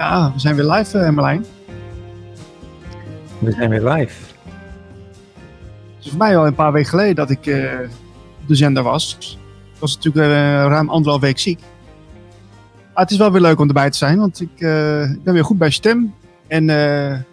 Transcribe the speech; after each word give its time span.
Ja, 0.00 0.32
we 0.32 0.40
zijn 0.40 0.54
weer 0.54 0.64
live, 0.64 0.98
uh, 0.98 1.10
Marlijn. 1.10 1.44
We 3.38 3.52
zijn 3.52 3.70
weer 3.70 3.88
live. 3.88 4.32
Het 5.96 6.04
is 6.04 6.08
voor 6.08 6.18
mij 6.18 6.36
al 6.36 6.46
een 6.46 6.54
paar 6.54 6.72
weken 6.72 6.88
geleden 6.88 7.14
dat 7.14 7.30
ik 7.30 7.46
uh, 7.46 7.78
de 8.46 8.54
zender 8.54 8.82
was. 8.82 9.16
Ik 9.20 9.80
was 9.80 9.94
natuurlijk 9.94 10.26
uh, 10.26 10.32
ruim 10.44 10.90
anderhalf 10.90 11.20
week 11.20 11.38
ziek. 11.38 11.60
Maar 12.94 13.02
het 13.02 13.10
is 13.10 13.16
wel 13.16 13.32
weer 13.32 13.40
leuk 13.40 13.60
om 13.60 13.68
erbij 13.68 13.90
te 13.90 13.96
zijn, 13.96 14.18
want 14.18 14.40
ik, 14.40 14.50
ik 15.10 15.22
ben 15.24 15.34
weer 15.34 15.44
goed 15.44 15.58
bij 15.58 15.70
stem. 15.70 16.14
En 16.46 16.66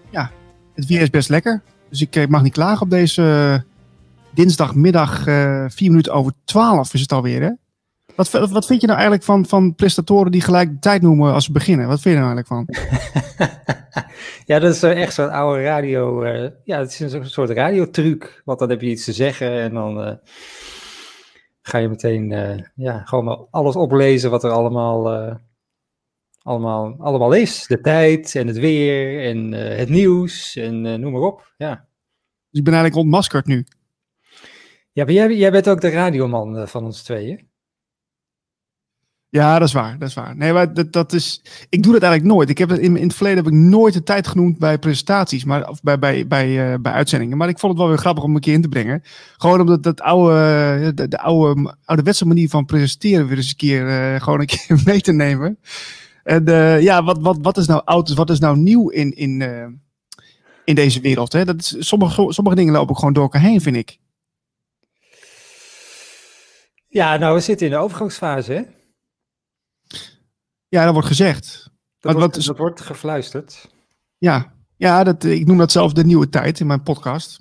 ja, 0.10 0.32
het 0.74 0.86
weer 0.86 1.02
is 1.02 1.10
best 1.10 1.30
lekker. 1.30 1.62
Dus 1.90 2.02
ik 2.02 2.30
mag 2.30 2.42
niet 2.42 2.54
klagen 2.54 2.82
op 2.82 2.90
deze 2.90 3.64
dinsdagmiddag, 4.34 5.24
vier 5.68 5.90
minuten 5.90 6.14
over 6.14 6.32
twaalf 6.46 6.94
is 6.94 7.02
het 7.02 7.12
alweer, 7.12 7.42
hè? 7.42 7.52
Wat, 8.16 8.30
wat 8.30 8.66
vind 8.66 8.82
je 8.82 8.88
nou 8.88 9.00
eigenlijk 9.00 9.24
van, 9.24 9.46
van 9.46 9.76
prestatoren 9.76 10.32
die 10.32 10.42
gelijk 10.42 10.70
de 10.70 10.80
tijd 10.80 11.02
noemen 11.02 11.34
als 11.34 11.46
ze 11.46 11.52
beginnen? 11.52 11.88
Wat 11.88 12.02
vind 12.02 12.16
je 12.16 12.22
nou 12.22 12.36
eigenlijk 12.36 12.48
van? 12.48 12.86
ja, 14.46 14.60
dat 14.60 14.76
is 14.76 14.84
echt 14.84 15.14
zo'n 15.14 15.30
oude 15.30 15.64
radio. 15.64 16.24
Uh, 16.24 16.50
ja, 16.64 16.80
het 16.80 17.00
is 17.00 17.14
een 17.14 17.30
soort 17.30 17.50
radiotruc. 17.50 18.42
Want 18.46 18.60
dan 18.60 18.70
heb 18.70 18.82
je 18.82 18.90
iets 18.90 19.04
te 19.04 19.14
zeggen 19.14 19.52
en 19.52 19.74
dan 19.74 20.08
uh, 20.08 20.14
ga 21.62 21.78
je 21.78 21.88
meteen 21.88 22.32
uh, 22.32 22.58
ja, 22.76 23.02
gewoon 23.06 23.48
alles 23.52 23.76
oplezen 23.76 24.30
wat 24.30 24.44
er 24.44 24.52
allemaal, 24.52 25.38
allemaal, 26.42 26.96
allemaal 27.00 27.34
is. 27.34 27.68
De 27.68 27.82
tijd 27.82 28.36
en 28.36 28.48
het 28.48 28.58
weer 28.58 29.24
en 29.26 29.52
het 29.52 29.90
nieuws 29.90 30.56
en 30.56 30.82
noem 30.82 31.12
maar 31.12 31.22
op. 31.22 31.54
Ja. 31.58 31.88
Dus 32.50 32.60
ik 32.60 32.64
ben 32.64 32.74
eigenlijk 32.74 33.04
ontmaskerd 33.04 33.46
nu. 33.46 33.66
Ja, 34.92 35.04
maar 35.04 35.14
jij, 35.14 35.36
jij 35.36 35.52
bent 35.52 35.70
ook 35.70 35.82
de 35.82 35.90
radioman 35.90 36.68
van 36.68 36.86
ons 36.86 37.04
tweeën. 37.04 37.47
Ja, 39.30 39.60
dat 39.60 39.68
is 39.68 39.74
waar. 39.74 39.98
Dat 40.00 40.08
is 40.08 40.14
waar. 40.14 40.36
Nee, 40.36 40.54
maar 40.54 40.74
dat, 40.74 40.94
dat 40.94 41.14
is. 41.14 41.42
Ik 41.70 41.84
doe 41.84 41.94
dat 41.94 42.02
eigenlijk 42.02 42.34
nooit. 42.34 42.50
Ik 42.50 42.58
heb 42.58 42.72
in, 42.72 42.98
in 42.98 43.08
het 43.08 43.14
verleden 43.14 43.44
heb 43.44 43.54
ik 43.54 43.60
nooit 43.60 43.94
de 43.94 44.04
tijd 44.04 44.28
genoemd 44.28 44.58
bij 44.58 44.80
presentaties, 44.80 45.44
maar 45.44 45.70
of 45.70 45.82
bij, 45.82 46.00
bij, 46.00 46.28
bij, 46.28 46.72
uh, 46.72 46.80
bij 46.80 46.92
uitzendingen. 46.92 47.38
Maar 47.38 47.50
ik 47.50 47.60
vond 47.60 47.72
het 47.72 47.82
wel 47.82 47.92
weer 47.92 48.00
grappig 48.00 48.24
om 48.24 48.36
een 48.36 48.42
keer 48.42 48.54
in 48.54 48.62
te 48.62 48.70
brengen. 48.70 49.04
Gewoon 49.38 49.60
omdat 49.60 49.84
dat 49.84 50.02
oude, 50.02 50.92
de, 50.94 51.08
de 51.08 51.20
oude, 51.20 51.76
ouderwetse 51.86 52.26
manier 52.26 52.50
van 52.50 52.66
presenteren 52.66 53.28
weer 53.28 53.38
eens 53.38 53.50
een 53.50 53.56
keer 53.56 53.88
uh, 53.88 54.22
gewoon 54.22 54.40
een 54.40 54.46
keer 54.46 54.82
mee 54.86 55.02
te 55.02 55.12
nemen. 55.14 55.60
En 56.24 56.46
ja, 56.82 57.04
wat, 57.04 57.18
wat, 57.20 57.38
wat 57.42 57.58
is 57.58 57.68
nou 57.68 57.82
oud? 57.86 58.14
Wat 58.14 58.30
is 58.30 58.40
nou 58.40 58.58
nieuw 58.58 58.90
in, 58.90 59.16
in, 59.16 59.42
in 60.64 60.76
deze 60.76 61.02
wereld? 61.02 61.34
Hè? 61.34 61.46
Dat 61.46 61.76
sommige, 61.80 62.26
sommige 62.30 62.56
dingen 62.56 62.74
lopen 62.74 62.96
gewoon 62.96 63.14
door 63.14 63.24
elkaar 63.24 63.42
heen, 63.42 63.62
vind 63.62 63.76
ik. 63.76 63.98
Ja, 66.88 67.18
nou, 67.18 67.36
we 67.36 67.40
zitten 67.40 67.66
in 67.66 67.72
de 67.72 67.80
overgangsfase, 67.80 68.54
hè? 68.54 68.62
Ja, 70.68 70.84
dat 70.84 70.94
wordt 70.94 71.08
gezegd. 71.08 71.70
Dat, 72.00 72.14
wordt, 72.14 72.36
wat, 72.36 72.46
dat 72.46 72.58
wordt 72.58 72.82
gefluisterd. 72.82 73.70
Ja, 74.18 74.54
ja 74.76 75.04
dat, 75.04 75.24
ik 75.24 75.46
noem 75.46 75.58
dat 75.58 75.72
zelf 75.72 75.94
de 75.94 76.06
nieuwe 76.06 76.30
tijd 76.30 76.60
in 76.60 76.68
mijn 76.68 76.84
podcast. 76.84 77.40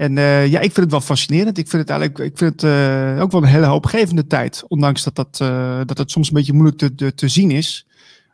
En 0.00 0.16
uh, 0.16 0.46
ja, 0.46 0.58
ik 0.58 0.72
vind 0.72 0.76
het 0.76 0.90
wel 0.90 1.00
fascinerend. 1.00 1.58
Ik 1.58 1.68
vind 1.68 1.82
het 1.82 1.90
eigenlijk 1.90 2.30
ik 2.30 2.38
vind 2.38 2.60
het, 2.60 2.70
uh, 2.70 3.22
ook 3.22 3.30
wel 3.30 3.42
een 3.42 3.48
hele 3.48 3.66
hoopgevende 3.66 4.26
tijd. 4.26 4.64
Ondanks 4.68 5.04
dat, 5.04 5.14
dat, 5.14 5.38
uh, 5.42 5.80
dat 5.84 5.98
het 5.98 6.10
soms 6.10 6.28
een 6.28 6.34
beetje 6.34 6.52
moeilijk 6.52 6.78
te, 6.78 6.94
te, 6.94 7.14
te 7.14 7.28
zien 7.28 7.50
is. 7.50 7.86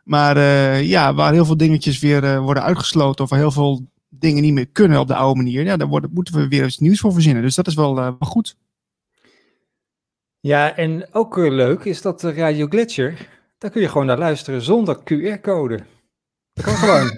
Maar 0.03 0.37
ja, 0.83 1.13
waar 1.13 1.33
heel 1.33 1.45
veel 1.45 1.57
dingetjes 1.57 1.99
weer 1.99 2.41
worden 2.41 2.63
uitgesloten. 2.63 3.23
Of 3.23 3.29
waar 3.29 3.39
heel 3.39 3.51
veel 3.51 3.85
dingen 4.09 4.41
niet 4.41 4.53
meer 4.53 4.67
kunnen 4.67 4.99
op 4.99 5.07
de 5.07 5.15
oude 5.15 5.35
manier. 5.35 5.63
Ja, 5.63 5.77
daar 5.77 5.87
worden, 5.87 6.09
moeten 6.13 6.33
we 6.33 6.47
weer 6.47 6.65
iets 6.65 6.77
nieuws 6.77 6.99
voor 6.99 7.13
verzinnen. 7.13 7.43
Dus 7.43 7.55
dat 7.55 7.67
is 7.67 7.73
wel, 7.73 7.95
wel 7.95 8.17
goed. 8.19 8.55
Ja, 10.39 10.75
en 10.75 11.07
ook 11.11 11.37
leuk 11.37 11.83
is 11.83 12.01
dat 12.01 12.23
Radio 12.23 12.67
Gletscher 12.67 13.27
daar 13.57 13.71
kun 13.71 13.81
je 13.81 13.89
gewoon 13.89 14.07
naar 14.07 14.17
luisteren 14.17 14.61
zonder 14.61 14.97
QR-code. 14.97 15.79
Dat 16.53 16.65
kan 16.65 16.75
gewoon. 16.75 17.11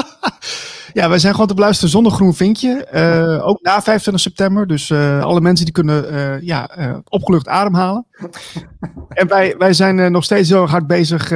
ja, 0.98 1.08
wij 1.08 1.18
zijn 1.18 1.32
gewoon 1.32 1.48
te 1.48 1.54
beluisteren 1.54 1.90
zonder 1.90 2.12
groen 2.12 2.34
vinkje. 2.34 2.88
Uh, 2.94 3.46
ook 3.46 3.62
na 3.62 3.82
25 3.82 4.22
september. 4.22 4.66
Dus 4.66 4.88
uh, 4.88 5.22
alle 5.22 5.40
mensen 5.40 5.64
die 5.64 5.74
kunnen 5.74 6.12
uh, 6.12 6.40
ja, 6.40 6.70
opgelucht 7.08 7.48
ademhalen. 7.48 8.06
en 9.08 9.28
wij, 9.28 9.54
wij 9.58 9.72
zijn 9.72 10.12
nog 10.12 10.24
steeds 10.24 10.48
heel 10.48 10.68
hard 10.68 10.86
bezig, 10.86 11.30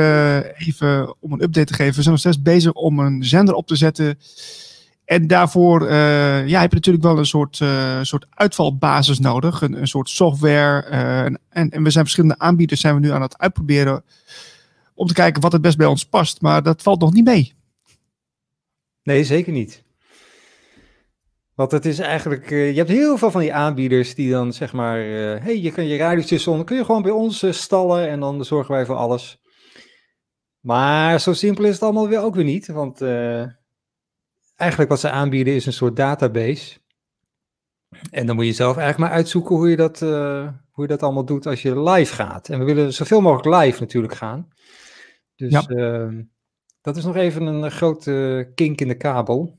even 0.54 1.16
om 1.20 1.32
een 1.32 1.42
update 1.42 1.66
te 1.66 1.75
geven. 1.75 1.94
We 1.94 2.03
zijn 2.03 2.10
nog 2.10 2.19
steeds 2.19 2.42
bezig 2.42 2.72
om 2.72 2.98
een 2.98 3.25
zender 3.25 3.54
op 3.54 3.66
te 3.66 3.76
zetten 3.76 4.19
en 5.06 5.26
daarvoor 5.26 5.82
uh, 5.82 6.48
ja, 6.48 6.60
heb 6.60 6.70
je 6.70 6.76
natuurlijk 6.76 7.04
wel 7.04 7.18
een 7.18 7.26
soort, 7.26 7.60
uh, 7.60 8.02
soort 8.02 8.26
uitvalbasis 8.30 9.18
nodig. 9.18 9.62
Een, 9.62 9.80
een 9.80 9.88
soort 9.88 10.08
software. 10.08 10.90
Uh, 10.90 11.24
en, 11.24 11.40
en 11.48 11.82
we 11.82 11.90
zijn 11.90 12.04
verschillende 12.04 12.38
aanbieders 12.38 12.80
zijn 12.80 12.94
we 12.94 13.00
nu 13.00 13.10
aan 13.10 13.22
het 13.22 13.38
uitproberen. 13.38 14.04
Om 14.94 15.06
te 15.06 15.14
kijken 15.14 15.42
wat 15.42 15.52
het 15.52 15.62
best 15.62 15.76
bij 15.76 15.86
ons 15.86 16.04
past. 16.04 16.40
Maar 16.40 16.62
dat 16.62 16.82
valt 16.82 17.00
nog 17.00 17.12
niet 17.12 17.24
mee. 17.24 17.54
Nee, 19.02 19.24
zeker 19.24 19.52
niet. 19.52 19.84
Want 21.54 21.70
het 21.70 21.84
is 21.84 21.98
eigenlijk, 21.98 22.50
je 22.50 22.56
hebt 22.56 22.88
heel 22.88 23.18
veel 23.18 23.30
van 23.30 23.40
die 23.40 23.54
aanbieders 23.54 24.14
die 24.14 24.30
dan 24.30 24.52
zeg 24.52 24.72
maar, 24.72 24.98
hey, 24.98 25.60
je 25.60 25.72
kan 25.72 25.86
je 25.86 25.96
radiostation, 25.96 26.64
kun 26.64 26.76
je 26.76 26.84
gewoon 26.84 27.02
bij 27.02 27.10
ons 27.10 27.44
stallen 27.50 28.08
en 28.08 28.20
dan 28.20 28.44
zorgen 28.44 28.74
wij 28.74 28.86
voor 28.86 28.94
alles. 28.94 29.38
Maar 30.60 31.20
zo 31.20 31.32
simpel 31.32 31.64
is 31.64 31.72
het 31.72 31.82
allemaal 31.82 32.08
weer 32.08 32.20
ook 32.20 32.34
weer 32.34 32.44
niet, 32.44 32.66
want 32.66 33.00
eigenlijk 34.56 34.90
wat 34.90 35.00
ze 35.00 35.10
aanbieden 35.10 35.54
is 35.54 35.66
een 35.66 35.72
soort 35.72 35.96
database. 35.96 36.78
En 38.10 38.26
dan 38.26 38.36
moet 38.36 38.46
je 38.46 38.52
zelf 38.52 38.76
eigenlijk 38.76 39.08
maar 39.08 39.18
uitzoeken 39.18 39.56
hoe 39.56 39.70
je 39.70 39.76
dat, 39.76 40.02
uh, 40.02 40.48
hoe 40.70 40.84
je 40.84 40.90
dat 40.90 41.02
allemaal 41.02 41.24
doet 41.24 41.46
als 41.46 41.62
je 41.62 41.82
live 41.82 42.14
gaat. 42.14 42.48
En 42.48 42.58
we 42.58 42.64
willen 42.64 42.92
zoveel 42.92 43.20
mogelijk 43.20 43.62
live 43.62 43.80
natuurlijk 43.80 44.14
gaan. 44.14 44.48
Dus 45.34 45.52
ja. 45.52 45.64
uh, 45.68 46.22
dat 46.80 46.96
is 46.96 47.04
nog 47.04 47.16
even 47.16 47.42
een 47.42 47.70
grote 47.70 48.50
kink 48.54 48.80
in 48.80 48.88
de 48.88 48.96
kabel. 48.96 49.58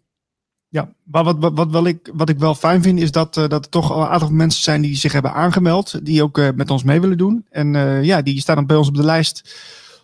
Ja, 0.67 0.93
maar 1.03 1.23
wat, 1.23 1.37
wat, 1.39 1.53
wat, 1.53 1.71
wel 1.71 1.87
ik, 1.87 2.09
wat 2.13 2.29
ik 2.29 2.39
wel 2.39 2.55
fijn 2.55 2.81
vind 2.81 2.99
is 2.99 3.11
dat, 3.11 3.37
uh, 3.37 3.47
dat 3.47 3.65
er 3.65 3.71
toch 3.71 3.91
al 3.91 4.01
een 4.01 4.07
aantal 4.07 4.29
mensen 4.29 4.63
zijn 4.63 4.81
die 4.81 4.95
zich 4.95 5.13
hebben 5.13 5.33
aangemeld. 5.33 6.05
Die 6.05 6.23
ook 6.23 6.53
met 6.55 6.69
ons 6.69 6.83
mee 6.83 7.01
willen 7.01 7.17
doen. 7.17 7.45
En 7.49 7.73
ja, 8.03 8.21
die 8.21 8.39
staan 8.39 8.55
dan 8.55 8.65
bij 8.65 8.75
ons 8.75 8.87
op 8.87 8.95
de 8.95 9.03
lijst 9.03 9.57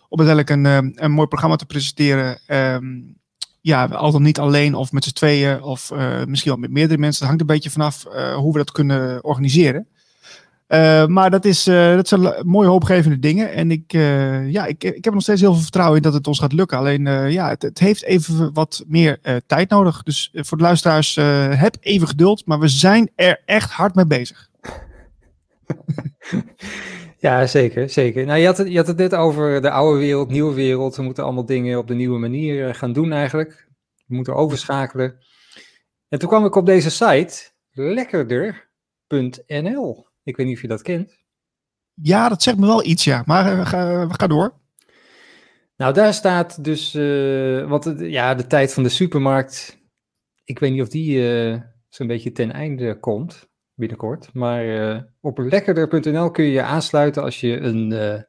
om 0.08 0.20
uiteindelijk 0.20 0.50
een, 0.50 1.04
een 1.04 1.12
mooi 1.12 1.28
programma 1.28 1.56
te 1.56 1.66
presenteren. 1.66 2.40
Um, 2.46 3.22
ja, 3.64 3.84
al 3.84 4.12
dan 4.12 4.22
niet 4.22 4.38
alleen 4.38 4.74
of 4.74 4.92
met 4.92 5.04
z'n 5.04 5.12
tweeën 5.12 5.62
of 5.62 5.90
uh, 5.90 6.24
misschien 6.24 6.50
wel 6.50 6.60
met 6.60 6.70
meerdere 6.70 7.00
mensen. 7.00 7.18
Dat 7.18 7.28
hangt 7.28 7.40
een 7.40 7.54
beetje 7.54 7.70
vanaf 7.70 8.06
uh, 8.06 8.34
hoe 8.34 8.52
we 8.52 8.58
dat 8.58 8.72
kunnen 8.72 9.24
organiseren. 9.24 9.86
Uh, 10.68 11.06
maar 11.06 11.30
dat, 11.30 11.44
is, 11.44 11.64
dat 11.64 12.08
zijn 12.08 12.46
mooie 12.46 12.68
hoopgevende 12.68 13.18
dingen. 13.18 13.52
En 13.52 13.70
ik, 13.70 13.92
ja, 14.52 14.66
ik, 14.66 14.84
ik 14.84 15.04
heb 15.04 15.14
nog 15.14 15.22
steeds 15.22 15.40
heel 15.40 15.52
veel 15.52 15.62
vertrouwen 15.62 15.96
in 15.96 16.02
dat 16.02 16.12
het 16.12 16.26
ons 16.26 16.38
gaat 16.38 16.52
lukken. 16.52 16.78
Alleen 16.78 17.30
ja, 17.30 17.48
het, 17.48 17.62
het, 17.62 17.78
heeft 17.78 18.02
even 18.02 18.52
wat 18.52 18.84
meer 18.86 19.42
tijd 19.46 19.70
nodig. 19.70 20.02
Dus 20.02 20.30
voor 20.32 20.56
de 20.56 20.64
luisteraars, 20.64 21.14
heb 21.50 21.76
even 21.80 22.08
geduld. 22.08 22.46
Maar 22.46 22.58
we 22.58 22.68
zijn 22.68 23.10
er 23.16 23.40
echt 23.44 23.70
hard 23.70 23.94
mee 23.94 24.06
bezig. 24.06 24.50
Ja, 27.24 27.46
zeker, 27.46 27.90
zeker. 27.90 28.26
Nou, 28.26 28.38
je 28.38 28.46
had, 28.46 28.58
het, 28.58 28.68
je 28.68 28.76
had 28.76 28.86
het 28.86 28.96
net 28.96 29.14
over 29.14 29.62
de 29.62 29.70
oude 29.70 29.98
wereld, 29.98 30.28
nieuwe 30.28 30.54
wereld. 30.54 30.96
We 30.96 31.02
moeten 31.02 31.24
allemaal 31.24 31.46
dingen 31.46 31.78
op 31.78 31.86
de 31.86 31.94
nieuwe 31.94 32.18
manier 32.18 32.68
eh, 32.68 32.74
gaan 32.74 32.92
doen 32.92 33.12
eigenlijk. 33.12 33.68
We 34.06 34.14
moeten 34.14 34.34
overschakelen. 34.34 35.18
En 36.08 36.18
toen 36.18 36.28
kwam 36.28 36.44
ik 36.44 36.54
op 36.54 36.66
deze 36.66 36.90
site, 36.90 37.50
lekkerder.nl. 37.70 40.06
Ik 40.22 40.36
weet 40.36 40.46
niet 40.46 40.56
of 40.56 40.62
je 40.62 40.68
dat 40.68 40.82
kent. 40.82 41.18
Ja, 41.94 42.28
dat 42.28 42.42
zegt 42.42 42.58
me 42.58 42.66
wel 42.66 42.84
iets, 42.84 43.04
ja. 43.04 43.22
Maar 43.26 43.58
uh, 43.58 43.66
ga, 43.66 44.08
ga 44.08 44.26
door. 44.26 44.60
Nou, 45.76 45.94
daar 45.94 46.14
staat 46.14 46.64
dus, 46.64 46.94
uh, 46.94 47.68
want 47.68 47.94
ja, 47.98 48.34
de 48.34 48.46
tijd 48.46 48.72
van 48.72 48.82
de 48.82 48.88
supermarkt, 48.88 49.78
ik 50.44 50.58
weet 50.58 50.72
niet 50.72 50.82
of 50.82 50.88
die 50.88 51.22
zo'n 51.88 52.06
beetje 52.06 52.32
ten 52.32 52.52
einde 52.52 52.98
komt 52.98 53.52
binnenkort. 53.74 54.34
Maar 54.34 54.64
uh, 54.64 55.00
op 55.20 55.38
lekkerder.nl 55.38 56.30
kun 56.30 56.44
je 56.44 56.50
je 56.50 56.62
aansluiten 56.62 57.22
als 57.22 57.40
je 57.40 57.60
een, 57.60 57.90
uh, 57.90 58.22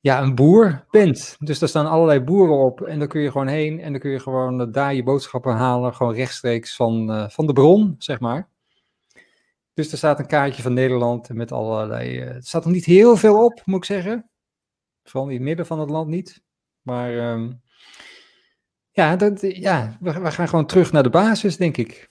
ja, 0.00 0.22
een 0.22 0.34
boer 0.34 0.86
bent. 0.90 1.36
Dus 1.38 1.58
daar 1.58 1.68
staan 1.68 1.86
allerlei 1.86 2.20
boeren 2.20 2.56
op 2.56 2.80
en 2.80 2.98
dan 2.98 3.08
kun 3.08 3.20
je 3.20 3.30
gewoon 3.30 3.46
heen 3.46 3.80
en 3.80 3.92
dan 3.92 4.00
kun 4.00 4.10
je 4.10 4.20
gewoon 4.20 4.60
uh, 4.60 4.72
daar 4.72 4.94
je 4.94 5.02
boodschappen 5.02 5.54
halen, 5.54 5.94
gewoon 5.94 6.14
rechtstreeks 6.14 6.76
van, 6.76 7.26
van 7.30 7.46
de 7.46 7.52
bron, 7.52 7.94
zeg 7.98 8.20
maar. 8.20 8.48
Dus 9.74 9.92
er 9.92 9.98
staat 9.98 10.18
een 10.18 10.26
kaartje 10.26 10.62
van 10.62 10.72
Nederland 10.72 11.28
met 11.28 11.52
allerlei. 11.52 12.18
er 12.18 12.42
staat 12.42 12.64
nog 12.64 12.72
niet 12.72 12.84
heel 12.84 13.16
veel 13.16 13.44
op, 13.44 13.62
moet 13.64 13.76
ik 13.76 13.84
zeggen. 13.84 14.30
Vooral 15.02 15.28
in 15.28 15.34
het 15.34 15.44
midden 15.44 15.66
van 15.66 15.80
het 15.80 15.90
land 15.90 16.08
niet. 16.08 16.42
Maar 16.82 17.32
um, 17.32 17.60
ja, 18.90 19.16
dat, 19.16 19.40
ja 19.40 19.96
we, 20.00 20.20
we 20.20 20.30
gaan 20.30 20.48
gewoon 20.48 20.66
terug 20.66 20.92
naar 20.92 21.02
de 21.02 21.10
basis, 21.10 21.56
denk 21.56 21.76
ik. 21.76 22.10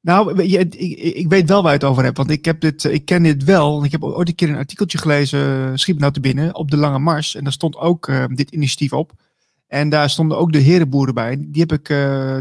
Nou, 0.00 0.42
ik, 0.42 1.28
weet 1.28 1.48
wel 1.48 1.62
waar 1.62 1.72
je 1.72 1.78
het 1.78 1.88
over 1.88 2.04
hebt, 2.04 2.16
want 2.16 2.30
ik, 2.30 2.44
heb 2.44 2.60
dit, 2.60 2.84
ik 2.84 3.04
ken 3.04 3.22
dit 3.22 3.44
wel. 3.44 3.84
Ik 3.84 3.92
heb 3.92 4.04
ooit 4.04 4.28
een 4.28 4.34
keer 4.34 4.48
een 4.48 4.56
artikeltje 4.56 4.98
gelezen, 4.98 5.78
schiep 5.78 5.98
nou 5.98 6.12
te 6.12 6.20
binnen, 6.20 6.54
op 6.54 6.70
de 6.70 6.76
Lange 6.76 6.98
Mars. 6.98 7.34
En 7.34 7.44
daar 7.44 7.52
stond 7.52 7.76
ook 7.76 8.08
uh, 8.08 8.24
dit 8.28 8.50
initiatief 8.50 8.92
op. 8.92 9.12
En 9.66 9.88
daar 9.88 10.10
stonden 10.10 10.38
ook 10.38 10.52
de 10.52 10.58
herenboeren 10.58 11.14
bij. 11.14 11.36
Die 11.38 11.64
heb 11.66 11.72
ik 11.72 11.86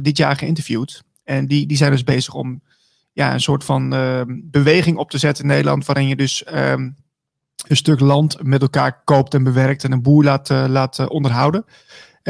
dit 0.04 0.18
jaar 0.18 0.36
geïnterviewd. 0.36 1.04
En 1.24 1.48
die, 1.48 1.66
die 1.66 1.78
zijn 1.78 1.92
dus 1.92 2.04
bezig 2.04 2.34
om 2.34 2.62
ja, 3.14 3.34
een 3.34 3.42
soort 3.42 3.64
van 3.64 3.94
uh, 3.94 4.22
beweging 4.28 4.98
op 4.98 5.10
te 5.10 5.18
zetten 5.18 5.44
in 5.44 5.50
Nederland, 5.50 5.86
waarin 5.86 6.08
je 6.08 6.16
dus 6.16 6.44
een 6.48 6.96
stuk 7.76 8.00
land 8.00 8.44
met 8.44 8.62
elkaar 8.62 9.02
koopt 9.04 9.34
en 9.34 9.44
bewerkt 9.44 9.84
en 9.84 9.92
een 9.92 10.02
boer 10.02 10.24
laat, 10.24 10.50
laat 10.50 11.08
onderhouden. 11.08 11.66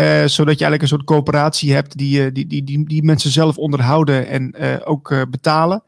Zodat 0.03 0.37
je 0.37 0.43
eigenlijk 0.43 0.81
een 0.81 0.87
soort 0.87 1.03
coöperatie 1.03 1.73
hebt 1.73 1.97
die, 1.97 2.31
die, 2.31 2.47
die, 2.47 2.63
die, 2.63 2.85
die 2.85 3.03
mensen 3.03 3.31
zelf 3.31 3.57
onderhouden 3.57 4.27
en 4.27 4.55
ook 4.85 5.25
betalen. 5.29 5.83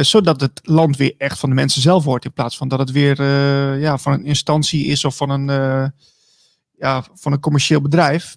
zodat 0.00 0.40
het 0.40 0.60
land 0.62 0.96
weer 0.96 1.14
echt 1.18 1.38
van 1.38 1.48
de 1.48 1.54
mensen 1.54 1.82
zelf 1.82 2.04
wordt. 2.04 2.24
In 2.24 2.32
plaats 2.32 2.56
van 2.56 2.68
dat 2.68 2.78
het 2.78 2.90
weer 2.90 3.22
ja, 3.78 3.98
van 3.98 4.12
een 4.12 4.24
instantie 4.24 4.86
is 4.86 5.04
of 5.04 5.16
van 5.16 5.30
een, 5.30 5.46
ja, 6.78 7.04
van 7.14 7.32
een 7.32 7.40
commercieel 7.40 7.80
bedrijf. 7.80 8.36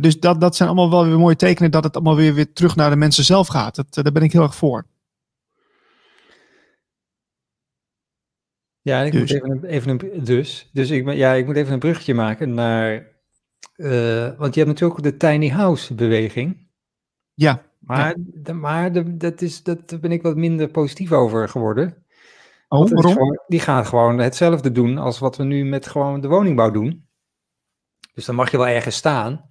Dus 0.00 0.20
dat, 0.20 0.40
dat 0.40 0.56
zijn 0.56 0.68
allemaal 0.68 0.90
wel 0.90 1.06
weer 1.06 1.18
mooie 1.18 1.36
tekenen 1.36 1.70
dat 1.70 1.84
het 1.84 1.94
allemaal 1.94 2.16
weer, 2.16 2.34
weer 2.34 2.52
terug 2.52 2.76
naar 2.76 2.90
de 2.90 2.96
mensen 2.96 3.24
zelf 3.24 3.46
gaat. 3.46 3.74
Dat, 3.74 3.86
daar 3.92 4.12
ben 4.12 4.22
ik 4.22 4.32
heel 4.32 4.42
erg 4.42 4.54
voor. 4.54 4.86
Ja, 8.82 9.02
ik 9.02 9.12
dus. 9.12 9.20
moet 9.20 9.30
even 9.30 9.50
een, 9.50 9.64
even 9.64 9.90
een 9.90 10.24
dus. 10.24 10.68
Dus 10.72 10.90
ik, 10.90 11.12
ja, 11.12 11.32
ik 11.32 11.46
moet 11.46 11.56
even 11.56 11.72
een 11.72 11.78
bruggetje 11.78 12.14
maken 12.14 12.54
naar. 12.54 13.12
Uh, 13.76 14.38
want 14.38 14.54
je 14.54 14.60
hebt 14.60 14.72
natuurlijk 14.72 14.98
ook 14.98 15.02
de 15.02 15.16
tiny 15.16 15.48
house 15.48 15.94
beweging. 15.94 16.68
Ja. 17.34 17.62
Maar, 17.78 18.14
De, 18.18 18.52
maar 18.52 18.92
de, 18.92 19.16
dat 19.16 19.40
is, 19.40 19.62
dat, 19.62 19.88
daar 19.88 20.00
ben 20.00 20.12
ik 20.12 20.22
wat 20.22 20.36
minder 20.36 20.68
positief 20.68 21.12
over 21.12 21.48
geworden. 21.48 22.04
Oh, 22.68 22.90
waarom? 22.90 23.12
Gewoon, 23.12 23.40
die 23.46 23.60
gaan 23.60 23.86
gewoon 23.86 24.18
hetzelfde 24.18 24.72
doen 24.72 24.98
als 24.98 25.18
wat 25.18 25.36
we 25.36 25.44
nu 25.44 25.64
met 25.64 25.86
gewoon 25.86 26.20
de 26.20 26.28
woningbouw 26.28 26.70
doen. 26.70 27.06
Dus 28.14 28.24
dan 28.24 28.34
mag 28.34 28.50
je 28.50 28.56
wel 28.56 28.66
ergens 28.66 28.96
staan. 28.96 29.46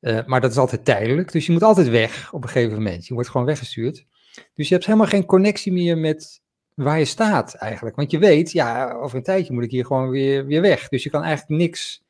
Uh, 0.00 0.24
maar 0.26 0.40
dat 0.40 0.50
is 0.50 0.56
altijd 0.56 0.84
tijdelijk. 0.84 1.32
Dus 1.32 1.46
je 1.46 1.52
moet 1.52 1.62
altijd 1.62 1.88
weg 1.88 2.32
op 2.32 2.42
een 2.42 2.48
gegeven 2.48 2.76
moment. 2.76 3.06
Je 3.06 3.14
wordt 3.14 3.28
gewoon 3.28 3.46
weggestuurd. 3.46 4.06
Dus 4.54 4.68
je 4.68 4.74
hebt 4.74 4.86
helemaal 4.86 5.06
geen 5.06 5.24
connectie 5.24 5.72
meer 5.72 5.98
met 5.98 6.42
waar 6.74 6.98
je 6.98 7.04
staat 7.04 7.54
eigenlijk. 7.54 7.96
Want 7.96 8.10
je 8.10 8.18
weet, 8.18 8.52
ja, 8.52 8.92
over 8.92 9.16
een 9.16 9.22
tijdje 9.22 9.52
moet 9.52 9.64
ik 9.64 9.70
hier 9.70 9.86
gewoon 9.86 10.10
weer, 10.10 10.46
weer 10.46 10.60
weg. 10.60 10.88
Dus 10.88 11.02
je 11.02 11.10
kan 11.10 11.22
eigenlijk 11.22 11.60
niks 11.60 12.04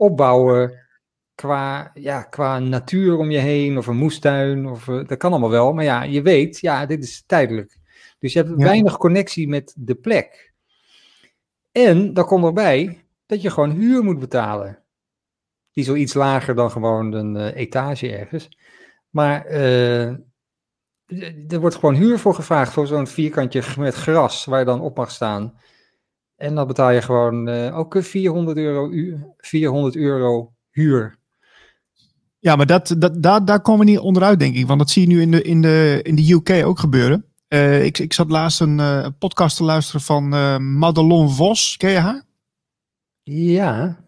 opbouwen 0.00 0.78
qua, 1.34 1.90
ja, 1.94 2.22
qua 2.22 2.58
natuur 2.58 3.16
om 3.16 3.30
je 3.30 3.38
heen 3.38 3.78
of 3.78 3.86
een 3.86 3.96
moestuin. 3.96 4.66
Of, 4.66 4.86
uh, 4.86 5.06
dat 5.06 5.18
kan 5.18 5.30
allemaal 5.30 5.50
wel. 5.50 5.72
Maar 5.72 5.84
ja, 5.84 6.02
je 6.02 6.22
weet, 6.22 6.60
ja, 6.60 6.86
dit 6.86 7.04
is 7.04 7.22
tijdelijk. 7.26 7.78
Dus 8.18 8.32
je 8.32 8.38
hebt 8.38 8.62
weinig 8.62 8.96
connectie 8.96 9.48
met 9.48 9.74
de 9.78 9.94
plek. 9.94 10.52
En 11.72 12.14
dan 12.14 12.24
komt 12.24 12.44
erbij 12.44 13.04
dat 13.26 13.42
je 13.42 13.50
gewoon 13.50 13.70
huur 13.70 14.04
moet 14.04 14.18
betalen. 14.18 14.82
Die 15.72 15.82
is 15.82 15.88
wel 15.88 15.96
iets 15.96 16.14
lager 16.14 16.54
dan 16.54 16.70
gewoon 16.70 17.12
een 17.12 17.36
uh, 17.36 17.56
etage 17.56 18.16
ergens. 18.16 18.48
Maar 19.10 19.50
uh, 19.50 20.06
er 21.48 21.60
wordt 21.60 21.74
gewoon 21.74 21.94
huur 21.94 22.18
voor 22.18 22.34
gevraagd 22.34 22.72
voor 22.72 22.86
zo'n 22.86 23.06
vierkantje 23.06 23.62
met 23.78 23.94
gras 23.94 24.44
waar 24.44 24.58
je 24.58 24.64
dan 24.64 24.80
op 24.80 24.96
mag 24.96 25.10
staan. 25.10 25.58
En 26.40 26.54
dan 26.54 26.66
betaal 26.66 26.90
je 26.90 27.02
gewoon 27.02 27.48
uh, 27.48 27.78
ook 27.78 27.96
400 27.98 28.56
euro, 28.56 28.90
400 29.36 29.96
euro 29.96 30.52
huur. 30.70 31.18
Ja, 32.38 32.56
maar 32.56 32.66
dat, 32.66 32.94
dat, 32.98 33.22
daar, 33.22 33.44
daar 33.44 33.60
komen 33.60 33.84
we 33.84 33.90
niet 33.90 34.00
onderuit, 34.00 34.38
denk 34.38 34.56
ik. 34.56 34.66
Want 34.66 34.78
dat 34.78 34.90
zie 34.90 35.02
je 35.02 35.08
nu 35.08 35.20
in 35.20 35.30
de, 35.30 35.42
in 35.42 35.62
de, 35.62 36.00
in 36.02 36.14
de 36.14 36.32
UK 36.32 36.66
ook 36.66 36.78
gebeuren. 36.78 37.24
Uh, 37.48 37.84
ik, 37.84 37.98
ik 37.98 38.12
zat 38.12 38.30
laatst 38.30 38.60
een 38.60 38.78
uh, 38.78 39.06
podcast 39.18 39.56
te 39.56 39.64
luisteren 39.64 40.00
van 40.00 40.34
uh, 40.34 40.58
Madelon 40.58 41.30
Vos. 41.30 41.76
Ken 41.76 41.90
je 41.90 41.98
haar? 41.98 42.24
Ja. 43.22 43.98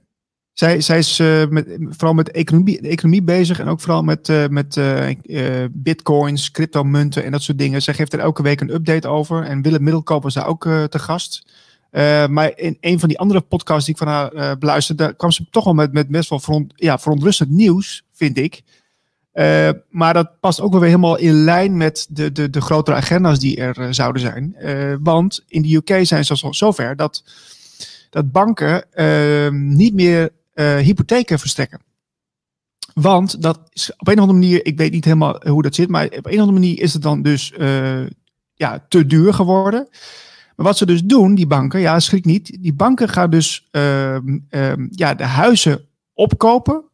Zij, 0.52 0.80
zij 0.80 0.98
is 0.98 1.18
met, 1.50 1.76
vooral 1.88 2.14
met 2.14 2.30
economie, 2.30 2.80
economie 2.80 3.22
bezig 3.22 3.60
en 3.60 3.68
ook 3.68 3.80
vooral 3.80 4.02
met, 4.02 4.48
met 4.50 4.80
bitcoins, 5.70 6.50
cryptomunten 6.50 7.24
en 7.24 7.32
dat 7.32 7.42
soort 7.42 7.58
dingen. 7.58 7.82
Zij 7.82 7.94
geeft 7.94 8.12
er 8.12 8.18
elke 8.18 8.42
week 8.42 8.60
een 8.60 8.74
update 8.74 9.08
over. 9.08 9.42
En 9.42 9.62
Willem 9.62 9.82
Middelkoop 9.82 10.22
was 10.22 10.34
daar 10.34 10.46
ook 10.46 10.62
te 10.62 10.98
gast. 10.98 11.46
Maar 12.30 12.52
in 12.58 12.76
een 12.80 12.98
van 12.98 13.08
die 13.08 13.18
andere 13.18 13.40
podcasts 13.40 13.84
die 13.84 13.94
ik 13.94 14.00
van 14.00 14.08
haar 14.08 14.58
beluisterde, 14.58 15.14
kwam 15.16 15.30
ze 15.30 15.46
toch 15.50 15.64
wel 15.64 15.74
met, 15.74 15.92
met 15.92 16.08
best 16.08 16.28
wel 16.28 16.40
veront, 16.40 16.72
ja, 16.76 16.98
verontrustend 16.98 17.50
nieuws, 17.50 18.04
vind 18.12 18.38
ik. 18.38 18.62
maar 19.90 20.14
dat 20.14 20.40
past 20.40 20.60
ook 20.60 20.70
wel 20.70 20.80
weer 20.80 20.88
helemaal 20.88 21.18
in 21.18 21.44
lijn 21.44 21.76
met 21.76 22.06
de, 22.10 22.32
de, 22.32 22.50
de 22.50 22.60
grotere 22.60 22.96
agenda's 22.96 23.38
die 23.38 23.56
er 23.56 23.94
zouden 23.94 24.22
zijn. 24.22 24.56
want 25.02 25.44
in 25.48 25.62
de 25.62 25.74
UK 25.74 26.06
zijn 26.06 26.24
ze 26.24 26.46
zover 26.50 26.96
dat, 26.96 27.24
dat 28.10 28.32
banken 28.32 28.84
niet 29.76 29.94
meer 29.94 30.30
uh, 30.54 30.76
hypotheken 30.76 31.38
verstrekken. 31.38 31.80
Want 32.94 33.42
dat 33.42 33.60
is 33.72 33.92
op 33.96 34.08
een 34.08 34.14
of 34.14 34.20
andere 34.20 34.38
manier, 34.38 34.66
ik 34.66 34.76
weet 34.76 34.92
niet 34.92 35.04
helemaal 35.04 35.40
hoe 35.48 35.62
dat 35.62 35.74
zit, 35.74 35.88
maar 35.88 36.04
op 36.04 36.12
een 36.12 36.18
of 36.18 36.26
andere 36.26 36.52
manier 36.52 36.80
is 36.80 36.92
het 36.92 37.02
dan 37.02 37.22
dus 37.22 37.52
uh, 37.58 38.06
ja, 38.54 38.86
te 38.88 39.06
duur 39.06 39.34
geworden. 39.34 39.88
Maar 40.56 40.66
wat 40.66 40.76
ze 40.76 40.86
dus 40.86 41.02
doen, 41.02 41.34
die 41.34 41.46
banken, 41.46 41.80
ja, 41.80 42.00
schrik 42.00 42.24
niet, 42.24 42.62
die 42.62 42.74
banken 42.74 43.08
gaan 43.08 43.30
dus 43.30 43.68
uh, 43.72 44.16
ja, 44.90 45.14
de 45.14 45.24
huizen 45.24 45.88
opkopen 46.14 46.84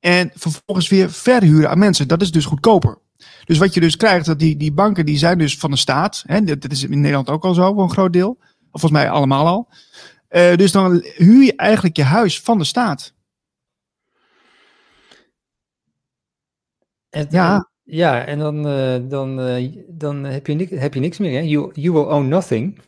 en 0.00 0.30
vervolgens 0.34 0.88
weer 0.88 1.10
verhuren 1.10 1.70
aan 1.70 1.78
mensen. 1.78 2.08
Dat 2.08 2.22
is 2.22 2.32
dus 2.32 2.44
goedkoper. 2.44 2.98
Dus 3.44 3.58
wat 3.58 3.74
je 3.74 3.80
dus 3.80 3.96
krijgt, 3.96 4.26
dat 4.26 4.38
die, 4.38 4.56
die 4.56 4.72
banken 4.72 5.06
die 5.06 5.18
zijn 5.18 5.38
dus 5.38 5.58
van 5.58 5.70
de 5.70 5.76
staat. 5.76 6.22
Hè, 6.26 6.44
dat, 6.44 6.70
is 6.70 6.82
in 6.82 7.00
Nederland 7.00 7.28
ook 7.28 7.44
al 7.44 7.54
zo, 7.54 7.72
voor 7.74 7.82
een 7.82 7.90
groot 7.90 8.12
deel. 8.12 8.38
Of 8.70 8.80
volgens 8.80 8.92
mij 8.92 9.10
allemaal 9.10 9.46
al. 9.46 9.68
Uh, 10.30 10.56
dus 10.56 10.72
dan 10.72 11.04
huur 11.16 11.44
je 11.44 11.56
eigenlijk 11.56 11.96
je 11.96 12.02
huis 12.02 12.40
van 12.40 12.58
de 12.58 12.64
staat. 12.64 13.14
Ja. 17.30 17.70
Ja, 17.84 18.24
en 18.24 18.38
dan, 18.38 18.66
uh, 18.66 18.96
dan, 19.08 19.48
uh, 19.48 19.76
dan 19.88 20.24
heb, 20.24 20.46
je 20.46 20.54
niks, 20.54 20.70
heb 20.70 20.94
je 20.94 21.00
niks 21.00 21.18
meer. 21.18 21.40
Hè? 21.40 21.46
You, 21.46 21.70
you 21.72 21.92
will 21.92 22.12
own 22.12 22.28
nothing. 22.28 22.78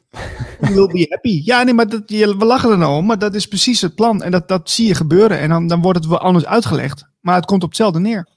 You 0.60 0.74
will 0.74 0.86
be 0.86 1.06
happy. 1.08 1.40
Ja, 1.44 1.62
nee, 1.62 1.74
maar 1.74 1.88
dat, 1.88 2.02
je, 2.06 2.36
we 2.36 2.44
lachen 2.44 2.70
er 2.70 2.78
nou 2.78 2.96
om, 2.96 3.06
maar 3.06 3.18
dat 3.18 3.34
is 3.34 3.48
precies 3.48 3.80
het 3.80 3.94
plan. 3.94 4.22
En 4.22 4.30
dat, 4.30 4.48
dat 4.48 4.70
zie 4.70 4.86
je 4.86 4.94
gebeuren. 4.94 5.38
En 5.38 5.48
dan, 5.48 5.66
dan 5.66 5.82
wordt 5.82 5.98
het 5.98 6.08
wel 6.08 6.18
anders 6.18 6.46
uitgelegd. 6.46 7.08
Maar 7.20 7.34
het 7.34 7.44
komt 7.44 7.62
op 7.62 7.68
hetzelfde 7.68 8.00
neer. 8.00 8.28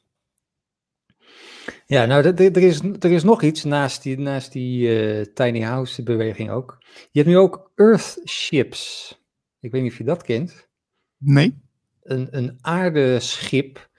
Ja, 1.86 2.06
nou, 2.06 2.24
er 2.24 2.58
is, 2.58 2.80
er 3.00 3.12
is 3.12 3.24
nog 3.24 3.42
iets 3.42 3.64
naast 3.64 4.04
die, 4.04 4.20
naast 4.20 4.52
die 4.52 4.88
uh, 4.88 5.26
tiny 5.34 5.62
house 5.62 6.04
beweging 6.04 6.50
ook. 6.50 6.78
Je 7.12 7.20
hebt 7.20 7.28
nu 7.28 7.38
ook 7.38 7.72
Earthships. 7.76 9.12
Ik 9.60 9.72
weet 9.72 9.82
niet 9.82 9.92
of 9.92 9.98
je 9.98 10.04
dat 10.04 10.24
kent. 10.24 10.68
Nee. 11.18 11.62
Een, 12.04 12.28
een 12.32 12.58
aardeschip. 12.62 13.90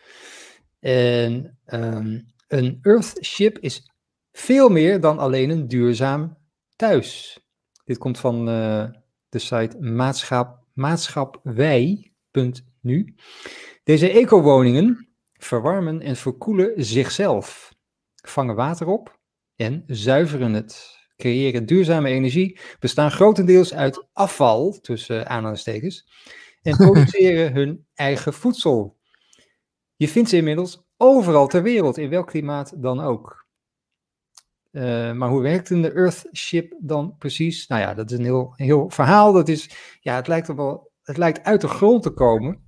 En 0.80 1.58
um, 1.66 2.26
een 2.48 2.78
Earthship 2.82 3.58
is 3.58 3.90
veel 4.32 4.68
meer 4.68 5.00
dan 5.00 5.18
alleen 5.18 5.50
een 5.50 5.68
duurzaam 5.68 6.36
thuis. 6.76 7.38
Dit 7.84 7.98
komt 7.98 8.18
van 8.18 8.48
uh, 8.48 8.84
de 9.28 9.38
site 9.38 9.78
maatschap, 9.80 10.64
maatschapwij.nu. 10.72 13.14
Deze 13.84 14.10
eco-woningen 14.10 15.08
verwarmen 15.32 16.00
en 16.00 16.16
verkoelen 16.16 16.72
zichzelf 16.76 17.74
vangen 18.14 18.54
water 18.54 18.86
op 18.86 19.18
en 19.56 19.84
zuiveren 19.86 20.52
het. 20.52 20.96
Creëren 21.16 21.66
duurzame 21.66 22.08
energie, 22.08 22.60
bestaan 22.80 23.10
grotendeels 23.10 23.74
uit 23.74 24.06
afval, 24.12 24.78
tussen 24.80 25.28
aanhalingstekens, 25.28 26.08
en 26.62 26.76
produceren 26.86 27.52
hun 27.52 27.86
eigen 27.94 28.32
voedsel. 28.32 28.96
Je 29.96 30.08
vindt 30.08 30.28
ze 30.28 30.36
inmiddels 30.36 30.87
overal 30.98 31.46
ter 31.46 31.62
wereld, 31.62 31.96
in 31.96 32.10
welk 32.10 32.26
klimaat 32.26 32.82
dan 32.82 33.00
ook. 33.00 33.46
Uh, 34.70 35.12
maar 35.12 35.28
hoe 35.28 35.42
werkt 35.42 35.70
een 35.70 35.92
Earthship 35.92 36.74
dan 36.80 37.16
precies? 37.18 37.66
Nou 37.66 37.80
ja, 37.80 37.94
dat 37.94 38.10
is 38.10 38.18
een 38.18 38.24
heel, 38.24 38.52
heel 38.56 38.90
verhaal. 38.90 39.32
Dat 39.32 39.48
is, 39.48 39.70
ja, 40.00 40.14
het 40.14 40.26
lijkt, 40.26 40.54
wel, 40.54 40.92
het 41.02 41.16
lijkt 41.16 41.44
uit 41.44 41.60
de 41.60 41.68
grond 41.68 42.02
te 42.02 42.10
komen. 42.10 42.66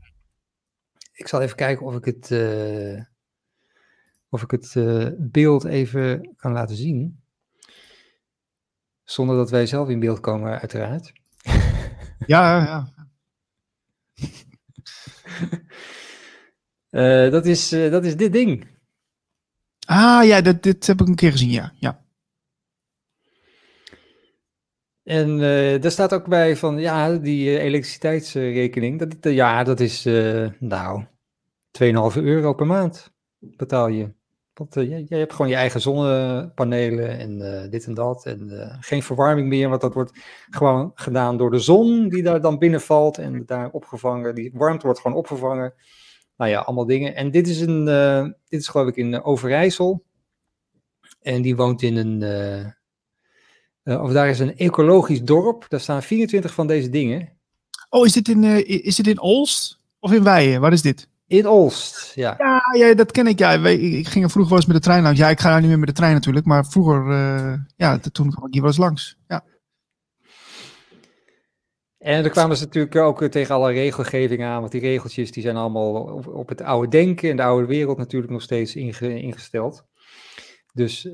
Ik 1.13 1.29
zal 1.29 1.41
even 1.41 1.57
kijken 1.57 1.87
of 1.87 1.95
ik 1.95 2.05
het, 2.05 2.31
uh, 2.31 3.03
of 4.29 4.43
ik 4.43 4.51
het 4.51 4.75
uh, 4.75 5.09
beeld 5.19 5.65
even 5.65 6.35
kan 6.37 6.53
laten 6.53 6.77
zien. 6.77 7.21
Zonder 9.05 9.37
dat 9.37 9.51
wij 9.51 9.67
zelf 9.67 9.89
in 9.89 10.01
beeld 10.01 10.21
komen, 10.21 10.61
uiteraard. 10.61 11.13
Ja, 12.27 12.63
ja. 12.65 12.89
uh, 16.91 17.31
dat, 17.31 17.47
is, 17.47 17.73
uh, 17.73 17.91
dat 17.91 18.05
is 18.05 18.17
dit 18.17 18.33
ding. 18.33 18.67
Ah 19.87 20.25
ja, 20.25 20.41
dat, 20.41 20.63
dit 20.63 20.87
heb 20.87 21.01
ik 21.01 21.09
een 21.09 21.15
keer 21.15 21.31
gezien, 21.31 21.51
ja. 21.51 21.73
ja. 21.75 22.05
En 25.03 25.31
uh, 25.31 25.81
daar 25.81 25.91
staat 25.91 26.15
ook 26.15 26.27
bij 26.27 26.57
van, 26.57 26.79
ja, 26.79 27.17
die 27.17 27.59
elektriciteitsrekening, 27.59 28.99
dat, 28.99 29.33
ja, 29.33 29.65
dat 29.65 29.81
is, 29.81 30.05
nou, 30.59 31.05
2,5 31.83 32.23
euro 32.23 32.53
per 32.53 32.67
maand 32.67 33.13
betaal 33.39 33.89
je. 33.89 34.13
Want 34.55 34.75
je, 34.75 35.05
je, 35.09 35.17
hebt 35.17 35.33
gewoon 35.33 35.51
je 35.51 35.57
eigen 35.57 35.81
zonnepanelen 35.81 37.19
en 37.19 37.71
dit 37.71 37.87
en 37.87 37.95
dat. 37.95 38.27
En 38.27 38.51
geen 38.81 39.03
verwarming 39.03 39.49
meer, 39.49 39.69
want 39.69 39.81
dat 39.81 39.95
wordt 39.95 40.13
gewoon 40.51 40.91
gedaan 40.95 41.37
door 41.37 41.51
de 41.51 41.59
zon 41.59 42.09
die 42.09 42.23
daar 42.23 42.41
dan 42.41 42.59
binnenvalt 42.59 43.19
en 43.19 43.47
daar 43.47 43.71
opgevangen. 43.71 44.35
Die 44.35 44.51
warmte 44.55 44.85
wordt 44.85 45.01
gewoon 45.01 45.17
opgevangen. 45.17 45.75
Nou 46.41 46.53
ja, 46.53 46.61
allemaal 46.61 46.87
dingen. 46.87 47.15
En 47.15 47.31
dit 47.31 47.49
is, 47.49 47.61
een, 47.61 47.85
dit 48.49 48.61
is 48.61 48.69
geloof 48.69 48.89
ik 48.89 48.97
in 48.97 49.23
Overijssel. 49.23 50.05
En 51.23 51.43
die 51.43 51.57
woont 51.57 51.83
in 51.83 51.97
een, 51.97 52.23
of 53.85 54.13
daar 54.13 54.29
is 54.29 54.39
een 54.39 54.57
ecologisch 54.57 55.23
dorp. 55.23 55.65
Daar 55.69 55.81
staan 55.81 56.03
24 56.03 56.55
van 56.55 56.67
deze 56.67 56.89
dingen. 56.89 57.29
Oh, 57.89 58.07
is 58.07 58.13
dit 58.13 58.29
in, 58.29 58.45
is 58.85 58.97
dit 58.97 59.07
in 59.07 59.21
Olst 59.21 59.79
of 59.99 60.13
in 60.13 60.23
Weijen? 60.23 60.61
Waar 60.61 60.73
is 60.73 60.83
dit? 60.83 61.09
In 61.27 61.47
Olst, 61.47 62.13
ja. 62.15 62.35
Ja, 62.39 62.63
ja 62.73 62.95
dat 62.95 63.11
ken 63.11 63.27
ik. 63.27 63.39
Ja. 63.39 63.53
Ik 63.67 64.09
ging 64.09 64.25
er 64.25 64.31
vroeger 64.31 64.53
wel 64.53 64.59
eens 64.59 64.67
met 64.67 64.77
de 64.77 64.83
trein 64.83 65.03
langs. 65.03 65.19
Ja, 65.19 65.29
ik 65.29 65.41
ga 65.41 65.51
daar 65.51 65.61
niet 65.61 65.69
meer 65.69 65.79
met 65.79 65.89
de 65.89 65.95
trein 65.95 66.15
natuurlijk. 66.15 66.47
Maar 66.47 66.67
vroeger, 66.67 67.07
uh, 67.07 67.53
ja, 67.77 67.99
toen 67.99 68.31
kwam 68.31 68.47
ik 68.47 68.53
hier 68.53 68.63
wel 68.63 68.71
eens 68.71 68.81
langs. 68.81 69.17
Ja. 69.29 69.45
En 72.01 72.23
dan 72.23 72.31
kwamen 72.31 72.57
ze 72.57 72.65
natuurlijk 72.65 72.97
ook 72.97 73.25
tegen 73.25 73.55
alle 73.55 73.73
regelgeving 73.73 74.45
aan, 74.45 74.61
want 74.61 74.73
die 74.73 74.81
regeltjes 74.81 75.33
die 75.33 75.43
zijn 75.43 75.57
allemaal 75.57 75.93
op, 75.93 76.27
op 76.27 76.49
het 76.49 76.61
oude 76.61 76.89
denken 76.89 77.31
en 77.31 77.37
de 77.37 77.43
oude 77.43 77.67
wereld 77.67 77.99
natuurlijk 77.99 78.33
nog 78.33 78.43
steeds 78.43 78.77
inge, 78.77 79.21
ingesteld. 79.21 79.85
Dus 80.73 81.05
uh, 81.05 81.13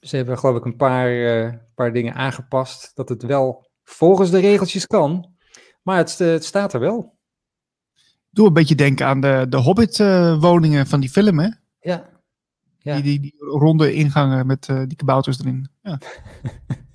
ze 0.00 0.16
hebben 0.16 0.38
geloof 0.38 0.56
ik 0.56 0.64
een 0.64 0.76
paar, 0.76 1.12
uh, 1.12 1.52
paar 1.74 1.92
dingen 1.92 2.14
aangepast, 2.14 2.90
dat 2.94 3.08
het 3.08 3.22
wel 3.22 3.70
volgens 3.82 4.30
de 4.30 4.40
regeltjes 4.40 4.86
kan, 4.86 5.34
maar 5.82 5.96
het, 5.96 6.18
het 6.18 6.44
staat 6.44 6.72
er 6.72 6.80
wel. 6.80 7.18
Doe 8.30 8.46
een 8.46 8.52
beetje 8.52 8.74
denken 8.74 9.06
aan 9.06 9.20
de, 9.20 9.46
de 9.48 9.56
Hobbit-woningen 9.56 10.86
van 10.86 11.00
die 11.00 11.10
film, 11.10 11.38
hè? 11.38 11.48
Ja. 11.80 12.08
ja. 12.78 12.94
Die, 12.94 13.02
die, 13.02 13.20
die 13.20 13.34
ronde 13.38 13.92
ingangen 13.92 14.46
met 14.46 14.68
uh, 14.68 14.82
die 14.86 14.96
kabouters 14.96 15.38
erin. 15.38 15.68
Ja. 15.82 15.98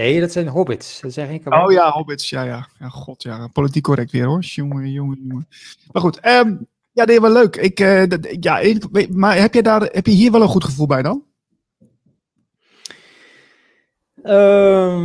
Nee, 0.00 0.20
dat 0.20 0.32
zijn 0.32 0.48
hobbits. 0.48 1.00
Dat 1.00 1.12
zeg 1.12 1.30
ik 1.30 1.54
Oh 1.54 1.72
ja, 1.72 1.90
hobbits. 1.90 2.30
Ja, 2.30 2.42
ja. 2.42 2.68
ja 2.78 2.88
god, 2.88 3.22
ja. 3.22 3.48
Politiek 3.52 3.82
correct 3.82 4.10
weer 4.10 4.24
hoor. 4.24 4.40
Jongen, 4.40 4.90
jongen, 4.90 5.18
jongen. 5.28 5.48
Maar 5.92 6.02
goed. 6.02 6.26
Um, 6.26 6.66
ja, 6.92 7.06
is 7.06 7.18
wel 7.18 7.32
leuk. 7.32 7.56
Ik, 7.56 7.80
uh, 7.80 8.02
dat, 8.08 8.36
ja, 8.40 8.62
maar 9.10 9.38
heb 9.38 9.54
je, 9.54 9.62
daar, 9.62 9.82
heb 9.82 10.06
je 10.06 10.12
hier 10.12 10.32
wel 10.32 10.42
een 10.42 10.48
goed 10.48 10.64
gevoel 10.64 10.86
bij 10.86 11.02
dan? 11.02 11.24
Um, 14.24 15.04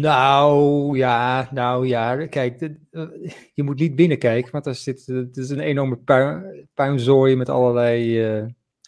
nou, 0.00 0.96
ja, 0.96 1.48
nou 1.52 1.86
ja. 1.86 2.26
Kijk, 2.26 2.58
de, 2.58 2.76
uh, 2.90 3.08
je 3.54 3.62
moet 3.62 3.78
niet 3.78 3.96
binnenkijken, 3.96 4.52
want 4.52 4.64
daar 4.64 4.74
zit, 4.74 5.06
het 5.06 5.36
is 5.36 5.50
een 5.50 5.60
enorme 5.60 5.96
puin, 5.96 6.68
puinzooi 6.74 7.36
met 7.36 7.48
allerlei 7.48 8.26
uh, 8.36 8.44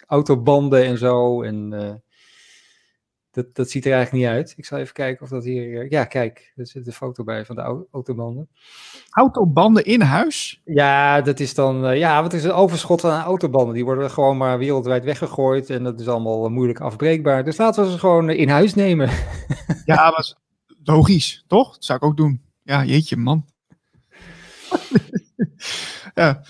autobanden 0.07 0.85
en 0.85 0.99
zo. 0.99 1.43
En 1.43 1.73
dat, 3.37 3.55
dat 3.55 3.71
ziet 3.71 3.87
er 3.87 3.93
eigenlijk 3.93 4.25
niet 4.25 4.35
uit. 4.35 4.55
Ik 4.57 4.65
zal 4.65 4.79
even 4.79 4.95
kijken 4.95 5.23
of 5.23 5.29
dat 5.29 5.45
hier... 5.45 5.81
Eh, 5.81 5.91
ja, 5.91 6.05
kijk, 6.05 6.53
er 6.57 6.67
zit 6.67 6.87
een 6.87 6.93
foto 6.93 7.25
bij 7.25 7.45
van 7.45 7.57
de 7.57 7.87
autobanden. 7.93 8.49
Autobanden 9.11 9.85
in 9.85 10.01
huis? 10.01 10.61
Ja, 10.65 11.21
dat 11.21 11.41
is 11.41 11.55
dan... 11.55 11.91
Uh, 11.91 11.99
ja, 11.99 12.23
wat 12.23 12.33
is 12.33 12.43
het 12.43 12.53
overschot 12.53 13.05
aan 13.05 13.25
autobanden? 13.25 13.75
Die 13.75 13.85
worden 13.85 14.11
gewoon 14.11 14.37
maar 14.37 14.59
wereldwijd 14.59 15.05
weggegooid 15.05 15.71
en 15.71 15.85
dat 15.85 16.01
is 16.01 16.09
allemaal 16.09 16.49
moeilijk 16.49 16.81
afbreekbaar. 16.81 17.45
Dus 17.45 17.57
laten 17.57 17.85
we 17.85 17.91
ze 17.91 17.99
gewoon 17.99 18.31
in 18.31 18.49
huis 18.49 18.75
nemen. 18.75 19.11
ja, 19.85 20.11
maar 20.11 20.35
logisch, 20.85 21.45
toch? 21.47 21.73
Dat 21.73 21.85
zou 21.85 21.99
ik 21.99 22.05
ook 22.05 22.17
doen. 22.17 22.43
Ja, 22.63 22.85
jeetje, 22.85 23.17
man. 23.17 23.47
ja. 26.15 26.43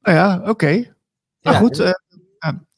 Nou 0.00 0.16
ja, 0.16 0.38
oké. 0.38 0.50
Okay. 0.50 0.92
Maar 1.40 1.52
ja, 1.52 1.58
goed, 1.58 1.80
uh, 1.80 1.92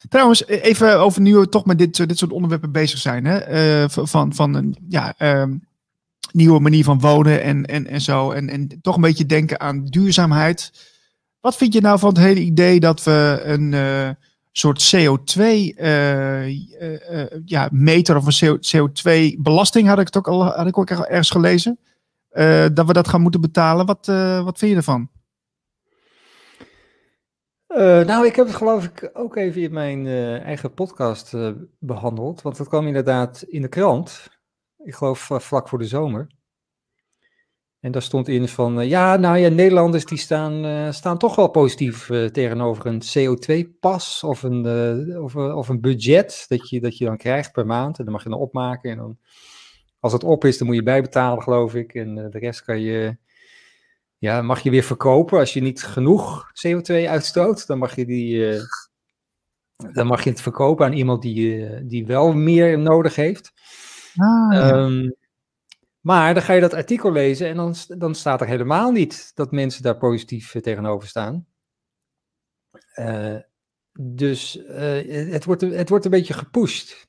Trouwens, 0.09 0.43
e-, 0.47 0.55
even 0.55 1.01
over 1.01 1.21
nu 1.21 1.47
toch 1.47 1.65
met 1.65 1.79
dit, 1.79 1.97
dit 1.97 2.19
soort 2.19 2.33
onderwerpen 2.33 2.73
bezig 2.73 2.99
zijn. 2.99 3.25
Hè? 3.25 3.83
Uh, 3.83 3.89
van, 3.89 4.35
van 4.35 4.55
een 4.55 4.77
ja, 4.89 5.15
um, 5.19 5.67
nieuwe 6.33 6.61
manier 6.61 6.85
van 6.85 7.01
wonen 7.01 7.43
en, 7.43 7.65
en, 7.65 7.87
en 7.87 8.01
zo. 8.01 8.31
En, 8.31 8.49
en 8.49 8.79
toch 8.83 8.95
een 8.95 9.01
beetje 9.01 9.27
denken 9.27 9.61
aan 9.61 9.85
duurzaamheid. 9.85 10.73
Wat 11.41 11.57
vind 11.57 11.73
je 11.73 11.81
nou 11.81 11.99
van 11.99 12.09
het 12.09 12.19
hele 12.19 12.41
idee 12.41 12.81
dat 12.81 13.03
we 13.03 13.41
een 13.45 13.73
uh, 13.73 14.09
soort 14.53 14.95
CO2 14.97 15.41
uh, 15.41 16.49
ja, 17.45 17.69
meter 17.73 18.17
of 18.17 18.41
een 18.41 18.61
CO2 18.61 19.39
belasting, 19.39 19.89
had 19.89 19.99
ik 19.99 20.07
het 20.07 20.17
ook 20.17 20.29
al, 20.29 20.45
had 20.45 20.67
ik 20.67 20.79
ook 20.79 20.91
ergens 20.91 21.31
gelezen. 21.31 21.79
dat 22.75 22.87
we 22.87 22.93
dat 22.93 23.09
gaan 23.09 23.21
moeten 23.21 23.41
betalen. 23.41 23.87
Wat, 23.87 24.07
wat 24.45 24.59
vind 24.59 24.71
je 24.71 24.77
ervan? 24.77 25.09
Uh, 27.77 28.05
nou, 28.05 28.27
ik 28.27 28.37
heb 28.37 28.47
het 28.47 28.55
geloof 28.55 28.85
ik 28.85 29.11
ook 29.13 29.37
even 29.37 29.63
in 29.63 29.73
mijn 29.73 30.07
uh, 30.07 30.41
eigen 30.41 30.75
podcast 30.75 31.33
uh, 31.35 31.51
behandeld. 31.79 32.43
Want 32.43 32.57
dat 32.57 32.69
kwam 32.69 32.87
inderdaad 32.87 33.43
in 33.43 33.63
de 33.63 33.69
krant. 33.69 34.29
Ik 34.85 34.95
geloof 34.95 35.31
vlak 35.33 35.69
voor 35.69 35.79
de 35.79 35.87
zomer. 35.87 36.27
En 37.81 37.93
daar 37.93 38.03
stond 38.03 38.29
in 38.29 38.49
van, 38.49 38.89
ja, 38.89 39.17
nou 39.17 39.39
ja, 39.39 39.49
Nederlanders 39.49 40.05
die 40.05 40.19
staan, 40.19 40.93
staan 40.93 41.19
toch 41.19 41.37
wel 41.37 41.49
positief 41.49 42.07
tegenover 42.33 42.87
een 42.87 43.03
CO2-pas 43.03 44.25
of 44.25 44.43
een, 44.43 44.67
of, 45.19 45.37
of 45.37 45.69
een 45.69 45.81
budget 45.81 46.45
dat 46.49 46.69
je, 46.69 46.81
dat 46.81 46.99
je 46.99 47.05
dan 47.05 47.17
krijgt 47.17 47.53
per 47.53 47.67
maand. 47.67 47.99
En 47.99 48.05
dan 48.05 48.13
mag 48.13 48.23
je 48.23 48.29
dan 48.29 48.39
opmaken. 48.39 48.91
En 48.91 48.97
dan, 48.97 49.19
als 50.01 50.13
het 50.13 50.25
op 50.25 50.45
is, 50.45 50.59
dan 50.59 50.67
moet 50.67 50.77
je 50.77 50.83
bijbetalen, 50.83 51.43
geloof 51.43 51.75
ik. 51.75 51.95
En 51.95 52.15
de 52.15 52.39
rest 52.39 52.65
kan 52.65 52.81
je 52.81 53.17
ja, 54.25 54.43
mag 54.43 54.61
je 54.61 54.71
weer 54.71 54.83
verkopen 54.83 55.39
als 55.39 55.53
je 55.53 55.61
niet 55.61 55.83
genoeg 55.83 56.51
CO2 56.67 56.93
uitstoot. 57.09 57.67
Dan 57.67 57.79
mag 57.79 57.97
je, 57.97 58.07
die, 58.07 58.37
uh, 58.37 58.63
dan 59.93 60.07
mag 60.07 60.25
je 60.25 60.31
het 60.31 60.41
verkopen 60.41 60.87
aan 60.87 60.93
iemand 60.93 61.23
die, 61.23 61.57
uh, 61.57 61.81
die 61.83 62.07
wel 62.07 62.33
meer 62.33 62.79
nodig 62.79 63.15
heeft. 63.15 63.53
Ah, 64.17 64.69
um, 64.69 65.17
maar 66.01 66.35
dan 66.35 66.43
ga 66.43 66.53
je 66.53 66.61
dat 66.61 66.75
artikel 66.75 67.13
lezen 67.13 67.49
en 67.49 67.57
dan, 67.57 67.75
dan 67.89 68.15
staat 68.15 68.41
er 68.41 68.47
helemaal 68.47 68.91
niet 68.91 69.31
dat 69.35 69.53
mensen 69.53 69.83
daar 69.83 69.97
positief 69.97 70.53
tegenover 70.61 71.09
staan. 71.09 71.47
Uh, 72.95 73.37
dus 73.99 74.59
het, 74.67 75.45
wordt, 75.45 75.61
het 75.61 75.89
wordt 75.89 76.05
een 76.05 76.11
beetje 76.11 76.35
gepusht. 76.35 77.07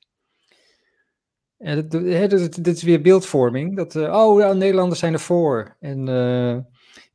En 1.58 1.88
dit, 1.88 2.66
is 2.66 2.82
weer 2.82 3.00
beeldvorming. 3.00 3.76
Dat, 3.76 3.96
oh, 3.96 4.40
ja, 4.40 4.52
Nederlanders 4.52 5.00
zijn 5.00 5.12
ervoor. 5.12 5.76
En 5.80 6.08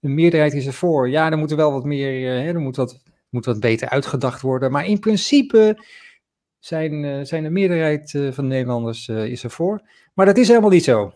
de 0.02 0.10
meerderheid 0.10 0.54
is 0.54 0.66
ervoor. 0.66 1.10
Ja, 1.10 1.32
er 1.32 1.38
moet 1.38 1.52
er 1.52 1.58
wel 1.58 1.72
wat 1.72 1.84
meer, 1.84 2.20
uh, 2.20 2.48
er 2.48 2.60
moet 2.60 2.76
wat, 2.76 3.04
moet 3.30 3.46
wat 3.46 3.60
beter 3.60 3.90
uitgedacht 3.90 4.42
worden. 4.42 4.72
Maar 4.72 4.86
in 4.86 5.00
principe 5.00 5.86
zijn, 6.60 7.04
uh, 7.04 7.24
zijn 7.24 7.44
de 7.44 7.50
meerderheid 7.50 8.14
uh, 8.14 8.32
van 8.32 8.44
de 8.44 8.50
Nederlanders 8.50 9.08
is 9.08 9.44
ervoor. 9.44 9.82
Maar 10.14 10.26
dat 10.26 10.38
is 10.38 10.48
helemaal 10.48 10.70
niet 10.70 10.84
zo. 10.84 11.14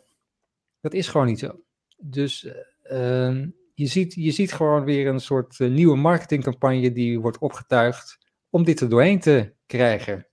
Dat 0.81 0.93
is 0.93 1.07
gewoon 1.07 1.27
niet 1.27 1.39
zo. 1.39 1.59
Dus 1.97 2.47
ehm, 2.83 3.49
je, 3.73 3.85
ziet, 3.85 4.13
je 4.13 4.31
ziet 4.31 4.53
gewoon 4.53 4.83
weer 4.83 5.07
een 5.07 5.19
soort 5.19 5.59
nieuwe 5.59 5.97
marketingcampagne 5.97 6.91
die 6.91 7.19
wordt 7.19 7.37
opgetuigd 7.37 8.17
om 8.49 8.63
dit 8.63 8.79
er 8.79 8.89
doorheen 8.89 9.19
te 9.19 9.53
krijgen. 9.65 10.27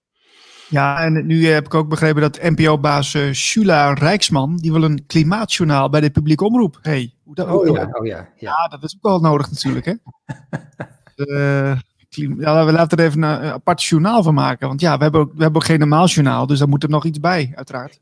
Ja, 0.72 1.00
en 1.00 1.26
nu 1.26 1.46
heb 1.46 1.64
ik 1.64 1.74
ook 1.74 1.88
begrepen 1.88 2.20
dat 2.20 2.42
NPO-baas 2.42 3.14
uh, 3.14 3.32
Shula 3.32 3.92
Rijksman, 3.92 4.56
die 4.56 4.72
wil 4.72 4.82
een 4.82 5.06
klimaatjournaal 5.06 5.90
bij 5.90 6.00
de 6.00 6.10
publieke 6.10 6.44
omroep. 6.44 6.78
Hey, 6.82 7.14
hoe 7.22 7.34
dat, 7.34 7.48
oh, 7.48 7.66
ja, 7.66 7.88
oh 7.92 8.06
ja, 8.06 8.16
ja. 8.16 8.28
ja, 8.36 8.68
dat 8.68 8.82
is 8.82 8.94
ook 8.94 9.02
wel 9.02 9.20
nodig 9.20 9.50
natuurlijk, 9.50 9.84
hè? 9.84 9.92
uh, 11.26 11.78
ja, 12.38 12.64
we 12.64 12.72
laten 12.72 12.98
er 12.98 13.04
even 13.04 13.22
een 13.22 13.52
apart 13.52 13.82
journaal 13.82 14.22
van 14.22 14.34
maken. 14.34 14.68
Want 14.68 14.80
ja, 14.80 14.96
we 14.96 15.02
hebben, 15.02 15.20
ook, 15.20 15.32
we 15.34 15.42
hebben 15.42 15.60
ook 15.60 15.66
geen 15.66 15.78
normaal 15.78 16.06
journaal, 16.06 16.46
dus 16.46 16.58
daar 16.58 16.68
moet 16.68 16.82
er 16.82 16.88
nog 16.88 17.04
iets 17.04 17.20
bij, 17.20 17.52
uiteraard. 17.54 18.00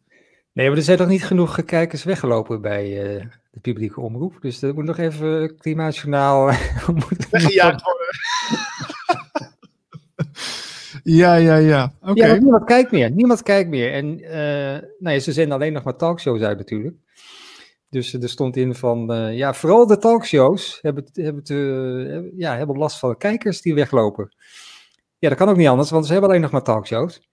Nee, 0.52 0.68
maar 0.68 0.76
er 0.76 0.82
zijn 0.82 0.98
toch 0.98 1.08
niet 1.08 1.24
genoeg 1.24 1.64
kijkers 1.64 2.04
weggelopen 2.04 2.60
bij 2.60 3.14
uh, 3.14 3.24
de 3.50 3.60
publieke 3.60 4.00
omroep. 4.00 4.38
Dus 4.40 4.62
er 4.62 4.74
moet 4.74 4.84
nog 4.84 4.98
even 4.98 5.56
klimaatjournaal... 5.58 6.46
Weggejaagd 7.30 7.82
worden. 7.82 8.08
Ja, 11.16 11.34
ja, 11.34 11.56
ja. 11.56 11.92
Oké. 12.00 12.26
Ja, 12.26 12.34
niemand 12.34 12.64
kijkt 12.64 12.90
meer. 12.90 13.10
Niemand 13.10 13.42
kijkt 13.42 13.70
meer. 13.70 13.92
En 13.92 14.18
uh, 14.18 14.88
nou 14.98 15.14
ja, 15.14 15.18
ze 15.18 15.32
zenden 15.32 15.54
alleen 15.54 15.72
nog 15.72 15.82
maar 15.82 15.96
talkshows 15.96 16.40
uit 16.40 16.58
natuurlijk. 16.58 16.96
Dus 17.88 18.12
er 18.12 18.28
stond 18.28 18.56
in 18.56 18.74
van, 18.74 19.12
uh, 19.12 19.36
ja, 19.36 19.54
vooral 19.54 19.86
de 19.86 19.98
talkshows 19.98 20.78
hebben, 20.82 21.04
hebben, 21.12 21.44
te, 21.44 22.32
ja, 22.36 22.56
hebben 22.56 22.76
last 22.76 22.98
van 22.98 23.16
kijkers 23.16 23.62
die 23.62 23.74
weglopen. 23.74 24.34
Ja, 25.18 25.28
dat 25.28 25.38
kan 25.38 25.48
ook 25.48 25.56
niet 25.56 25.68
anders, 25.68 25.90
want 25.90 26.06
ze 26.06 26.12
hebben 26.12 26.30
alleen 26.30 26.42
nog 26.42 26.50
maar 26.50 26.62
talkshows. 26.62 27.28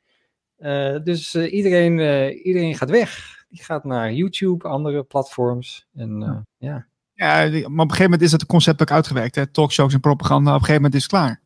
Uh, 0.59 0.97
dus 1.03 1.35
iedereen, 1.35 1.99
iedereen 2.31 2.75
gaat 2.75 2.89
weg. 2.89 3.35
Die 3.49 3.63
gaat 3.63 3.83
naar 3.83 4.13
YouTube, 4.13 4.67
andere 4.67 5.03
platforms. 5.03 5.87
En 5.93 6.45
ja. 6.57 6.87
ja. 7.13 7.35
maar 7.49 7.61
op 7.61 7.63
een 7.63 7.79
gegeven 7.79 8.03
moment 8.03 8.21
is 8.21 8.31
het 8.31 8.45
concept 8.45 8.81
ook 8.81 8.91
uitgewerkt. 8.91 9.35
Hè? 9.35 9.47
Talkshows 9.47 9.93
en 9.93 9.99
propaganda, 9.99 10.49
op 10.49 10.59
een 10.59 10.65
gegeven 10.65 10.81
moment 10.81 10.95
is 10.95 11.01
het 11.01 11.11
klaar. 11.11 11.41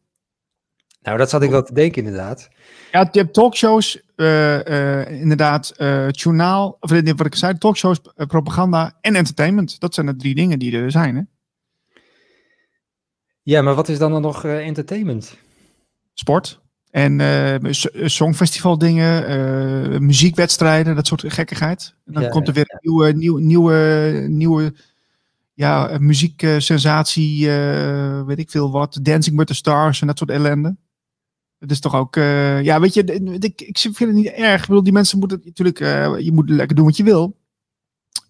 Nou, 1.01 1.17
dat 1.17 1.29
zat 1.29 1.43
ik 1.43 1.50
wel 1.50 1.63
te 1.63 1.74
denken 1.74 2.03
inderdaad. 2.03 2.50
Ja, 2.91 3.10
je 3.12 3.20
hebt 3.20 3.34
talkshows, 3.34 4.01
uh, 4.15 4.65
uh, 4.65 5.22
inderdaad, 5.22 5.74
uh, 5.77 6.10
journaal, 6.10 6.77
of 6.79 6.89
wat 6.89 7.25
ik 7.25 7.36
zei, 7.36 7.58
talkshows, 7.58 8.01
propaganda 8.15 8.98
en 9.01 9.15
entertainment. 9.15 9.79
Dat 9.79 9.93
zijn 9.93 10.05
de 10.05 10.15
drie 10.15 10.36
dingen 10.36 10.60
die 10.60 10.77
er 10.77 10.91
zijn, 10.91 11.15
hè? 11.15 11.22
Ja, 13.41 13.62
maar 13.62 13.75
wat 13.75 13.89
is 13.89 13.98
dan, 13.98 14.12
dan 14.12 14.22
nog 14.22 14.46
entertainment? 14.46 15.38
Sport 16.13 16.60
en 16.89 17.20
songfestival 18.05 18.77
dingen, 18.77 20.05
muziekwedstrijden, 20.05 20.96
dat 20.96 21.08
soort 21.08 21.24
gekkigheid. 21.27 21.96
En 22.05 22.13
dan 22.13 22.29
komt 22.29 22.48
er 22.48 22.53
weer 22.53 22.65
een 22.67 22.79
nieuwe, 22.81 23.12
nieuwe, 23.12 23.41
nieuwe, 23.41 24.25
nieuwe 24.27 24.74
ja, 25.53 25.98
muzieksensatie, 26.00 27.50
weet 28.25 28.39
ik 28.39 28.50
veel 28.50 28.72
wat, 28.72 29.00
Dancing 29.01 29.38
with 29.38 29.48
the 29.48 29.53
Stars 29.53 30.01
en 30.01 30.08
dat 30.08 30.17
soort 30.17 30.29
ellende. 30.29 30.75
Het 31.62 31.72
is 31.72 31.80
toch 31.80 31.96
ook, 31.96 32.15
eh, 32.15 32.63
ja, 32.63 32.80
weet 32.80 32.94
je, 32.94 33.03
ik, 33.39 33.62
ik 33.62 33.77
vind 33.77 34.00
het 34.00 34.13
niet 34.13 34.27
erg. 34.27 34.62
Ik 34.62 34.68
bedoel, 34.68 34.84
die 34.84 34.94
mensen 34.94 35.20
moeten 35.20 35.41
natuurlijk, 35.44 35.80
uh, 35.80 36.20
je 36.20 36.32
moet 36.32 36.50
lekker 36.50 36.75
doen 36.75 36.86
wat 36.86 36.98
je 36.98 37.03
wil. 37.03 37.38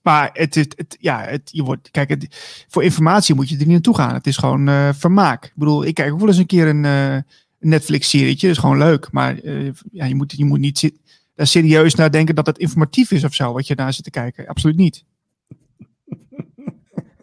Maar 0.02 0.30
het 0.34 0.56
is, 0.56 0.66
het, 0.76 0.98
ja, 1.00 1.22
het, 1.22 1.50
je 1.52 1.64
wordt, 1.64 1.92
kijk, 1.92 2.10
het, 2.10 2.28
voor 2.68 2.84
informatie 2.84 3.36
moet 3.36 3.50
je 3.50 3.56
er 3.56 3.62
niet 3.62 3.72
naartoe 3.72 3.96
gaan. 3.96 4.14
Het 4.14 4.28
is 4.28 4.38
gewoon 4.38 4.70
uh, 4.70 4.90
vermaak. 4.94 5.46
Ik 5.46 5.52
bedoel, 5.56 5.86
ik 5.86 5.94
kijk 5.94 6.12
ook 6.12 6.20
wel 6.20 6.28
eens 6.28 6.38
een 6.38 6.46
keer 6.46 6.68
een, 6.68 7.24
Netflix-serietje. 7.60 8.48
Dat 8.48 8.56
is 8.56 8.62
gewoon 8.62 8.78
leuk. 8.78 9.12
Maar 9.12 9.46
ja, 9.92 10.06
je, 10.06 10.16
moet, 10.16 10.32
je 10.32 10.46
moet 10.46 10.60
niet 10.60 10.92
daar 11.36 11.48
serieus 11.48 11.96
naar 11.96 12.12
denken 12.12 12.36
dat 12.36 12.46
het 12.46 12.58
informatief 12.58 13.12
is 13.12 13.24
of 13.24 13.34
zo, 13.34 13.54
wat 13.54 13.68
je 13.68 13.76
daar 13.76 13.94
zit 13.94 14.04
te 14.04 14.10
kijken. 14.10 14.48
Absoluut 14.48 14.78
niet. 14.78 15.04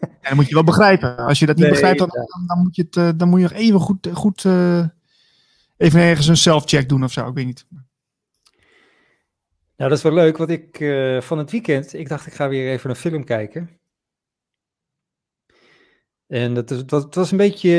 En 0.01 0.35
dan 0.35 0.37
moet 0.37 0.49
je 0.49 0.55
wel 0.55 0.65
begrijpen. 0.65 1.17
Als 1.17 1.39
je 1.39 1.47
dat 1.47 1.57
niet 1.57 1.69
begrijpt, 1.69 1.99
dan, 1.99 2.11
dan, 2.47 2.59
moet 2.63 2.77
je 2.77 2.87
het, 2.91 3.19
dan 3.19 3.29
moet 3.29 3.41
je 3.41 3.49
nog 3.49 3.59
even 3.59 3.81
goed, 3.81 4.09
goed 4.13 4.45
even 5.79 6.01
ergens 6.01 6.27
een 6.27 6.37
self-check 6.37 6.89
doen 6.89 7.05
of 7.05 7.13
zo. 7.13 7.29
Ik 7.29 7.35
weet 7.35 7.47
niet. 7.47 7.67
Nou, 9.79 9.91
dat 9.91 9.99
is 9.99 10.05
wel 10.05 10.13
leuk, 10.13 10.37
want 10.37 10.51
ik 10.51 10.81
uh, 10.81 11.21
van 11.21 11.39
het 11.39 11.51
weekend, 11.51 11.93
ik 11.93 12.09
dacht 12.09 12.27
ik 12.27 12.33
ga 12.33 12.49
weer 12.49 12.71
even 12.71 12.91
een 12.91 12.97
film 12.97 13.25
kijken. 13.25 13.81
En 16.27 16.55
dat, 16.55 16.71
is, 16.71 16.85
dat, 16.85 17.15
was 17.15 17.31
een 17.31 17.37
beetje, 17.37 17.71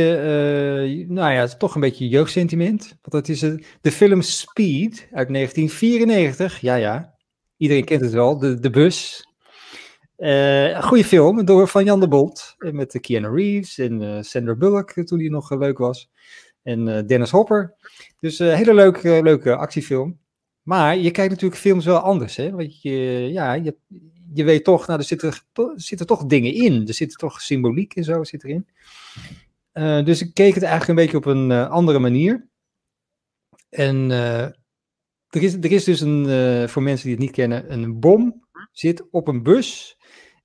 uh, 0.89 1.07
nou 1.07 1.33
ja, 1.33 1.47
toch 1.47 1.75
een 1.75 1.81
beetje 1.81 2.07
jeugdsentiment. 2.07 2.87
Want 2.87 3.11
dat 3.11 3.27
is 3.27 3.39
de 3.81 3.91
film 3.91 4.21
Speed 4.21 5.07
uit 5.11 5.33
1994. 5.33 6.59
Ja, 6.59 6.75
ja, 6.75 7.15
iedereen 7.57 7.85
kent 7.85 8.01
het 8.01 8.11
wel, 8.11 8.39
de, 8.39 8.59
de 8.59 8.69
bus. 8.69 9.27
Uh, 10.17 10.83
goede 10.83 11.03
film, 11.03 11.45
door 11.45 11.67
van 11.67 11.83
Jan 11.83 11.99
de 11.99 12.07
Bond. 12.07 12.55
Met 12.57 12.99
Keanu 12.99 13.35
Reeves 13.35 13.77
en 13.77 14.25
Sandra 14.25 14.55
Bullock, 14.55 14.91
toen 14.91 15.17
die 15.17 15.29
nog 15.29 15.49
leuk 15.49 15.77
was. 15.77 16.09
En 16.69 17.07
Dennis 17.07 17.31
Hopper. 17.31 17.75
Dus 18.19 18.39
een 18.39 18.55
hele 18.55 18.73
leuke, 18.73 19.19
leuke 19.23 19.55
actiefilm. 19.55 20.19
Maar 20.61 20.97
je 20.97 21.11
kijkt 21.11 21.31
natuurlijk 21.31 21.61
films 21.61 21.85
wel 21.85 21.99
anders, 21.99 22.35
hè? 22.35 22.51
Want 22.51 22.81
je, 22.81 22.91
ja, 23.31 23.53
je, 23.53 23.75
je 24.33 24.43
weet 24.43 24.63
toch, 24.63 24.87
nou, 24.87 24.99
er 24.99 25.05
zitten, 25.05 25.33
zitten 25.75 26.07
toch 26.07 26.25
dingen 26.25 26.53
in. 26.53 26.87
Er 26.87 26.93
zit 26.93 27.17
toch 27.17 27.41
symboliek 27.41 27.95
en 27.95 28.03
zo 28.03 28.23
zit 28.23 28.43
erin. 28.43 28.67
Uh, 29.73 30.05
dus 30.05 30.21
ik 30.21 30.33
keek 30.33 30.53
het 30.53 30.63
eigenlijk 30.63 30.89
een 30.89 31.05
beetje 31.05 31.17
op 31.17 31.25
een 31.25 31.51
andere 31.51 31.99
manier. 31.99 32.47
En 33.69 34.11
er, 34.11 35.43
is, 35.43 35.53
er 35.53 35.71
is 35.71 35.83
dus 35.83 36.01
een, 36.01 36.69
voor 36.69 36.83
mensen 36.83 37.05
die 37.05 37.15
het 37.15 37.23
niet 37.23 37.35
kennen, 37.35 37.73
een 37.73 37.99
bom 37.99 38.47
zit 38.71 39.09
op 39.11 39.27
een 39.27 39.43
bus 39.43 39.97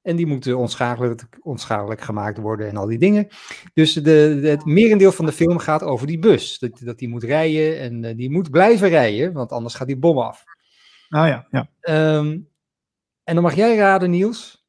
en 0.05 0.17
die 0.17 0.27
moeten 0.27 0.59
onschadelijk, 0.59 1.23
onschadelijk 1.43 2.01
gemaakt 2.01 2.39
worden 2.39 2.69
en 2.69 2.77
al 2.77 2.87
die 2.87 2.99
dingen. 2.99 3.29
Dus 3.75 3.93
de, 3.93 4.03
de, 4.03 4.49
het 4.49 4.65
merendeel 4.65 5.13
van 5.13 5.27
de 5.27 5.33
film 5.33 5.59
gaat 5.59 5.83
over 5.83 6.07
die 6.07 6.19
bus. 6.19 6.59
Dat, 6.59 6.79
dat 6.79 6.99
die 6.99 7.09
moet 7.09 7.23
rijden 7.23 7.81
en 7.81 8.03
uh, 8.03 8.17
die 8.17 8.31
moet 8.31 8.51
blijven 8.51 8.89
rijden, 8.89 9.33
want 9.33 9.53
anders 9.53 9.75
gaat 9.75 9.87
die 9.87 9.97
bom 9.97 10.19
af. 10.19 10.45
Ah 11.09 11.29
ja, 11.29 11.47
ja. 11.51 11.69
Um, 12.17 12.49
en 13.25 13.35
dan 13.35 13.43
mag 13.43 13.55
jij 13.55 13.77
raden, 13.77 14.11
Niels. 14.11 14.67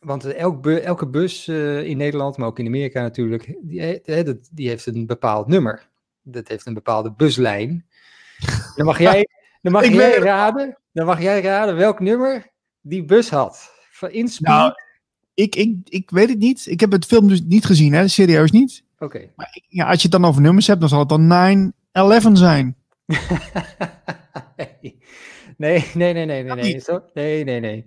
Want 0.00 0.24
elk 0.24 0.62
bu 0.62 0.78
elke 0.78 1.06
bus 1.06 1.46
uh, 1.46 1.82
in 1.82 1.96
Nederland, 1.96 2.36
maar 2.36 2.48
ook 2.48 2.58
in 2.58 2.66
Amerika 2.66 3.00
natuurlijk, 3.00 3.58
die, 3.60 4.00
die 4.50 4.68
heeft 4.68 4.86
een 4.86 5.06
bepaald 5.06 5.46
nummer. 5.46 5.88
Dat 6.22 6.48
heeft 6.48 6.66
een 6.66 6.74
bepaalde 6.74 7.12
buslijn. 7.12 7.86
Dan 8.76 8.86
mag 8.86 8.98
jij, 9.08 9.28
dan 9.62 9.72
mag 9.72 9.86
jij 9.86 10.18
raden, 10.18 10.78
dan 10.92 11.06
mag 11.06 11.22
jij 11.22 11.40
raden 11.40 11.76
welk 11.76 12.00
nummer 12.00 12.46
die 12.80 13.04
bus 13.04 13.30
had. 13.30 13.77
Nou, 14.38 14.72
ik, 15.34 15.56
ik, 15.56 15.76
ik 15.84 16.10
weet 16.10 16.28
het 16.28 16.38
niet. 16.38 16.66
Ik 16.66 16.80
heb 16.80 16.92
het 16.92 17.06
film 17.06 17.28
dus 17.28 17.42
niet 17.42 17.64
gezien, 17.64 17.92
hè? 17.92 18.08
serieus 18.08 18.50
niet. 18.50 18.84
Oké. 18.94 19.04
Okay. 19.04 19.32
Maar 19.36 19.62
ja, 19.68 19.86
als 19.86 19.96
je 19.96 20.08
het 20.08 20.20
dan 20.20 20.24
over 20.24 20.42
nummers 20.42 20.66
hebt, 20.66 20.80
dan 20.80 20.88
zal 20.88 20.98
het 20.98 21.08
dan 21.08 21.72
9-11 22.28 22.32
zijn. 22.32 22.76
nee, 24.56 24.98
nee, 25.56 25.84
nee, 25.94 26.12
nee, 26.12 26.26
nee, 26.26 26.44
nee. 26.44 26.80
Zo, 26.80 27.02
nee, 27.14 27.44
nee, 27.44 27.60
nee. 27.60 27.84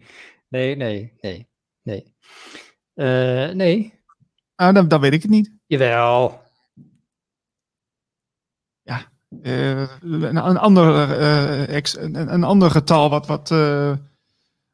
Nee, 0.47 0.75
nee, 0.75 1.13
nee, 1.21 1.47
nee. 1.83 2.15
Uh, 2.95 3.51
nee. 3.55 3.93
Ah, 4.55 4.73
dan, 4.73 4.87
dan 4.87 5.01
weet 5.01 5.13
ik 5.13 5.21
het 5.21 5.31
niet. 5.31 5.51
Jawel. 5.65 6.41
Ja, 8.81 9.11
uh, 9.29 9.79
een, 10.01 10.23
een, 10.35 10.57
ander, 10.57 11.19
uh, 11.19 11.75
ex, 11.75 11.97
een, 11.97 12.33
een, 12.33 12.43
ander 12.43 12.71
getal 12.71 13.09
wat, 13.09 13.27
wat 13.27 13.51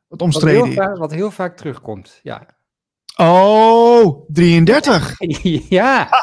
wat 0.08 0.22
omstreden 0.22 0.60
wat 0.60 0.68
heel, 0.68 0.76
vaak, 0.76 0.98
wat 0.98 1.12
heel 1.12 1.32
vaak 1.32 1.58
terugkomt, 1.58 2.20
ja. 2.24 2.48
Oh, 3.16 4.32
33. 4.32 5.16
ja. 5.70 6.10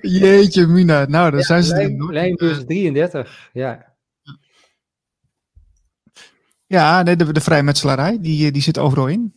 Jeetje, 0.00 0.66
Mina. 0.66 1.04
Nou, 1.04 1.30
dan 1.30 1.38
ja, 1.38 1.44
zijn 1.44 1.62
ze... 1.62 1.74
Lijn, 1.74 2.12
lijnbus 2.12 2.64
33, 2.64 3.50
ja. 3.52 3.94
Ja, 6.66 7.02
nee, 7.02 7.16
de, 7.16 7.32
de 7.32 7.40
vrijmetselarij, 7.40 8.18
die, 8.20 8.50
die 8.50 8.62
zit 8.62 8.78
overal 8.78 9.08
in. 9.08 9.34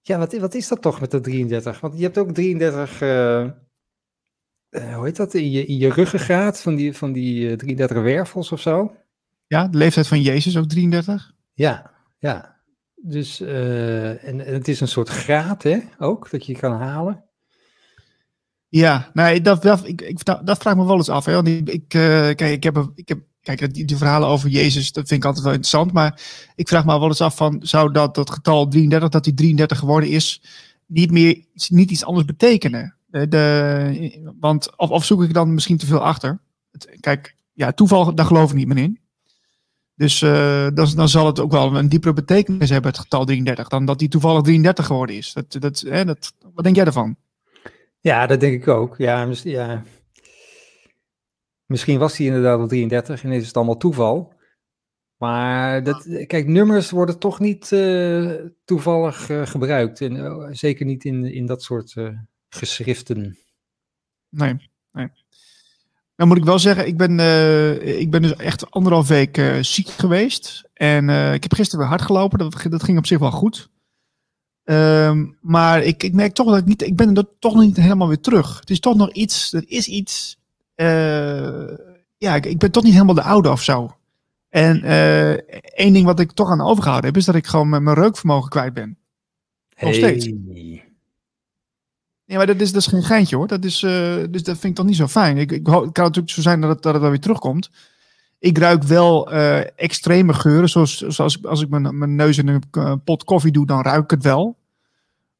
Ja, 0.00 0.18
wat, 0.18 0.32
wat 0.32 0.54
is 0.54 0.68
dat 0.68 0.82
toch 0.82 1.00
met 1.00 1.10
de 1.10 1.20
33? 1.20 1.80
Want 1.80 1.96
je 1.96 2.02
hebt 2.02 2.18
ook 2.18 2.32
33, 2.32 3.00
uh, 3.00 3.50
uh, 4.70 4.94
hoe 4.94 5.04
heet 5.04 5.16
dat, 5.16 5.34
in 5.34 5.50
je, 5.50 5.66
in 5.66 5.76
je 5.76 5.90
ruggengraat 5.90 6.60
van 6.60 6.74
die, 6.74 6.96
van 6.96 7.12
die 7.12 7.50
uh, 7.50 7.56
33 7.56 8.02
wervels 8.02 8.52
of 8.52 8.60
zo. 8.60 8.96
Ja, 9.46 9.68
de 9.68 9.78
leeftijd 9.78 10.06
van 10.06 10.20
Jezus 10.20 10.56
ook 10.56 10.68
33? 10.68 11.32
Ja, 11.52 11.90
ja. 12.18 12.54
Dus, 12.94 13.40
uh, 13.40 14.24
en, 14.24 14.46
en, 14.46 14.54
het 14.54 14.68
is 14.68 14.80
een 14.80 14.88
soort 14.88 15.08
graad, 15.08 15.62
hè, 15.62 15.78
ook, 15.98 16.30
dat 16.30 16.46
je 16.46 16.56
kan 16.56 16.72
halen. 16.72 17.24
Ja, 18.68 19.10
nee, 19.12 19.40
dat, 19.40 19.62
dat, 19.62 19.86
ik, 19.86 20.00
ik, 20.00 20.24
dat, 20.24 20.46
dat 20.46 20.58
vraag 20.58 20.76
me 20.76 20.86
wel 20.86 20.96
eens 20.96 21.08
af. 21.08 21.24
Hè? 21.24 21.32
Want 21.32 21.48
ik, 21.48 21.68
ik, 21.68 21.94
uh, 21.94 22.02
kijk, 22.34 22.40
ik 22.40 22.62
heb, 22.62 22.90
ik 22.94 23.08
heb, 23.08 23.18
kijk, 23.42 23.74
die, 23.74 23.84
die, 23.84 23.96
verhalen 23.96 24.28
over 24.28 24.48
Jezus, 24.48 24.92
dat 24.92 25.08
vind 25.08 25.20
ik 25.20 25.26
altijd 25.26 25.44
wel 25.44 25.54
interessant. 25.54 25.92
Maar 25.92 26.20
ik 26.54 26.68
vraag 26.68 26.84
me 26.84 26.98
wel 26.98 27.08
eens 27.08 27.20
af 27.20 27.36
van, 27.36 27.60
zou 27.62 27.92
dat, 27.92 28.14
dat 28.14 28.30
getal 28.30 28.68
33, 28.68 29.08
dat 29.08 29.24
die 29.24 29.34
33 29.34 29.78
geworden 29.78 30.08
is, 30.08 30.42
niet 30.86 31.10
meer, 31.10 31.44
niet 31.68 31.90
iets 31.90 32.04
anders 32.04 32.26
betekenen? 32.26 32.96
De, 33.06 33.28
de, 33.28 34.34
want, 34.40 34.76
of, 34.76 34.90
of 34.90 35.04
zoek 35.04 35.22
ik 35.22 35.34
dan 35.34 35.54
misschien 35.54 35.76
te 35.76 35.86
veel 35.86 36.04
achter? 36.04 36.40
Het, 36.70 36.96
kijk, 37.00 37.36
ja, 37.52 37.72
toeval, 37.72 38.14
daar 38.14 38.26
geloof 38.26 38.50
ik 38.50 38.56
niet 38.56 38.68
meer 38.68 38.78
in. 38.78 39.03
Dus 39.96 40.20
uh, 40.20 40.68
dan, 40.74 40.88
dan, 40.94 41.08
zal 41.08 41.26
het 41.26 41.40
ook 41.40 41.50
wel 41.50 41.76
een 41.76 41.88
diepere 41.88 42.12
betekenis 42.12 42.70
hebben, 42.70 42.90
het 42.90 43.00
getal 43.00 43.24
33, 43.24 43.68
dan 43.68 43.84
dat 43.84 43.98
die 43.98 44.08
toevallig 44.08 44.42
33 44.42 44.86
geworden 44.86 45.16
is. 45.16 45.32
Dat, 45.32 45.56
dat, 45.60 45.80
hè, 45.80 46.04
dat, 46.04 46.34
wat 46.54 46.64
denk 46.64 46.76
jij 46.76 46.84
ervan? 46.84 47.16
Ja, 48.00 48.26
dat 48.26 48.40
denk 48.40 48.62
ik 48.62 48.68
ook. 48.68 48.96
Ja, 48.98 49.28
ja. 49.42 49.82
Misschien 51.66 51.98
was 51.98 52.16
hij 52.16 52.26
inderdaad 52.26 52.58
al 52.58 52.66
33 52.66 53.24
en 53.24 53.32
is 53.32 53.46
het 53.46 53.56
allemaal 53.56 53.76
toeval. 53.76 54.32
Maar 55.16 55.82
dat, 55.82 56.26
kijk, 56.26 56.46
nummers 56.46 56.90
worden 56.90 57.18
toch 57.18 57.40
niet 57.40 57.70
uh, 57.70 58.34
toevallig 58.64 59.28
uh, 59.28 59.46
gebruikt. 59.46 60.00
En 60.00 60.48
zeker 60.56 60.86
niet 60.86 61.04
in, 61.04 61.24
in 61.24 61.46
dat 61.46 61.62
soort 61.62 61.94
geschriften. 62.48 63.38
Nee, 64.28 64.70
nee. 64.92 65.08
Nou 66.16 66.28
moet 66.28 66.38
ik 66.38 66.44
wel 66.44 66.58
zeggen, 66.58 66.86
ik 66.86 66.96
ben, 66.96 67.18
uh, 67.18 67.98
ik 67.98 68.10
ben 68.10 68.22
dus 68.22 68.36
echt 68.36 68.70
anderhalf 68.70 69.08
week 69.08 69.38
uh, 69.38 69.62
ziek 69.62 69.88
geweest. 69.88 70.68
En 70.74 71.08
uh, 71.08 71.34
ik 71.34 71.42
heb 71.42 71.54
gisteren 71.54 71.80
weer 71.80 71.88
hard 71.88 72.02
gelopen. 72.02 72.38
Dat, 72.38 72.66
dat 72.68 72.82
ging 72.82 72.98
op 72.98 73.06
zich 73.06 73.18
wel 73.18 73.30
goed. 73.30 73.72
Um, 74.64 75.38
maar 75.40 75.82
ik, 75.82 76.02
ik 76.02 76.12
merk 76.12 76.34
toch 76.34 76.46
dat 76.46 76.58
ik 76.58 76.64
niet, 76.64 76.82
ik 76.82 76.96
ben 76.96 77.16
er 77.16 77.26
toch 77.38 77.54
nog 77.54 77.62
niet 77.62 77.76
helemaal 77.76 78.08
weer 78.08 78.20
terug. 78.20 78.60
Het 78.60 78.70
is 78.70 78.80
toch 78.80 78.96
nog 78.96 79.12
iets, 79.12 79.52
er 79.52 79.64
is 79.66 79.86
iets, 79.86 80.38
ja, 82.16 82.34
ik, 82.34 82.46
ik, 82.46 82.58
ben 82.58 82.70
toch 82.70 82.82
niet 82.82 82.92
helemaal 82.92 83.14
de 83.14 83.22
oude 83.22 83.50
of 83.50 83.62
zo. 83.62 83.96
En 84.48 84.82
één 85.74 85.92
ding 85.92 86.04
wat 86.04 86.20
ik 86.20 86.32
toch 86.32 86.50
aan 86.50 86.60
overgehouden 86.60 87.10
heb, 87.10 87.18
is 87.18 87.24
dat 87.24 87.34
ik 87.34 87.46
gewoon 87.46 87.68
mijn 87.68 87.94
reukvermogen 87.94 88.50
kwijt 88.50 88.74
ben. 88.74 88.98
Nog 89.76 89.90
hey. 89.90 90.18
steeds. 90.18 90.30
Ja, 92.24 92.36
maar 92.36 92.46
dat 92.46 92.60
is, 92.60 92.72
dat 92.72 92.82
is 92.82 92.88
geen 92.88 93.02
geintje 93.02 93.36
hoor. 93.36 93.46
Dat 93.46 93.64
is, 93.64 93.82
uh, 93.82 93.90
dus 94.30 94.42
dat 94.42 94.58
vind 94.58 94.64
ik 94.64 94.74
toch 94.74 94.86
niet 94.86 94.96
zo 94.96 95.06
fijn. 95.06 95.36
Ik, 95.36 95.52
ik, 95.52 95.66
het 95.66 95.92
kan 95.92 96.04
natuurlijk 96.04 96.30
zo 96.30 96.40
zijn 96.40 96.60
dat 96.60 96.70
het, 96.70 96.82
dat 96.82 96.94
het 96.94 97.02
weer 97.02 97.20
terugkomt. 97.20 97.70
Ik 98.38 98.58
ruik 98.58 98.82
wel 98.82 99.32
uh, 99.32 99.78
extreme 99.80 100.32
geuren. 100.32 100.68
Zoals, 100.68 100.96
zoals 100.96 101.44
als 101.44 101.62
ik 101.62 101.68
mijn, 101.68 101.98
mijn 101.98 102.14
neus 102.14 102.38
in 102.38 102.48
een 102.70 103.02
pot 103.04 103.24
koffie 103.24 103.52
doe, 103.52 103.66
dan 103.66 103.82
ruik 103.82 104.04
ik 104.04 104.10
het 104.10 104.22
wel. 104.22 104.58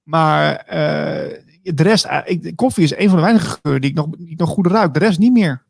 Maar 0.02 0.64
uh, 0.66 1.38
de 1.62 1.82
rest, 1.82 2.08
ik, 2.24 2.56
koffie 2.56 2.84
is 2.84 2.96
een 2.96 3.08
van 3.08 3.16
de 3.16 3.24
weinige 3.24 3.58
geuren 3.62 3.80
die 3.80 3.90
ik, 3.90 3.96
nog, 3.96 4.06
die 4.18 4.30
ik 4.30 4.38
nog 4.38 4.48
goed 4.48 4.66
ruik. 4.66 4.92
De 4.92 4.98
rest 4.98 5.18
niet 5.18 5.32
meer. 5.32 5.62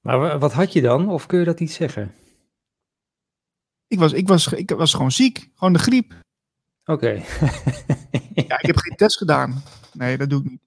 Maar 0.00 0.38
wat 0.38 0.52
had 0.52 0.72
je 0.72 0.80
dan? 0.80 1.08
Of 1.08 1.26
kun 1.26 1.38
je 1.38 1.44
dat 1.44 1.60
niet 1.60 1.72
zeggen? 1.72 2.14
Ik 3.86 3.98
was, 3.98 4.12
ik 4.12 4.28
was, 4.28 4.46
ik 4.46 4.70
was 4.70 4.94
gewoon 4.94 5.12
ziek. 5.12 5.50
Gewoon 5.54 5.72
de 5.72 5.78
griep. 5.78 6.14
Oké. 6.88 7.08
ja, 8.48 8.58
ik 8.58 8.66
heb 8.66 8.76
geen 8.76 8.96
test 8.96 9.16
gedaan. 9.16 9.62
Nee, 9.92 10.16
dat 10.18 10.30
doe 10.30 10.42
ik 10.42 10.50
niet. 10.50 10.60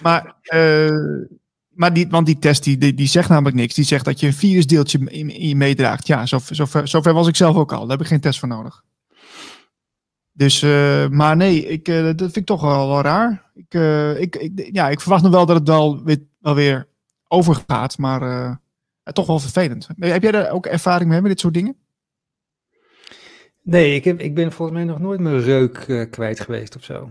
Maar, 0.00 0.34
uh, 0.54 1.26
maar 1.68 1.92
die, 1.92 2.08
want 2.08 2.26
die 2.26 2.38
test 2.38 2.64
die, 2.64 2.94
die, 2.94 3.06
zegt 3.06 3.28
namelijk 3.28 3.56
niks. 3.56 3.74
Die 3.74 3.84
zegt 3.84 4.04
dat 4.04 4.20
je 4.20 4.26
een 4.26 4.32
virusdeeltje 4.32 4.98
in, 4.98 5.30
in 5.30 5.48
je 5.48 5.56
meedraagt. 5.56 6.06
Ja, 6.06 6.26
zover, 6.26 6.54
zover, 6.54 6.88
zover 6.88 7.12
was 7.12 7.26
ik 7.26 7.36
zelf 7.36 7.56
ook 7.56 7.72
al. 7.72 7.80
Daar 7.80 7.90
heb 7.90 8.00
ik 8.00 8.06
geen 8.06 8.20
test 8.20 8.38
voor 8.38 8.48
nodig. 8.48 8.84
Dus, 10.32 10.62
uh, 10.62 11.08
maar 11.08 11.36
nee, 11.36 11.66
ik, 11.66 11.88
uh, 11.88 12.04
dat 12.04 12.18
vind 12.18 12.36
ik 12.36 12.46
toch 12.46 12.60
wel, 12.60 13.00
raar. 13.00 13.50
Ik, 13.54 13.74
ik, 14.18 14.36
ik, 14.36 14.68
ja, 14.72 14.88
ik 14.88 15.00
verwacht 15.00 15.22
nog 15.22 15.32
wel 15.32 15.46
dat 15.46 15.56
het 15.56 15.68
wel 15.68 16.04
weer, 16.04 16.18
wel 16.38 16.54
weer 16.54 16.88
overgaat, 17.28 17.98
maar 17.98 18.60
toch 19.02 19.26
wel 19.26 19.38
vervelend. 19.38 19.88
Heb 19.98 20.22
jij 20.22 20.32
daar 20.32 20.50
ook 20.50 20.66
ervaring 20.66 21.10
mee 21.10 21.20
met 21.20 21.30
dit 21.30 21.40
soort 21.40 21.54
dingen? 21.54 21.76
Nee, 23.68 23.94
ik, 23.94 24.04
heb, 24.04 24.20
ik 24.20 24.34
ben 24.34 24.52
volgens 24.52 24.78
mij 24.78 24.86
nog 24.86 24.98
nooit 24.98 25.20
mijn 25.20 25.40
reuk 25.40 26.08
kwijt 26.10 26.40
geweest 26.40 26.76
of 26.76 26.84
zo. 26.84 27.10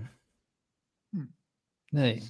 Hm. 1.09 1.25
Nee. 1.89 2.23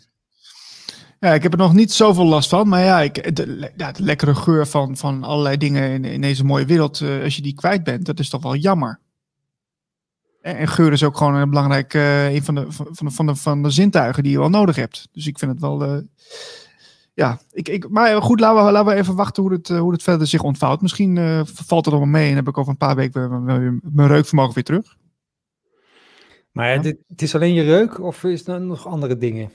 Ja, 1.20 1.34
ik 1.34 1.44
heb 1.44 1.52
er 1.52 1.58
nog 1.58 1.74
niet 1.74 1.92
zoveel 1.92 2.26
last 2.26 2.50
van. 2.50 2.68
Maar 2.68 2.84
ja, 2.84 3.02
ik, 3.02 3.36
de, 3.36 3.72
ja, 3.76 3.92
de 3.92 4.04
lekkere 4.04 4.36
geur 4.36 4.68
van, 4.68 4.98
van 4.98 5.24
allerlei 5.24 5.58
dingen 5.58 5.90
in, 5.92 6.06
in 6.06 6.22
deze 6.22 6.44
mooie 6.44 6.66
wereld, 6.66 7.02
als 7.24 7.36
je 7.36 7.42
die 7.42 7.54
kwijt 7.54 7.84
bent, 7.84 8.06
dat 8.06 8.20
is 8.20 8.30
toch 8.30 8.44
wel 8.44 8.56
jammer. 8.56 9.00
En 10.42 10.68
geur 10.68 10.92
is 10.92 11.04
ook 11.04 11.18
gewoon 11.18 11.36
een 11.36 11.50
belangrijk 11.50 11.94
uh, 11.94 12.34
een 12.34 12.44
van 12.44 12.56
de, 12.56 12.66
van, 12.70 12.88
de, 13.06 13.12
van, 13.12 13.26
de, 13.26 13.36
van 13.36 13.64
de 13.64 13.70
zintuigen 13.70 14.24
die 14.24 14.32
je 14.32 14.40
wel 14.40 14.50
nodig 14.50 14.76
hebt. 14.76 15.08
Dus 15.12 15.28
ik 15.28 15.40
vind 15.40 15.52
het 15.52 15.62
wel. 15.62 16.04
Uh, 17.18 17.26
ja, 17.26 17.40
ik, 17.52 17.70
ik, 17.70 17.90
maar 17.90 18.22
goed, 18.22 18.40
laten 18.40 18.66
we, 18.66 18.72
laten 18.72 18.94
we 18.94 19.00
even 19.00 19.16
wachten 19.16 19.44
hoe 19.44 19.52
het, 19.52 19.70
uh, 19.70 19.80
hoe 19.80 19.92
het 19.92 20.04
verder 20.04 20.28
zich 20.28 20.44
ontvouwt. 20.44 20.82
Misschien 20.82 21.46
valt 21.46 21.86
het 21.86 21.94
allemaal 21.94 22.22
mee 22.22 22.30
en 22.30 22.36
heb 22.36 22.48
ik 22.48 22.58
over 22.58 22.72
een 22.72 22.78
paar 22.78 22.96
weken 22.96 23.44
mijn 23.94 24.08
reukvermogen 24.08 24.54
weer 24.54 24.64
terug. 24.64 24.98
Maar 26.52 26.74
ja. 26.74 26.82
dit, 26.82 26.98
het 27.08 27.22
is 27.22 27.36
alleen 27.36 27.54
je 27.54 27.64
reuk 27.64 28.00
of 28.00 28.24
is 28.24 28.48
er 28.48 28.62
nog 28.62 28.88
andere 28.88 29.18
dingen? 29.18 29.52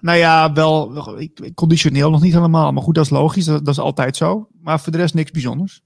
nou 0.00 0.18
ja, 0.18 0.52
wel 0.52 1.18
ik, 1.20 1.50
conditioneel 1.54 2.10
nog 2.10 2.22
niet 2.22 2.32
helemaal. 2.32 2.72
Maar 2.72 2.82
goed, 2.82 2.94
dat 2.94 3.04
is 3.04 3.10
logisch. 3.10 3.44
Dat, 3.44 3.64
dat 3.64 3.74
is 3.74 3.80
altijd 3.80 4.16
zo. 4.16 4.48
Maar 4.60 4.80
voor 4.80 4.92
de 4.92 4.98
rest 4.98 5.14
niks 5.14 5.30
bijzonders. 5.30 5.82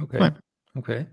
Oké. 0.00 0.40
Oké. 0.72 1.08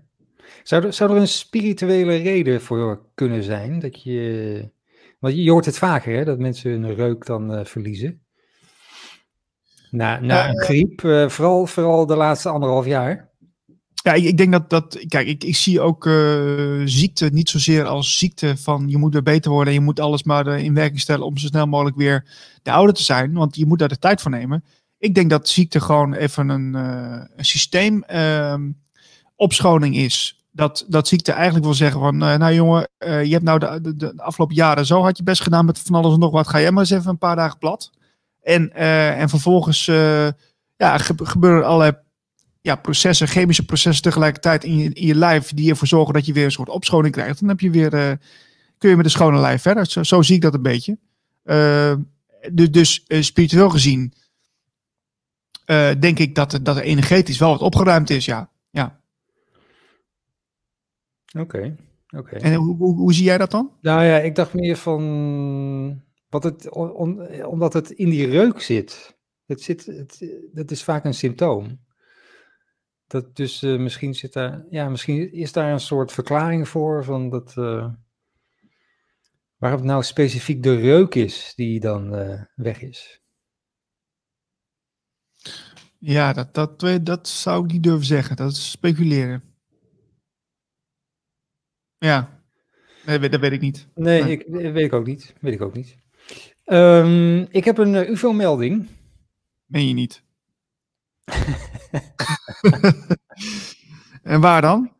Zou, 0.62 0.84
er, 0.84 0.92
zou 0.92 1.10
er 1.10 1.16
een 1.16 1.28
spirituele 1.28 2.16
reden 2.16 2.60
voor 2.60 3.10
kunnen 3.14 3.42
zijn 3.42 3.78
dat 3.78 4.02
je. 4.02 4.74
Want 5.18 5.34
je 5.34 5.50
hoort 5.50 5.64
het 5.64 5.78
vaker, 5.78 6.16
hè, 6.16 6.24
dat 6.24 6.38
mensen 6.38 6.70
hun 6.70 6.94
reuk 6.94 7.26
dan 7.26 7.54
uh, 7.54 7.64
verliezen. 7.64 8.20
Na, 9.90 10.20
na 10.20 10.48
een 10.48 10.62
griep, 10.62 11.02
uh, 11.02 11.28
vooral, 11.28 11.66
vooral 11.66 12.06
de 12.06 12.16
laatste 12.16 12.48
anderhalf 12.48 12.86
jaar. 12.86 13.30
Ja, 14.02 14.12
ik, 14.12 14.24
ik 14.24 14.36
denk 14.36 14.52
dat 14.52 14.70
dat. 14.70 15.04
Kijk, 15.08 15.26
ik, 15.26 15.44
ik 15.44 15.56
zie 15.56 15.80
ook 15.80 16.06
uh, 16.06 16.82
ziekte 16.84 17.28
niet 17.32 17.48
zozeer 17.48 17.84
als 17.84 18.18
ziekte 18.18 18.56
van 18.56 18.88
je 18.88 18.96
moet 18.96 19.12
weer 19.12 19.22
beter 19.22 19.50
worden 19.50 19.68
en 19.68 19.78
je 19.78 19.84
moet 19.84 20.00
alles 20.00 20.22
maar 20.22 20.46
in 20.60 20.74
werking 20.74 21.00
stellen 21.00 21.26
om 21.26 21.38
zo 21.38 21.46
snel 21.46 21.66
mogelijk 21.66 21.96
weer 21.96 22.24
de 22.62 22.70
oude 22.70 22.92
te 22.92 23.02
zijn. 23.02 23.32
Want 23.32 23.56
je 23.56 23.66
moet 23.66 23.78
daar 23.78 23.88
de 23.88 23.98
tijd 23.98 24.20
voor 24.20 24.30
nemen. 24.30 24.64
Ik 24.98 25.14
denk 25.14 25.30
dat 25.30 25.48
ziekte 25.48 25.80
gewoon 25.80 26.14
even 26.14 26.48
een, 26.48 26.74
een 26.74 27.44
systeem 27.44 28.04
uh, 28.12 28.54
opschoning 29.36 29.96
is. 29.96 30.45
Dat, 30.56 30.84
dat 30.88 31.08
ziekte 31.08 31.32
eigenlijk 31.32 31.64
wil 31.64 31.74
zeggen 31.74 32.00
van, 32.00 32.14
uh, 32.14 32.36
nou 32.36 32.54
jongen, 32.54 32.88
uh, 32.98 33.24
je 33.24 33.32
hebt 33.32 33.44
nou 33.44 33.58
de, 33.58 33.80
de, 33.80 33.96
de, 33.96 34.12
afgelopen 34.16 34.54
jaren 34.54 34.86
zo 34.86 35.02
had 35.02 35.16
je 35.16 35.22
best 35.22 35.42
gedaan 35.42 35.64
met 35.64 35.78
van 35.78 35.94
alles 35.94 36.12
en 36.12 36.18
nog 36.18 36.30
wat. 36.30 36.48
Ga 36.48 36.60
jij 36.60 36.70
maar 36.70 36.82
eens 36.82 36.90
even 36.90 37.10
een 37.10 37.18
paar 37.18 37.36
dagen 37.36 37.58
plat. 37.58 37.90
En, 38.42 38.72
en 38.72 39.28
vervolgens 39.28 39.84
ja, 40.76 40.98
gebeuren 41.22 41.66
allerlei 41.66 41.92
ja, 42.60 42.76
processen, 42.76 43.28
chemische 43.28 43.64
processen 43.64 44.02
tegelijkertijd 44.02 44.64
in 44.64 44.78
je, 44.78 44.92
in 44.92 45.06
je 45.06 45.14
lijf 45.14 45.52
die 45.54 45.70
ervoor 45.70 45.86
zorgen 45.86 46.14
dat 46.14 46.26
je 46.26 46.32
weer 46.32 46.44
een 46.44 46.50
soort 46.50 46.68
opschoning 46.68 47.14
krijgt. 47.14 47.40
Dan 47.40 47.48
heb 47.48 47.60
je 47.60 47.70
weer, 47.70 47.90
kun 48.78 48.90
je 48.90 48.96
met 48.96 49.04
een 49.04 49.10
schone 49.10 49.40
lijf 49.40 49.62
verder. 49.62 49.86
Zo, 49.86 50.02
zo 50.02 50.22
zie 50.22 50.34
ik 50.34 50.42
dat 50.42 50.54
een 50.54 50.62
beetje. 50.62 50.98
dus 52.52 52.70
dus 52.70 53.04
spiritueel 53.08 53.70
gezien 53.70 54.12
denk 55.98 56.18
ik 56.18 56.34
dat, 56.34 56.58
dat 56.62 56.76
er 56.76 56.82
energetisch 56.82 57.38
wel 57.38 57.50
wat 57.50 57.60
opgeruimd 57.60 58.10
is, 58.10 58.24
ja. 58.24 58.50
Oké, 61.40 61.56
okay, 61.56 61.76
oké. 62.20 62.36
En 62.36 62.54
hoe, 62.54 62.76
hoe, 62.76 62.96
hoe, 62.96 63.14
zie 63.14 63.24
jij 63.24 63.38
dat 63.38 63.50
dan? 63.50 63.72
Nou 63.80 64.04
ja, 64.04 64.18
ik 64.18 64.34
dacht 64.34 64.54
meer 64.54 64.76
van, 64.76 66.02
wat 66.28 66.42
het, 66.42 66.70
om, 66.70 67.20
omdat 67.22 67.72
het 67.72 67.90
in 67.90 68.10
die 68.10 68.26
reuk 68.26 68.60
zit. 68.60 69.18
Het 69.46 69.62
zit 69.62 69.86
het, 69.86 70.38
dat 70.52 70.70
is 70.70 70.84
vaak 70.84 71.04
een 71.04 71.14
symptoom. 71.14 71.84
Dat 73.06 73.36
dus 73.36 73.62
uh, 73.62 73.80
misschien 73.80 74.14
zit 74.14 74.32
daar, 74.32 74.64
ja, 74.70 74.88
misschien 74.88 75.32
is 75.32 75.52
daar 75.52 75.72
een 75.72 75.80
soort 75.80 76.12
verklaring 76.12 76.68
voor 76.68 77.04
van 77.04 77.30
dat, 77.30 77.54
uh, 77.58 77.88
waarom 79.56 79.80
het 79.80 79.88
nou 79.88 80.02
specifiek 80.02 80.62
de 80.62 80.76
reuk 80.76 81.14
is 81.14 81.52
die 81.56 81.80
dan 81.80 82.10
weg 82.54 82.82
is. 82.82 83.20
Ja, 85.98 86.32
dat, 86.32 86.54
dat, 86.54 87.06
dat 87.06 87.28
zou 87.28 87.64
ik 87.64 87.72
niet 87.72 87.82
durven 87.82 88.06
zeggen. 88.06 88.36
Dat 88.36 88.50
is 88.50 88.70
speculeren. 88.70 89.55
Ja, 91.98 92.40
nee, 93.06 93.28
dat 93.28 93.40
weet 93.40 93.52
ik 93.52 93.60
niet. 93.60 93.88
Nee, 93.94 94.30
Ik, 94.30 94.44
weet 94.48 94.84
ik 94.84 94.92
ook 94.92 95.06
niet. 95.06 95.34
Weet 95.40 95.54
ik 95.54 95.62
ook 95.62 95.74
niet. 95.74 95.96
Um, 96.66 97.46
ik 97.50 97.64
heb 97.64 97.78
een 97.78 97.94
uh, 97.94 98.10
UFO-melding. 98.10 98.88
Meen 99.66 99.88
je 99.88 99.94
niet? 99.94 100.22
en 104.22 104.40
waar 104.40 104.60
dan? 104.60 104.92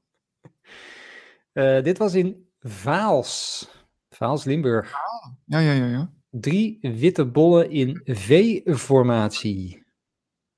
Uh, 1.52 1.82
dit 1.82 1.98
was 1.98 2.14
in 2.14 2.48
Vaals. 2.61 3.68
Vaals, 4.11 4.44
Limburg. 4.44 4.92
Ah, 4.92 5.32
ja, 5.44 5.59
ja, 5.59 5.72
ja, 5.72 5.87
ja. 5.87 6.11
Drie 6.30 6.78
witte 6.80 7.24
bollen 7.24 7.70
in 7.70 8.00
V-formatie. 8.04 9.85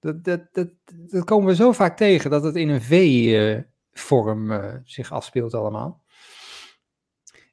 Dat, 0.01 0.25
dat, 0.25 0.41
dat, 0.53 0.69
dat 0.85 1.25
komen 1.25 1.47
we 1.47 1.55
zo 1.55 1.73
vaak 1.73 1.97
tegen, 1.97 2.31
dat 2.31 2.45
het 2.45 2.57
in 2.57 2.69
een 2.69 2.83
V-vorm 2.83 4.51
uh, 4.51 4.75
zich 4.85 5.13
afspeelt 5.13 5.55
allemaal. 5.55 6.05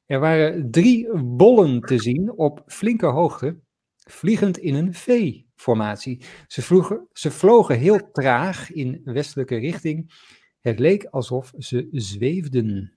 Er 0.06 0.20
waren 0.20 0.70
drie 0.70 1.18
bollen 1.18 1.80
te 1.80 1.98
zien 1.98 2.32
op 2.32 2.62
flinke 2.66 3.06
hoogte, 3.06 3.60
vliegend 3.96 4.58
in 4.58 4.74
een 4.74 4.94
V-formatie. 4.94 6.24
Ze, 6.46 7.06
ze 7.12 7.30
vlogen 7.30 7.78
heel 7.78 8.10
traag 8.10 8.72
in 8.72 9.00
westelijke 9.04 9.56
richting. 9.56 10.12
Het 10.60 10.78
leek 10.78 11.04
alsof 11.04 11.52
ze 11.58 11.88
zweefden. 11.90 12.96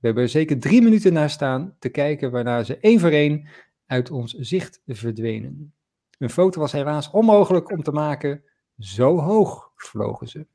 We 0.00 0.06
hebben 0.06 0.22
er 0.22 0.28
zeker 0.28 0.58
drie 0.58 0.82
minuten 0.82 1.12
naar 1.12 1.30
staan 1.30 1.76
te 1.78 1.88
kijken, 1.88 2.30
waarna 2.30 2.62
ze 2.62 2.78
één 2.78 3.00
voor 3.00 3.10
één 3.10 3.48
uit 3.86 4.10
ons 4.10 4.32
zicht 4.32 4.82
verdwenen. 4.86 5.74
Een 6.18 6.30
foto 6.30 6.60
was 6.60 6.72
helaas 6.72 7.10
onmogelijk 7.10 7.70
om 7.70 7.82
te 7.82 7.92
maken, 7.92 8.44
zo 8.78 9.18
hoog 9.18 9.72
vlogen 9.76 10.28
ze. 10.28 10.46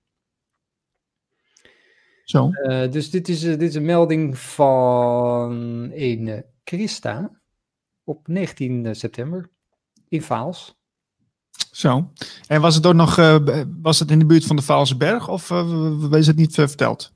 Zo. 2.29 2.49
Uh, 2.63 2.91
dus 2.91 3.09
dit 3.09 3.29
is, 3.29 3.43
uh, 3.43 3.49
dit 3.49 3.69
is 3.69 3.75
een 3.75 3.85
melding 3.85 4.37
van 4.37 5.51
een 5.93 6.27
uh, 6.27 6.39
Christa 6.63 7.41
op 8.03 8.27
19 8.27 8.95
september 8.95 9.49
in 10.07 10.21
Vaals. 10.21 10.77
Zo. 11.71 12.11
En 12.47 12.61
was 12.61 12.75
het 12.75 12.85
ook 12.85 12.93
nog 12.93 13.15
was 13.81 13.99
het 13.99 14.11
in 14.11 14.19
de 14.19 14.25
buurt 14.25 14.45
van 14.45 14.55
de 14.55 14.61
Vaalse 14.61 14.97
Berg 14.97 15.29
of 15.29 15.51
is 16.11 16.27
het 16.27 16.35
niet 16.35 16.53
verteld? 16.53 17.13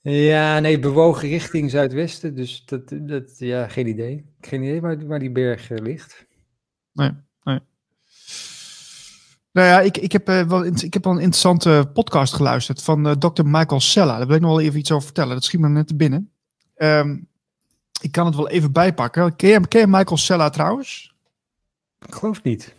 Ja, 0.00 0.58
nee, 0.58 0.78
bewogen 0.78 1.28
richting 1.28 1.70
zuidwesten. 1.70 2.34
Dus 2.34 2.64
dat, 2.64 2.92
dat 3.00 3.38
ja, 3.38 3.68
geen 3.68 3.86
idee. 3.86 4.34
Geen 4.40 4.62
idee 4.62 4.80
waar, 4.80 5.06
waar 5.06 5.18
die 5.18 5.32
berg 5.32 5.68
ligt. 5.68 6.26
Nee. 6.92 7.10
Nou 9.52 9.66
ja, 9.66 9.80
ik, 9.80 9.96
ik, 9.96 10.12
heb, 10.12 10.28
uh, 10.28 10.42
wel, 10.42 10.64
ik 10.64 10.94
heb 10.94 11.04
wel 11.04 11.12
een 11.12 11.18
interessante 11.18 11.90
podcast 11.92 12.34
geluisterd 12.34 12.82
van 12.82 13.06
uh, 13.06 13.12
Dr. 13.12 13.44
Michael 13.44 13.80
Sella. 13.80 14.18
Daar 14.18 14.26
wil 14.26 14.36
ik 14.36 14.42
nog 14.42 14.50
wel 14.50 14.60
even 14.60 14.78
iets 14.78 14.90
over 14.90 15.04
vertellen. 15.04 15.34
Dat 15.34 15.44
schiet 15.44 15.60
me 15.60 15.68
net 15.68 15.86
te 15.86 15.96
binnen. 15.96 16.30
Um, 16.76 17.28
ik 18.00 18.12
kan 18.12 18.26
het 18.26 18.34
wel 18.34 18.48
even 18.48 18.72
bijpakken. 18.72 19.36
Ken 19.36 19.48
je, 19.48 19.68
ken 19.68 19.80
je 19.80 19.86
Michael 19.86 20.16
Sella 20.16 20.50
trouwens? 20.50 21.14
Ik 22.06 22.14
geloof 22.14 22.42
niet. 22.42 22.74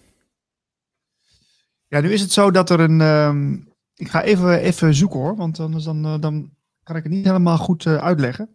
Ja, 1.88 2.00
nu 2.00 2.14
is 2.14 2.22
het 2.22 2.32
zo 2.32 2.52
dat 2.52 2.70
er 2.70 2.80
een... 2.80 3.02
Um, 3.02 3.70
ik 3.96 4.10
ga 4.10 4.24
even, 4.24 4.60
even 4.60 4.96
zoeken 4.96 5.20
hoor, 5.20 5.36
want 5.36 5.60
anders 5.60 5.84
dan, 5.84 6.06
uh, 6.06 6.20
dan 6.20 6.52
kan 6.84 6.96
ik 6.96 7.04
het 7.04 7.12
niet 7.12 7.26
helemaal 7.26 7.58
goed 7.58 7.86
uitleggen. 7.86 8.50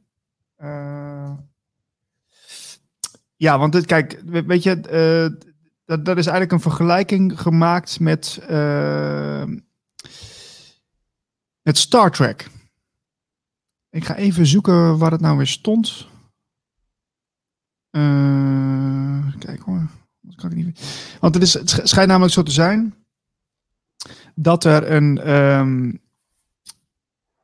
ja, 3.37 3.59
want 3.59 3.73
dit, 3.73 3.87
kijk, 3.87 4.23
weet 4.25 4.63
je 4.63 4.81
dat, 5.87 6.05
dat 6.05 6.17
is 6.17 6.27
eigenlijk 6.27 6.53
een 6.53 6.71
vergelijking 6.71 7.41
gemaakt 7.41 8.01
met, 8.01 8.41
uh, 8.51 9.45
met 11.63 11.79
Star 11.79 12.11
Trek. 12.11 12.49
Ik 13.91 14.05
ga 14.05 14.15
even 14.15 14.47
zoeken 14.47 14.99
waar 14.99 15.11
het 15.11 15.21
nou 15.21 15.37
weer 15.37 15.47
stond. 15.47 16.07
Uh, 17.91 19.27
kijk 19.39 19.61
hoor. 19.61 19.87
kan 20.37 20.51
ik 20.51 20.57
niet... 20.57 20.81
Want 21.21 21.35
het, 21.35 21.43
is, 21.43 21.55
het 21.55 21.81
schijnt 21.83 22.09
namelijk 22.09 22.35
zo 22.35 22.43
te 22.43 22.51
zijn 22.51 22.95
dat 24.35 24.65
er 24.65 24.91
een. 24.91 25.31
Um, 25.31 26.01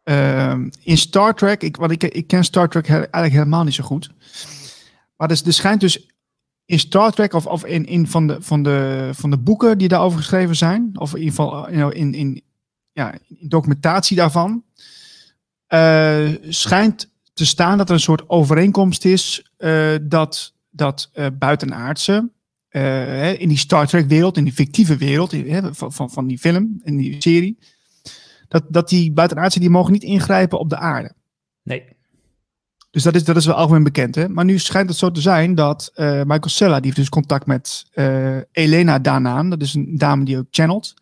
um, 0.03 0.71
in 0.81 0.99
Star 0.99 1.35
Trek, 1.35 1.63
ik, 1.63 1.77
want 1.77 1.91
ik, 1.91 2.03
ik 2.05 2.27
ken 2.27 2.45
Star 2.45 2.69
Trek 2.69 2.89
eigenlijk 2.89 3.33
helemaal 3.33 3.65
niet 3.65 3.75
zo 3.75 3.85
goed. 3.85 4.11
Maar 5.17 5.31
er, 5.31 5.43
er 5.47 5.53
schijnt 5.53 5.81
dus 5.81 6.12
in 6.65 6.79
Star 6.79 7.13
Trek 7.13 7.33
of, 7.33 7.65
in, 7.65 7.87
in 7.87 8.07
van, 8.07 8.27
de, 8.27 8.37
van, 8.41 8.63
de, 8.63 9.11
van 9.13 9.31
de 9.31 9.39
boeken 9.39 9.79
die 9.79 9.89
daarover 9.89 10.19
geschreven 10.19 10.57
zijn, 10.57 10.91
of 10.95 11.15
in 11.15 11.19
ieder 11.19 11.35
geval 11.35 11.69
in, 11.69 12.15
in, 12.15 12.43
ja, 12.93 13.15
documentatie 13.29 14.17
daarvan 14.17 14.65
schijnt 16.49 17.11
te 17.33 17.47
staan 17.47 17.79
dat 17.79 17.89
er 17.89 17.95
een 17.95 18.01
soort 18.01 18.29
overeenkomst 18.29 19.05
is 19.05 19.53
dat, 20.03 20.55
dat 20.71 21.11
buitenaardse 21.39 22.31
in 23.39 23.49
die 23.49 23.59
Star 23.59 23.87
Trek 23.87 24.09
wereld, 24.09 24.37
in 24.37 24.45
die 24.45 24.53
fictieve 24.53 24.97
wereld 24.97 25.35
van, 25.71 25.93
van, 25.93 26.11
van 26.11 26.27
die 26.27 26.39
film, 26.39 26.81
in 26.85 26.97
die 26.97 27.17
serie, 27.19 27.59
dat, 28.49 28.65
dat 28.69 28.89
die 28.89 29.13
buitenaardse 29.13 29.61
die 29.61 29.71
mogen 29.71 29.93
niet 29.93 30.03
ingrijpen 30.03 30.59
op 30.59 30.69
de 30.69 30.77
aarde. 30.77 31.15
Nee. 31.63 31.92
Dus 32.93 33.03
dat 33.03 33.15
is, 33.15 33.25
dat 33.25 33.37
is 33.37 33.47
wel 33.47 33.55
algemeen 33.55 33.83
bekend. 33.83 34.15
Hè? 34.15 34.29
Maar 34.29 34.45
nu 34.45 34.59
schijnt 34.59 34.89
het 34.89 34.99
zo 34.99 35.11
te 35.11 35.21
zijn 35.21 35.55
dat 35.55 35.91
uh, 35.95 36.11
Michael 36.11 36.49
Sella, 36.49 36.75
die 36.75 36.85
heeft 36.85 36.97
dus 36.97 37.09
contact 37.09 37.47
met 37.47 37.87
uh, 37.95 38.37
Elena 38.53 38.99
Danaan. 38.99 39.51
Dat 39.51 39.63
is 39.63 39.75
een 39.75 39.99
dame 39.99 40.25
die 40.25 40.39
ook 40.39 40.47
channelt. 40.51 40.95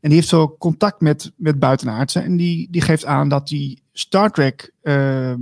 En 0.00 0.08
die 0.08 0.14
heeft 0.14 0.28
zo 0.28 0.56
contact 0.58 1.00
met, 1.00 1.32
met 1.36 1.58
buitenaardsen. 1.58 2.24
En 2.24 2.36
die, 2.36 2.68
die 2.70 2.80
geeft 2.80 3.04
aan 3.04 3.28
dat 3.28 3.48
die 3.48 3.82
Star 3.92 4.30
Trek 4.30 4.72
uh, 4.82 5.32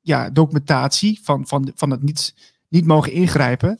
ja, 0.00 0.30
documentatie 0.30 1.20
van, 1.22 1.46
van, 1.46 1.72
van 1.74 1.90
het 1.90 2.02
niet, 2.02 2.34
niet 2.68 2.86
mogen 2.86 3.12
ingrijpen. 3.12 3.78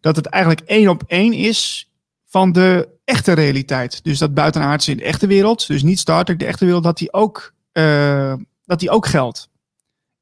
Dat 0.00 0.16
het 0.16 0.26
eigenlijk 0.26 0.62
één 0.66 0.88
op 0.88 1.02
één 1.06 1.32
is 1.32 1.90
van 2.26 2.52
de 2.52 2.88
echte 3.04 3.32
realiteit. 3.32 4.04
Dus 4.04 4.18
dat 4.18 4.34
buitenaardse 4.34 4.90
in 4.90 4.96
de 4.96 5.04
echte 5.04 5.26
wereld, 5.26 5.66
dus 5.66 5.82
niet 5.82 5.98
Star 5.98 6.24
Trek, 6.24 6.38
de 6.38 6.46
echte 6.46 6.64
wereld, 6.64 6.84
dat 6.84 6.98
die 6.98 7.12
ook, 7.12 7.54
uh, 7.72 8.34
dat 8.64 8.80
die 8.80 8.90
ook 8.90 9.06
geldt. 9.06 9.52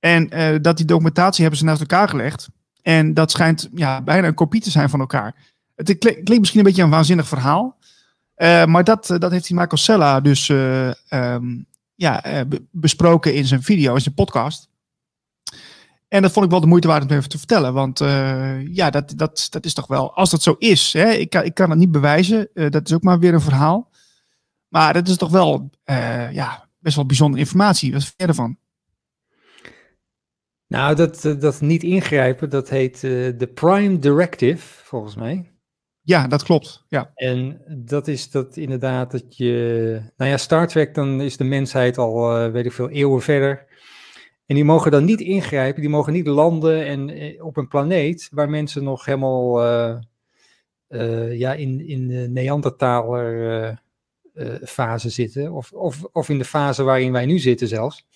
En 0.02 0.28
uh, 0.32 0.56
dat 0.60 0.76
die 0.76 0.86
documentatie 0.86 1.40
hebben 1.40 1.58
ze 1.58 1.64
naast 1.64 1.80
elkaar 1.80 2.08
gelegd. 2.08 2.48
En 2.82 3.14
dat 3.14 3.30
schijnt 3.30 3.68
ja, 3.74 4.02
bijna 4.02 4.26
een 4.26 4.34
kopie 4.34 4.60
te 4.60 4.70
zijn 4.70 4.90
van 4.90 5.00
elkaar. 5.00 5.34
Het 5.74 5.98
klinkt 5.98 6.38
misschien 6.38 6.58
een 6.58 6.66
beetje 6.66 6.82
een 6.82 6.90
waanzinnig 6.90 7.28
verhaal. 7.28 7.76
Uh, 8.36 8.64
maar 8.64 8.84
dat, 8.84 9.06
dat 9.18 9.30
heeft 9.30 9.46
die 9.46 9.56
Michael 9.56 9.76
Sella 9.76 10.20
dus 10.20 10.48
um, 10.48 11.66
ja, 11.94 12.44
besproken 12.70 13.34
in 13.34 13.46
zijn 13.46 13.62
video, 13.62 13.94
in 13.94 14.00
zijn 14.00 14.14
podcast. 14.14 14.68
En 16.08 16.22
dat 16.22 16.32
vond 16.32 16.44
ik 16.44 16.50
wel 16.50 16.60
de 16.60 16.66
moeite 16.66 16.88
waard 16.88 17.02
om 17.02 17.10
even 17.10 17.28
te 17.28 17.38
vertellen. 17.38 17.72
Want 17.72 17.98
ja, 18.72 18.90
dat, 18.90 19.12
dat, 19.16 19.46
dat 19.50 19.64
is 19.64 19.74
toch 19.74 19.86
wel, 19.86 20.14
als 20.16 20.30
dat 20.30 20.42
zo 20.42 20.54
is, 20.58 20.92
hè, 20.92 21.10
ik, 21.10 21.30
kan, 21.30 21.44
ik 21.44 21.54
kan 21.54 21.70
het 21.70 21.78
niet 21.78 21.92
bewijzen. 21.92 22.48
Dat 22.54 22.88
is 22.88 22.92
ook 22.92 23.02
maar 23.02 23.18
weer 23.18 23.34
een 23.34 23.40
verhaal. 23.40 23.90
Maar 24.68 24.92
dat 24.92 25.08
is 25.08 25.16
toch 25.16 25.30
wel 25.30 25.70
ja, 26.32 26.68
best 26.78 26.96
wel 26.96 27.06
bijzondere 27.06 27.42
informatie. 27.42 27.92
Wat 27.92 28.02
vind 28.02 28.14
je 28.16 28.26
ervan? 28.26 28.56
Nou, 30.72 30.94
dat, 30.94 31.36
dat 31.38 31.60
niet 31.60 31.82
ingrijpen, 31.82 32.50
dat 32.50 32.68
heet 32.68 33.00
de 33.00 33.50
Prime 33.54 33.98
Directive, 33.98 34.84
volgens 34.84 35.14
mij. 35.14 35.50
Ja, 36.00 36.26
dat 36.26 36.42
klopt. 36.42 36.84
Ja. 36.88 37.10
En 37.14 37.60
dat 37.78 38.08
is 38.08 38.30
dat 38.30 38.56
inderdaad 38.56 39.10
dat 39.10 39.36
je. 39.36 40.00
Nou 40.16 40.30
ja, 40.30 40.36
Star 40.36 40.68
Trek, 40.68 40.94
dan 40.94 41.20
is 41.20 41.36
de 41.36 41.44
mensheid 41.44 41.98
al, 41.98 42.50
weet 42.50 42.64
ik 42.64 42.72
veel, 42.72 42.90
eeuwen 42.90 43.22
verder. 43.22 43.66
En 44.46 44.54
die 44.54 44.64
mogen 44.64 44.90
dan 44.90 45.04
niet 45.04 45.20
ingrijpen, 45.20 45.80
die 45.80 45.90
mogen 45.90 46.12
niet 46.12 46.26
landen 46.26 46.86
en, 46.86 47.10
eh, 47.10 47.44
op 47.44 47.56
een 47.56 47.68
planeet 47.68 48.28
waar 48.30 48.50
mensen 48.50 48.84
nog 48.84 49.04
helemaal 49.04 49.62
ja, 51.30 51.54
in, 51.54 51.88
in 51.88 52.08
de 52.08 52.28
Neandertaler 52.28 53.82
fase 54.64 55.10
zitten. 55.10 55.52
Of, 55.52 55.72
of, 55.72 56.04
of 56.12 56.28
in 56.28 56.38
de 56.38 56.44
fase 56.44 56.82
waarin 56.82 57.12
wij 57.12 57.26
nu 57.26 57.38
zitten 57.38 57.68
zelfs. 57.68 58.06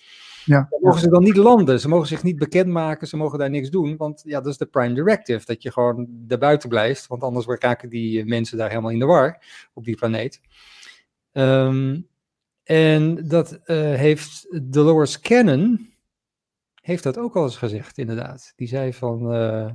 Ja. 0.47 0.67
Mogen 0.79 0.99
ze 0.99 1.09
dan 1.09 1.23
niet 1.23 1.35
landen, 1.35 1.79
ze 1.79 1.87
mogen 1.87 2.07
zich 2.07 2.23
niet 2.23 2.37
bekendmaken, 2.37 3.07
ze 3.07 3.17
mogen 3.17 3.39
daar 3.39 3.49
niks 3.49 3.69
doen. 3.69 3.97
Want 3.97 4.21
ja, 4.25 4.41
dat 4.41 4.51
is 4.51 4.57
de 4.57 4.65
prime 4.65 4.93
directive, 4.93 5.45
dat 5.45 5.63
je 5.63 5.71
gewoon 5.71 6.07
buiten 6.39 6.69
blijft. 6.69 7.07
Want 7.07 7.23
anders 7.23 7.45
raken 7.45 7.89
die 7.89 8.25
mensen 8.25 8.57
daar 8.57 8.69
helemaal 8.69 8.91
in 8.91 8.99
de 8.99 9.05
war 9.05 9.43
op 9.73 9.83
die 9.83 9.95
planeet. 9.95 10.41
Um, 11.31 12.07
en 12.63 13.27
dat 13.27 13.59
heeft 13.65 14.47
Dolores 14.63 15.19
Cannon, 15.19 15.89
heeft 16.81 17.03
dat 17.03 17.17
ook 17.17 17.35
al 17.35 17.43
eens 17.43 17.57
gezegd, 17.57 17.97
inderdaad. 17.97 18.53
Die 18.55 18.67
zei 18.67 18.93
van 18.93 19.33
uh, 19.35 19.69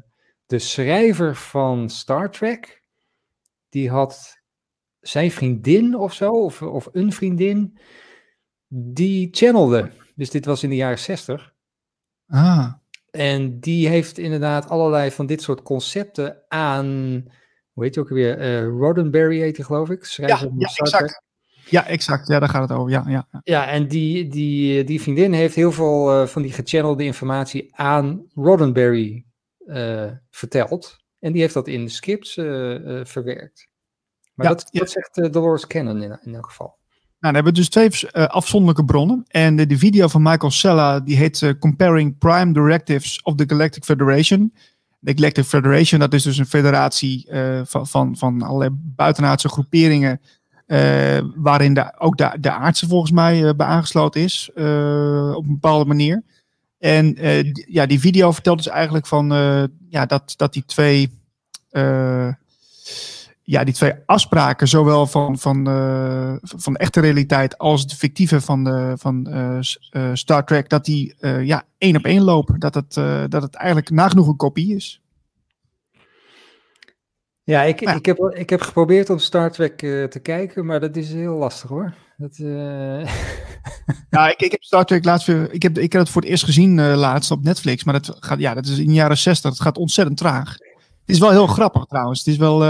de 0.47 0.59
schrijver 0.59 1.37
van 1.37 1.91
Star 1.91 2.31
Trek, 2.31 2.83
die 3.69 3.91
had 3.91 4.41
zijn 5.01 5.31
vriendin 5.31 5.97
of 5.97 6.13
zo, 6.13 6.31
of, 6.31 6.63
of 6.63 6.89
een 6.93 7.13
vriendin, 7.13 7.79
die 8.69 9.29
channelde. 9.31 9.91
Dus 10.23 10.31
dit 10.31 10.45
was 10.45 10.63
in 10.63 10.71
de 10.71 10.77
jaren 10.77 10.99
zestig. 10.99 11.55
Ah. 12.29 12.73
En 13.11 13.61
die 13.61 13.89
heeft 13.89 14.19
inderdaad 14.19 14.69
allerlei 14.69 15.11
van 15.11 15.27
dit 15.27 15.43
soort 15.43 15.63
concepten 15.63 16.43
aan, 16.49 16.87
hoe 17.73 17.85
heet 17.85 17.95
je 17.95 18.01
ook 18.01 18.09
weer, 18.09 18.41
uh, 18.41 18.81
Roddenberry 18.81 19.41
heet 19.41 19.57
hij 19.57 19.67
geloof 19.67 19.91
ik, 19.91 20.05
schrijver 20.05 20.47
ja, 20.47 20.53
ja, 20.59 20.67
exact. 20.67 21.23
Ja, 21.65 21.87
exact. 21.87 22.29
Ja, 22.29 22.39
daar 22.39 22.49
gaat 22.49 22.69
het 22.69 22.79
over. 22.79 22.91
Ja, 22.91 23.05
ja. 23.07 23.41
ja 23.45 23.67
en 23.67 23.89
die, 23.89 24.29
die, 24.29 24.85
die 24.85 25.01
vriendin 25.01 25.33
heeft 25.33 25.55
heel 25.55 25.73
veel 25.73 26.23
uh, 26.23 26.27
van 26.27 26.43
die 26.43 26.53
gechannelde 26.53 27.05
informatie 27.05 27.77
aan 27.77 28.27
Roddenberry 28.35 29.25
uh, 29.67 30.11
verteld. 30.31 30.97
En 31.19 31.33
die 31.33 31.41
heeft 31.41 31.55
dat 31.55 31.69
in 31.69 31.85
de 31.85 31.91
scripts 31.91 32.33
verwerkt. 33.03 33.69
Maar 34.35 34.47
ja, 34.47 34.53
dat, 34.53 34.69
ja. 34.71 34.81
dat 34.81 34.91
zegt 34.91 35.33
Dolores 35.33 35.67
Cannon 35.67 36.03
in, 36.03 36.19
in 36.23 36.35
elk 36.35 36.47
geval. 36.47 36.81
Nou, 37.23 37.35
dan 37.35 37.45
hebben 37.45 37.53
we 37.53 37.59
dus 37.59 37.69
twee 37.69 38.27
afzonderlijke 38.29 38.85
bronnen. 38.85 39.25
En 39.29 39.57
de, 39.57 39.67
de, 39.67 39.79
video 39.79 40.09
van 40.09 40.23
Michael 40.23 40.51
Sella, 40.51 41.01
die 41.01 41.17
heet 41.17 41.55
Comparing 41.59 42.19
Prime 42.19 42.53
Directives 42.53 43.23
of 43.23 43.35
the 43.35 43.45
Galactic 43.47 43.85
Federation. 43.85 44.55
De 44.99 45.13
Galactic 45.15 45.45
Federation, 45.45 46.01
dat 46.01 46.15
is 46.15 46.23
dus 46.23 46.39
een 46.39 46.47
federatie 46.47 47.29
van, 47.65 47.87
van, 47.87 48.17
van 48.17 48.43
allerlei 48.43 48.71
buitenaardse 48.73 49.49
groeperingen 49.49 50.21
waarin 51.35 51.93
ook 51.99 52.17
de, 52.17 52.37
de 52.41 52.51
aardse 52.51 52.87
volgens 52.87 53.13
mij 53.13 53.57
bij 53.57 53.67
aangesloten 53.67 54.21
is. 54.21 54.51
Op 55.35 55.45
een 55.47 55.59
bepaalde 55.61 55.85
manier. 55.85 56.23
En 56.79 57.17
ja, 57.67 57.87
die 57.87 58.01
video 58.01 58.33
vertelt 58.33 58.57
dus 58.57 58.69
eigenlijk 58.69 59.07
van 59.07 59.29
ja, 59.89 60.07
dat, 60.07 60.35
dat 60.37 60.53
die 60.53 60.65
twee. 60.67 61.21
Ja, 63.43 63.65
die 63.65 63.75
twee 63.75 63.93
afspraken, 64.07 64.69
zowel 64.69 65.07
van, 65.07 65.39
van, 65.39 65.65
van 66.43 66.73
de 66.73 66.79
echte 66.79 67.01
realiteit 67.01 67.59
als 67.59 67.87
de 67.87 67.97
fictieve 67.97 68.41
van, 68.41 68.65
de, 68.65 68.93
van 68.97 69.29
Star 70.13 70.45
Trek, 70.45 70.69
dat 70.69 70.85
die 70.85 71.15
ja, 71.43 71.65
één 71.79 71.97
op 71.97 72.05
één 72.05 72.23
lopen. 72.23 72.61
Dat 72.61 72.75
het, 72.75 72.95
dat 73.31 73.43
het 73.43 73.55
eigenlijk 73.55 73.91
nagenoeg 73.91 74.29
een 74.29 74.37
kopie 74.37 74.75
is. 74.75 75.03
Ja, 77.45 77.63
ik, 77.63 77.81
ik, 77.81 78.07
heb, 78.07 78.19
ik 78.19 78.51
heb 78.51 78.61
geprobeerd 78.61 79.11
om 79.11 79.19
Star 79.19 79.51
Trek 79.51 79.79
te 79.79 80.21
kijken, 80.23 80.67
maar 80.67 80.81
dat 80.81 80.97
is 80.97 81.13
heel 81.13 81.37
lastig 81.37 81.71
hoor. 81.71 81.95
Dat, 82.17 82.37
ja, 84.11 84.29
ik, 84.29 84.41
ik 84.43 84.51
heb 84.51 84.63
Star 84.63 84.85
Trek 84.85 85.05
laatst 85.05 85.27
weer. 85.27 85.53
Ik 85.53 85.63
heb, 85.63 85.79
ik 85.79 85.93
heb 85.93 86.01
het 86.01 86.11
voor 86.11 86.23
het 86.23 86.31
eerst 86.31 86.45
gezien 86.45 86.95
laatst 86.95 87.31
op 87.31 87.43
Netflix, 87.43 87.85
maar 87.85 87.95
dat, 87.95 88.17
gaat, 88.21 88.39
ja, 88.39 88.55
dat 88.55 88.67
is 88.67 88.79
in 88.79 88.87
de 88.87 88.93
jaren 88.93 89.19
60. 89.19 89.51
Het 89.51 89.61
gaat 89.61 89.79
ontzettend 89.79 90.19
traag. 90.19 90.57
Het 91.07 91.15
is 91.15 91.19
wel 91.19 91.31
heel 91.31 91.47
grappig 91.47 91.85
trouwens. 91.85 92.19
Het 92.19 92.29
is 92.29 92.37
wel 92.37 92.65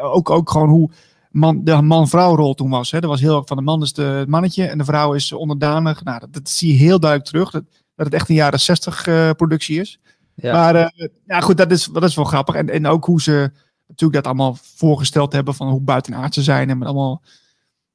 ook, 0.00 0.30
ook 0.30 0.50
gewoon 0.50 0.68
hoe 0.68 0.90
man, 1.30 1.64
de 1.64 1.82
man-vrouw 1.82 2.36
rol 2.36 2.54
toen 2.54 2.70
was. 2.70 2.90
Hè. 2.90 2.98
Er 2.98 3.08
was 3.08 3.20
heel 3.20 3.42
van 3.46 3.56
de 3.56 3.62
man 3.62 3.82
is 3.82 3.92
de 3.92 4.24
mannetje 4.28 4.66
en 4.66 4.78
de 4.78 4.84
vrouw 4.84 5.12
is 5.12 5.32
onderdanig. 5.32 6.04
Nou, 6.04 6.20
dat, 6.20 6.32
dat 6.32 6.48
zie 6.48 6.72
je 6.72 6.78
heel 6.78 7.00
duidelijk 7.00 7.30
terug. 7.30 7.50
Dat, 7.50 7.64
dat 7.94 8.06
het 8.06 8.14
echt 8.14 8.28
een 8.28 8.34
jaren 8.34 8.60
60 8.60 9.02
productie 9.36 9.80
is. 9.80 10.00
Ja. 10.34 10.52
Maar 10.52 10.92
ja, 11.26 11.40
goed, 11.40 11.56
dat 11.56 11.70
is, 11.70 11.84
dat 11.84 12.02
is 12.02 12.14
wel 12.14 12.24
grappig. 12.24 12.54
En, 12.54 12.70
en 12.70 12.86
ook 12.86 13.04
hoe 13.04 13.22
ze 13.22 13.50
natuurlijk 13.86 14.24
dat 14.24 14.26
allemaal 14.26 14.56
voorgesteld 14.60 15.32
hebben 15.32 15.54
van 15.54 15.68
hoe 15.68 15.80
buitenaardse 15.80 16.42
zijn 16.42 16.70
en 16.70 16.78
met 16.78 16.88
allemaal 16.88 17.22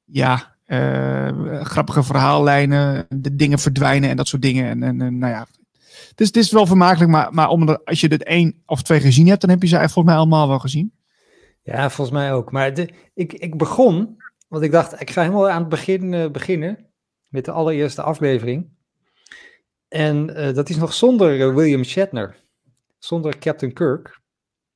ja, 0.04 0.54
grappige 1.62 2.02
verhaallijnen, 2.02 3.06
de 3.08 3.36
dingen 3.36 3.58
verdwijnen 3.58 4.10
en 4.10 4.16
dat 4.16 4.28
soort 4.28 4.42
dingen. 4.42 4.68
En, 4.68 4.82
en, 4.82 5.00
en 5.00 5.18
nou 5.18 5.32
ja, 5.32 5.46
dus 6.14 6.26
het 6.26 6.36
is 6.36 6.52
wel 6.52 6.66
vermakelijk, 6.66 7.10
maar, 7.10 7.34
maar 7.34 7.48
om 7.48 7.68
er, 7.68 7.84
als 7.84 8.00
je 8.00 8.08
dit 8.08 8.22
één 8.22 8.62
of 8.66 8.82
twee 8.82 9.00
gezien 9.00 9.26
hebt, 9.26 9.40
dan 9.40 9.50
heb 9.50 9.62
je 9.62 9.68
ze 9.68 9.76
volgens 9.76 10.04
mij 10.04 10.14
allemaal 10.14 10.48
wel 10.48 10.58
gezien. 10.58 10.92
Ja, 11.62 11.90
volgens 11.90 12.16
mij 12.16 12.32
ook. 12.32 12.52
Maar 12.52 12.74
de, 12.74 12.88
ik, 13.14 13.32
ik 13.32 13.58
begon, 13.58 14.16
want 14.48 14.64
ik 14.64 14.70
dacht, 14.70 15.00
ik 15.00 15.10
ga 15.10 15.22
helemaal 15.22 15.50
aan 15.50 15.60
het 15.60 15.68
begin 15.68 16.12
uh, 16.12 16.30
beginnen 16.30 16.86
met 17.28 17.44
de 17.44 17.50
allereerste 17.50 18.02
aflevering. 18.02 18.68
En 19.88 20.30
uh, 20.30 20.54
dat 20.54 20.68
is 20.68 20.76
nog 20.76 20.94
zonder 20.94 21.54
William 21.54 21.84
Shatner, 21.84 22.36
zonder 22.98 23.38
Captain 23.38 23.72
Kirk. 23.72 24.22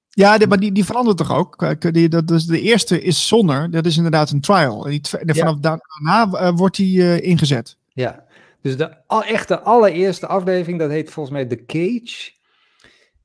Ja, 0.09 0.39
maar 0.49 0.59
die, 0.59 0.73
die 0.73 0.85
verandert 0.85 1.17
toch 1.17 1.33
ook? 1.33 1.81
Die, 1.93 2.09
dat 2.09 2.31
is, 2.31 2.45
de 2.45 2.61
eerste 2.61 3.03
is 3.03 3.29
zonder, 3.29 3.71
dat 3.71 3.87
is 3.87 3.97
inderdaad 3.97 4.31
een 4.31 4.41
trial. 4.41 4.85
En 4.85 4.91
die, 4.91 5.01
vanaf 5.35 5.57
daarna 5.57 6.53
wordt 6.55 6.77
die 6.77 7.21
ingezet. 7.21 7.77
Ja, 7.89 8.25
dus 8.61 8.77
de 8.77 8.97
echte 9.09 9.61
allereerste 9.61 10.27
aflevering, 10.27 10.79
dat 10.79 10.91
heet 10.91 11.11
volgens 11.11 11.35
mij 11.35 11.47
The 11.47 11.65
Cage. 11.65 12.33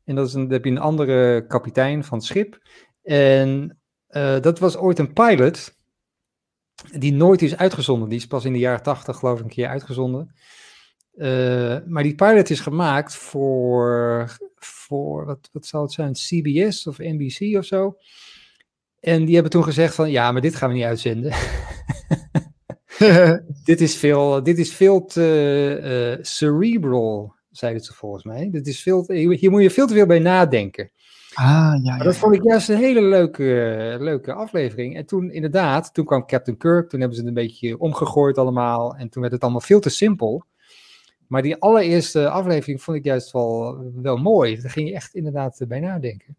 En 0.04 0.16
dat 0.16 0.28
is 0.28 0.34
een, 0.34 0.50
heb 0.50 0.66
je 0.66 0.72
een 0.72 0.78
andere 0.78 1.48
kapitein 1.48 2.04
van 2.04 2.18
het 2.18 2.28
schip. 2.28 2.62
En 3.04 3.80
uh, 4.10 4.40
dat 4.40 4.60
was 4.60 4.78
ooit 4.78 5.00
een 5.00 5.14
pilot 5.14 5.76
die 7.00 7.14
nooit 7.14 7.42
is 7.42 7.58
uitgezonden. 7.58 8.10
Die 8.10 8.18
is 8.18 8.28
pas 8.28 8.46
in 8.46 8.54
de 8.54 8.60
jaren 8.60 8.84
tachtig 8.84 9.18
geloof 9.18 9.38
ik 9.38 9.44
een 9.44 9.50
keer 9.50 9.68
uitgezonden. 9.68 10.36
Uh, 11.16 11.78
maar 11.86 12.04
die 12.04 12.16
pilot 12.16 12.50
is 12.50 12.60
gemaakt 12.60 13.16
voor 13.16 14.30
voor, 14.66 15.26
wat, 15.26 15.50
wat 15.52 15.66
zou 15.66 15.84
het 15.84 15.92
zijn, 15.92 16.14
CBS 16.14 16.88
of 16.88 16.98
NBC 16.98 17.58
of 17.58 17.66
zo. 17.66 17.98
En 19.00 19.26
die 19.26 19.34
hebben 19.34 19.52
toen 19.52 19.64
gezegd 19.64 19.96
van, 19.96 20.12
ja, 20.12 20.32
maar 20.32 20.42
dit 20.42 20.56
gaan 20.56 20.70
we 20.70 20.76
niet 20.76 20.84
uitzenden. 20.84 21.34
dit, 23.64 23.82
is 23.82 23.96
veel, 23.96 24.44
dit 24.44 24.58
is 24.58 24.74
veel 24.74 25.06
te 25.06 26.16
uh, 26.18 26.24
cerebral, 26.24 27.36
zeiden 27.52 27.84
ze 27.84 27.94
volgens 27.94 28.24
mij. 28.24 28.50
Dit 28.52 28.68
is 28.68 28.82
veel 28.82 29.04
te, 29.04 29.14
hier 29.14 29.52
moet 29.52 29.62
je 29.62 29.72
veel 29.72 29.88
te 29.88 29.94
veel 29.94 30.06
bij 30.06 30.20
nadenken. 30.20 30.92
Ah, 31.34 31.74
ja, 31.84 31.96
ja. 31.96 32.04
dat 32.04 32.16
vond 32.16 32.36
ik 32.36 32.44
juist 32.44 32.70
een 32.70 32.78
hele 32.78 33.02
leuke, 33.02 33.44
leuke 34.00 34.34
aflevering. 34.34 34.96
En 34.96 35.06
toen 35.06 35.32
inderdaad, 35.32 35.94
toen 35.94 36.06
kwam 36.06 36.26
Captain 36.26 36.58
Kirk, 36.58 36.90
toen 36.90 37.00
hebben 37.00 37.18
ze 37.18 37.24
het 37.26 37.36
een 37.36 37.44
beetje 37.44 37.80
omgegooid 37.80 38.38
allemaal. 38.38 38.96
En 38.96 39.10
toen 39.10 39.22
werd 39.22 39.34
het 39.34 39.44
allemaal 39.44 39.62
veel 39.62 39.80
te 39.80 39.90
simpel. 39.90 40.46
Maar 41.28 41.42
die 41.42 41.56
allereerste 41.56 42.30
aflevering 42.30 42.82
vond 42.82 42.98
ik 42.98 43.04
juist 43.04 43.32
wel, 43.32 43.78
wel 43.96 44.18
mooi. 44.18 44.62
Daar 44.62 44.72
ging 44.72 44.88
je 44.88 44.96
echt 44.96 45.14
inderdaad 45.14 45.60
bij 45.68 45.80
nadenken. 45.80 46.38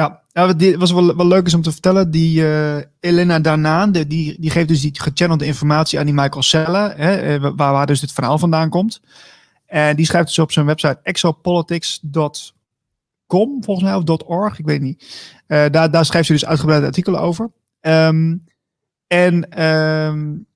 Ja, 0.00 0.22
ja 0.32 0.76
was 0.76 0.92
wel, 0.92 1.16
wel 1.16 1.26
leuk 1.26 1.46
is 1.46 1.54
om 1.54 1.62
te 1.62 1.72
vertellen. 1.72 2.10
Die 2.10 2.40
uh, 2.40 2.76
Elena 3.00 3.40
Danaan, 3.40 3.92
die, 3.92 4.40
die 4.40 4.50
geeft 4.50 4.68
dus 4.68 4.80
die 4.80 5.00
gechannelde 5.00 5.44
informatie 5.44 5.98
aan 5.98 6.04
die 6.04 6.14
Michael 6.14 6.42
Selle, 6.42 6.94
hè, 6.96 7.14
eh, 7.14 7.40
waar, 7.40 7.72
waar 7.72 7.86
dus 7.86 8.00
dit 8.00 8.12
verhaal 8.12 8.38
vandaan 8.38 8.68
komt. 8.68 9.00
En 9.66 9.96
die 9.96 10.06
schrijft 10.06 10.26
dus 10.26 10.38
op 10.38 10.52
zijn 10.52 10.66
website 10.66 10.98
exopolitics.com, 11.02 13.64
volgens 13.64 13.86
mij, 13.86 13.94
of 13.94 14.22
.org, 14.26 14.58
ik 14.58 14.64
weet 14.64 14.80
niet. 14.80 15.04
Uh, 15.48 15.64
daar, 15.70 15.90
daar 15.90 16.04
schrijft 16.04 16.26
ze 16.26 16.32
dus 16.32 16.46
uitgebreide 16.46 16.86
artikelen 16.86 17.20
over. 17.20 17.50
Um, 17.80 18.44
en 19.06 19.64
um, 19.64 20.46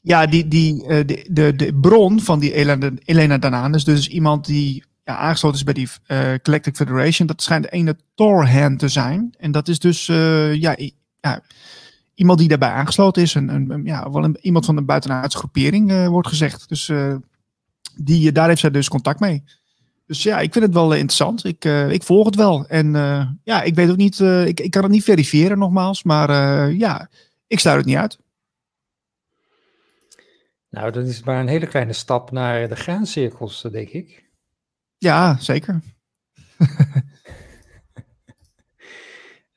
ja, 0.00 0.26
die, 0.26 0.48
die, 0.48 1.04
de, 1.04 1.28
de, 1.30 1.56
de 1.56 1.74
bron 1.74 2.20
van 2.20 2.38
die 2.38 2.52
Elena, 2.52 2.90
Elena 3.04 3.38
Danaan 3.38 3.74
is 3.74 3.84
dus 3.84 4.08
iemand 4.08 4.46
die 4.46 4.84
ja, 5.04 5.16
aangesloten 5.16 5.58
is 5.58 5.64
bij 5.64 5.74
die 5.74 5.88
uh, 6.06 6.34
Galactic 6.42 6.76
Federation. 6.76 7.26
Dat 7.26 7.42
schijnt 7.42 7.64
de 7.64 7.70
ene 7.70 7.96
Torhan 8.14 8.76
te 8.76 8.88
zijn. 8.88 9.34
En 9.38 9.52
dat 9.52 9.68
is 9.68 9.78
dus 9.78 10.08
uh, 10.08 10.54
ja, 10.54 10.76
ja, 11.20 11.40
iemand 12.14 12.38
die 12.38 12.48
daarbij 12.48 12.70
aangesloten 12.70 13.22
is. 13.22 13.34
Een, 13.34 13.48
een, 13.48 13.84
ja, 13.84 14.10
wel 14.10 14.24
een, 14.24 14.38
iemand 14.40 14.64
van 14.64 14.76
de 14.76 14.82
buitenaardse 14.82 15.38
groepering 15.38 15.90
uh, 15.90 16.08
wordt 16.08 16.28
gezegd. 16.28 16.68
Dus 16.68 16.92
die, 17.96 18.32
daar 18.32 18.48
heeft 18.48 18.60
zij 18.60 18.70
dus 18.70 18.88
contact 18.88 19.20
mee. 19.20 19.44
Dus 20.06 20.22
ja, 20.22 20.40
ik 20.40 20.52
vind 20.52 20.64
het 20.64 20.74
wel 20.74 20.92
interessant. 20.92 21.44
Ik, 21.44 21.64
ik 21.64 22.02
volg 22.02 22.26
het 22.26 22.36
wel. 22.36 22.66
En 22.66 22.92
ja, 23.44 23.62
ik 23.62 23.74
weet 23.74 23.90
ook 23.90 23.96
niet, 23.96 24.20
ik, 24.20 24.60
ik 24.60 24.70
kan 24.70 24.82
het 24.82 24.92
niet 24.92 25.04
verifiëren 25.04 25.58
nogmaals. 25.58 26.02
Maar 26.02 26.30
ja, 26.72 27.08
ik 27.46 27.60
sluit 27.60 27.76
het 27.76 27.86
niet 27.86 27.96
uit. 27.96 28.18
Nou, 30.70 30.90
dat 30.90 31.06
is 31.06 31.22
maar 31.22 31.40
een 31.40 31.48
hele 31.48 31.66
kleine 31.66 31.92
stap 31.92 32.30
naar 32.30 32.68
de 32.68 32.76
graancirkels, 32.76 33.66
denk 33.70 33.88
ik. 33.88 34.23
Ja, 35.04 35.38
zeker. 35.38 35.80
uh, 36.58 36.68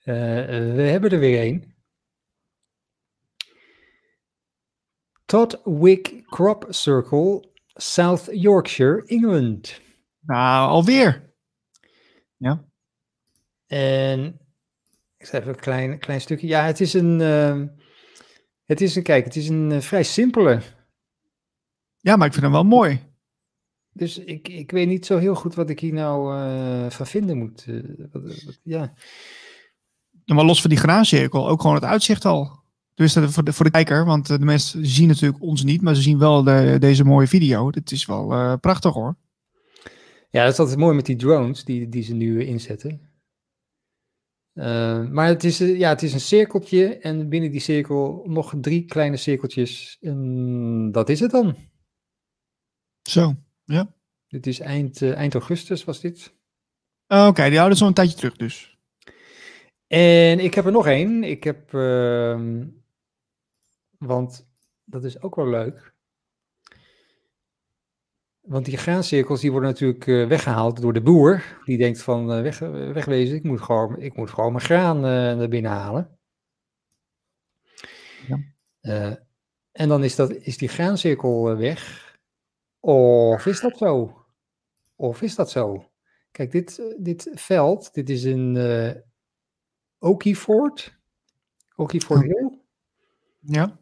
we 0.75 0.81
hebben 0.81 1.11
er 1.11 1.19
weer 1.19 1.41
een. 1.41 1.75
Todd 5.25 5.61
Wick 5.63 6.23
Crop 6.25 6.65
Circle, 6.69 7.49
South 7.73 8.27
Yorkshire, 8.31 9.05
England. 9.05 9.81
Nou, 10.19 10.69
alweer. 10.69 11.33
Ja. 12.37 12.65
En 13.67 14.39
ik 15.17 15.25
zeg 15.25 15.41
even 15.41 15.53
een 15.53 15.59
klein, 15.59 15.99
klein 15.99 16.21
stukje. 16.21 16.47
Ja, 16.47 16.65
het 16.65 16.79
is 16.79 16.93
een. 16.93 17.19
Uh, 17.19 17.63
het 18.65 18.81
is 18.81 18.95
een, 18.95 19.03
kijk, 19.03 19.23
het 19.25 19.35
is 19.35 19.49
een 19.49 19.69
uh, 19.71 19.81
vrij 19.81 20.03
simpele. 20.03 20.61
Ja, 21.97 22.15
maar 22.15 22.27
ik 22.27 22.33
vind 22.33 22.43
hem 22.43 22.53
wel 22.53 22.63
mooi. 22.63 23.06
Dus 23.97 24.17
ik, 24.17 24.47
ik 24.47 24.71
weet 24.71 24.87
niet 24.87 25.05
zo 25.05 25.17
heel 25.17 25.35
goed 25.35 25.55
wat 25.55 25.69
ik 25.69 25.79
hier 25.79 25.93
nou 25.93 26.35
uh, 26.35 26.89
van 26.89 27.07
vinden 27.07 27.37
moet. 27.37 27.65
Uh, 27.67 27.83
wat, 28.11 28.43
wat, 28.43 28.59
ja. 28.63 28.93
Maar 30.25 30.45
los 30.45 30.61
van 30.61 30.69
die 30.69 30.79
graancirkel, 30.79 31.49
ook 31.49 31.61
gewoon 31.61 31.75
het 31.75 31.83
uitzicht 31.83 32.25
al. 32.25 32.63
Dus 32.93 33.13
dat 33.13 33.31
voor 33.31 33.43
de, 33.43 33.53
voor 33.53 33.65
de 33.65 33.71
kijker, 33.71 34.05
want 34.05 34.27
de 34.27 34.39
mensen 34.39 34.85
zien 34.85 35.07
natuurlijk 35.07 35.41
ons 35.41 35.63
niet, 35.63 35.81
maar 35.81 35.95
ze 35.95 36.01
zien 36.01 36.19
wel 36.19 36.43
de, 36.43 36.77
deze 36.79 37.03
mooie 37.03 37.27
video. 37.27 37.67
Het 37.67 37.91
is 37.91 38.05
wel 38.05 38.31
uh, 38.31 38.53
prachtig 38.61 38.93
hoor. 38.93 39.15
Ja, 40.29 40.43
dat 40.43 40.53
is 40.53 40.59
altijd 40.59 40.77
mooi 40.77 40.95
met 40.95 41.05
die 41.05 41.15
drones 41.15 41.63
die, 41.63 41.89
die 41.89 42.03
ze 42.03 42.13
nu 42.13 42.45
inzetten. 42.45 43.01
maar 45.11 45.27
het 45.27 45.43
is, 45.43 45.57
ja, 45.57 45.89
het 45.89 46.03
is 46.03 46.13
een 46.13 46.19
cirkeltje 46.19 46.97
en 46.97 47.29
binnen 47.29 47.51
die 47.51 47.59
cirkel 47.59 48.23
nog 48.25 48.53
drie 48.61 48.85
kleine 48.85 49.17
cirkeltjes. 49.17 49.97
En 50.01 50.91
dat 50.91 51.09
is 51.09 51.19
het 51.19 51.31
dan. 51.31 51.55
Zo. 53.01 53.35
Ja. 53.67 53.93
Dit 54.27 54.47
is 54.47 54.59
eind, 54.59 55.01
uh, 55.01 55.15
eind 55.15 55.33
augustus 55.33 55.83
was 55.83 55.99
dit. 55.99 56.33
Uh, 57.07 57.27
Oké, 57.27 57.47
die 57.47 57.57
houden 57.57 57.77
zo 57.77 57.87
een 57.87 57.93
tijdje 57.93 58.15
terug 58.15 58.35
dus. 58.35 58.77
En 59.87 60.39
ik 60.39 60.53
heb 60.53 60.65
er 60.65 60.71
nog 60.71 60.87
één. 60.87 61.23
Ik 61.23 61.43
heb, 61.43 61.73
uh, 61.73 62.61
want 63.97 64.47
dat 64.83 65.03
is 65.03 65.21
ook 65.21 65.35
wel 65.35 65.47
leuk. 65.47 65.95
Want 68.41 68.65
die 68.65 68.77
graancirkels 68.77 69.41
die 69.41 69.51
worden 69.51 69.69
natuurlijk 69.69 70.05
uh, 70.05 70.27
weggehaald 70.27 70.81
door 70.81 70.93
de 70.93 71.01
boer. 71.01 71.43
Die 71.65 71.77
denkt 71.77 72.01
van 72.01 72.37
uh, 72.37 72.41
weg, 72.41 72.59
wegwezen, 72.59 73.35
ik 73.35 73.43
moet 73.43 73.61
gewoon, 73.61 73.99
ik 74.01 74.15
moet 74.15 74.29
gewoon 74.29 74.51
mijn 74.51 74.63
graan 74.63 74.99
naar 74.99 75.47
binnen 75.47 75.71
halen. 75.71 76.19
Ja. 78.27 79.25
en 79.71 79.87
dan 79.87 80.03
is, 80.03 80.15
dat, 80.15 80.31
is 80.31 80.57
die 80.57 80.67
graancirkel 80.67 81.57
weg. 81.57 82.06
Of 82.87 83.45
is 83.45 83.59
dat 83.59 83.77
zo? 83.77 84.25
Of 84.95 85.21
is 85.21 85.35
dat 85.35 85.51
zo? 85.51 85.91
Kijk, 86.31 86.51
dit, 86.51 86.79
eh, 86.79 86.85
dit 86.97 87.31
veld, 87.33 87.93
dit 87.93 88.09
is 88.09 88.23
een 88.23 88.55
uh, 88.55 88.91
Okiefort. 89.99 90.97
Okiefort 91.75 92.21
Hill. 92.21 92.59
Ja. 93.39 93.79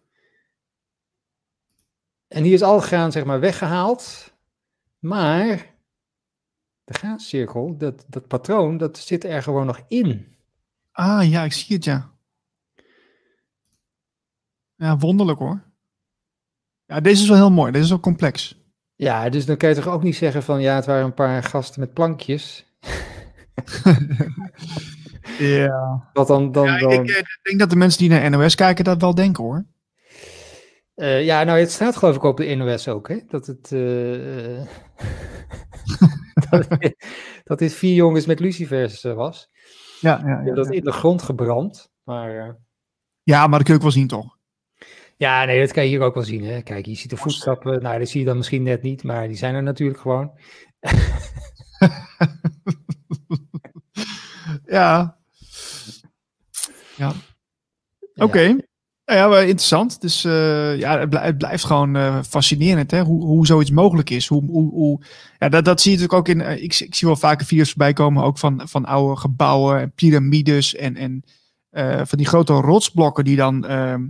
En 2.27 2.43
hier 2.43 2.53
is 2.53 2.61
al 2.61 2.79
graan 2.79 3.11
zeg 3.11 3.25
maar 3.25 3.39
weggehaald. 3.39 4.33
Maar 4.99 5.75
de 6.83 6.93
graancirkel, 6.93 7.77
dat, 7.77 8.05
dat 8.07 8.27
patroon, 8.27 8.77
dat 8.77 8.97
zit 8.97 9.23
er 9.23 9.43
gewoon 9.43 9.65
nog 9.65 9.81
in. 9.87 10.35
Ah 10.91 11.29
ja, 11.29 11.43
ik 11.43 11.53
zie 11.53 11.75
het 11.75 11.85
ja. 11.85 12.11
Ja, 14.75 14.97
wonderlijk 14.97 15.39
hoor. 15.39 15.63
Ja, 16.85 16.99
deze 16.99 17.21
is 17.21 17.27
wel 17.27 17.37
heel 17.37 17.51
mooi. 17.51 17.71
Deze 17.71 17.83
is 17.83 17.89
wel 17.89 17.99
complex. 17.99 18.63
Ja, 18.95 19.29
dus 19.29 19.45
dan 19.45 19.57
kan 19.57 19.69
je 19.69 19.75
toch 19.75 19.87
ook 19.87 20.03
niet 20.03 20.15
zeggen 20.15 20.43
van 20.43 20.61
ja, 20.61 20.75
het 20.75 20.85
waren 20.85 21.05
een 21.05 21.13
paar 21.13 21.43
gasten 21.43 21.79
met 21.79 21.93
plankjes. 21.93 22.65
ja. 25.39 26.09
Wat 26.13 26.27
dan, 26.27 26.51
dan, 26.51 26.65
ja, 26.65 26.77
dan... 26.77 26.91
Ik, 26.91 27.09
ik, 27.09 27.39
denk 27.41 27.59
dat 27.59 27.69
de 27.69 27.75
mensen 27.75 27.99
die 27.99 28.09
naar 28.09 28.29
NOS 28.29 28.55
kijken 28.55 28.83
dat 28.83 29.01
wel 29.01 29.15
denken 29.15 29.43
hoor. 29.43 29.65
Uh, 30.95 31.23
ja, 31.23 31.43
nou, 31.43 31.59
het 31.59 31.71
staat 31.71 31.95
geloof 31.95 32.15
ik 32.15 32.23
op 32.23 32.37
de 32.37 32.55
NOS 32.55 32.87
ook, 32.87 33.07
hè? 33.07 33.19
Dat 33.27 33.47
het. 33.47 33.71
Uh, 33.71 34.61
dat, 36.49 36.67
dat 37.43 37.59
dit 37.59 37.73
vier 37.73 37.93
jongens 37.93 38.25
met 38.25 38.39
lucifers 38.39 39.01
was. 39.01 39.49
Ja, 39.99 40.21
ja, 40.25 40.41
ja, 40.45 40.53
dat 40.53 40.71
in 40.71 40.83
de 40.83 40.91
grond 40.91 41.21
gebrand. 41.21 41.91
Maar. 42.03 42.57
Ja, 43.23 43.47
maar 43.47 43.59
dat 43.59 43.63
kun 43.63 43.73
je 43.73 43.73
ook 43.73 43.81
wel 43.81 43.91
zien, 43.91 44.07
toch? 44.07 44.34
Ja, 45.17 45.45
nee, 45.45 45.59
dat 45.59 45.71
kan 45.71 45.83
je 45.83 45.89
hier 45.89 46.01
ook 46.01 46.13
wel 46.13 46.23
zien. 46.23 46.43
Hè. 46.43 46.61
Kijk, 46.61 46.85
je 46.85 46.95
ziet 46.95 47.09
de 47.09 47.17
voetstappen. 47.17 47.81
Nou, 47.81 47.99
dat 47.99 48.09
zie 48.09 48.19
je 48.19 48.25
dan 48.25 48.37
misschien 48.37 48.63
net 48.63 48.81
niet, 48.81 49.03
maar 49.03 49.27
die 49.27 49.37
zijn 49.37 49.55
er 49.55 49.63
natuurlijk 49.63 49.99
gewoon. 49.99 50.31
ja. 54.65 55.17
Ja. 56.95 57.13
Oké. 58.15 58.23
Okay. 58.23 58.65
Nou 59.05 59.33
ja, 59.33 59.39
interessant. 59.39 60.01
Dus 60.01 60.25
uh, 60.25 60.77
ja, 60.77 60.99
het, 60.99 61.09
blijft, 61.09 61.27
het 61.27 61.37
blijft 61.37 61.63
gewoon 61.63 61.95
uh, 61.95 62.23
fascinerend 62.23 62.91
hè? 62.91 63.01
Hoe, 63.01 63.25
hoe 63.25 63.45
zoiets 63.45 63.71
mogelijk 63.71 64.09
is. 64.09 64.27
Hoe, 64.27 64.45
hoe, 64.45 64.71
hoe, 64.71 65.01
ja, 65.39 65.49
dat, 65.49 65.65
dat 65.65 65.81
zie 65.81 65.91
je 65.91 65.97
natuurlijk 65.97 66.29
ook 66.29 66.35
in. 66.35 66.41
Uh, 66.41 66.63
ik, 66.63 66.79
ik 66.79 66.95
zie 66.95 67.07
wel 67.07 67.17
vaker 67.17 67.45
video's 67.45 67.69
voorbij 67.69 67.93
komen, 67.93 68.23
ook 68.23 68.37
van, 68.37 68.61
van 68.67 68.85
oude 68.85 69.19
gebouwen 69.19 69.79
en 69.79 69.91
piramides 69.91 70.75
en, 70.75 70.95
en 70.95 71.23
van 72.07 72.17
die 72.17 72.27
grote 72.27 72.53
rotsblokken 72.53 73.23
die 73.23 73.35
dan 73.35 73.65
ehm, 73.65 74.01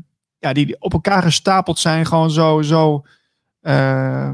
ja, 0.46 0.54
die 0.54 0.76
op 0.80 0.94
elkaar 0.94 1.22
gestapeld 1.22 1.80
zijn. 1.80 2.06
Gewoon 2.06 2.32
zo, 2.32 2.62
zo, 2.62 3.06
uh, 3.62 4.32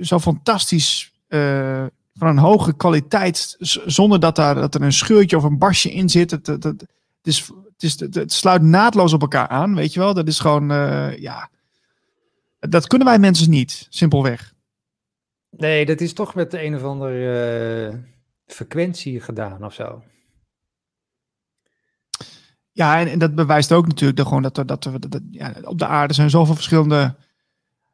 zo 0.00 0.18
fantastisch. 0.18 1.12
Uh, 1.28 1.84
van 2.14 2.28
een 2.28 2.38
hoge 2.38 2.76
kwaliteit. 2.76 3.56
Zonder 3.86 4.20
dat, 4.20 4.36
daar, 4.36 4.54
dat 4.54 4.74
er 4.74 4.82
een 4.82 4.92
scheurtje 4.92 5.36
of 5.36 5.42
een 5.42 5.58
basje 5.58 5.92
in 5.92 6.08
zit. 6.08 6.30
Het, 6.30 6.46
het, 6.46 6.64
het, 6.64 6.86
is, 7.22 7.46
het, 7.46 7.82
is, 7.82 8.00
het, 8.00 8.32
sluit 8.32 8.62
naadloos 8.62 9.12
op 9.12 9.20
elkaar 9.20 9.48
aan. 9.48 9.74
Weet 9.74 9.92
je 9.92 10.00
wel? 10.00 10.14
Dat 10.14 10.28
is 10.28 10.38
gewoon. 10.38 10.72
Uh, 10.72 11.18
ja. 11.18 11.50
Dat 12.58 12.86
kunnen 12.86 13.06
wij 13.06 13.18
mensen 13.18 13.50
niet. 13.50 13.86
Simpelweg. 13.88 14.54
Nee, 15.50 15.86
dat 15.86 16.00
is 16.00 16.12
toch 16.12 16.34
met 16.34 16.50
de 16.50 16.64
een 16.64 16.74
of 16.74 16.82
andere 16.82 18.04
frequentie 18.46 19.20
gedaan 19.20 19.64
of 19.64 19.74
zo. 19.74 20.02
Ja, 22.78 22.98
en, 23.00 23.08
en, 23.08 23.18
dat 23.18 23.34
bewijst 23.34 23.72
ook 23.72 23.86
natuurlijk 23.86 24.18
dat, 24.18 24.26
gewoon 24.26 24.42
dat, 24.42 24.54
dat, 24.54 24.82
dat, 24.82 25.20
ja, 25.30 25.54
op 25.62 25.78
de 25.78 25.86
aarde 25.86 26.14
zijn 26.14 26.30
zoveel 26.30 26.54
verschillende 26.54 27.14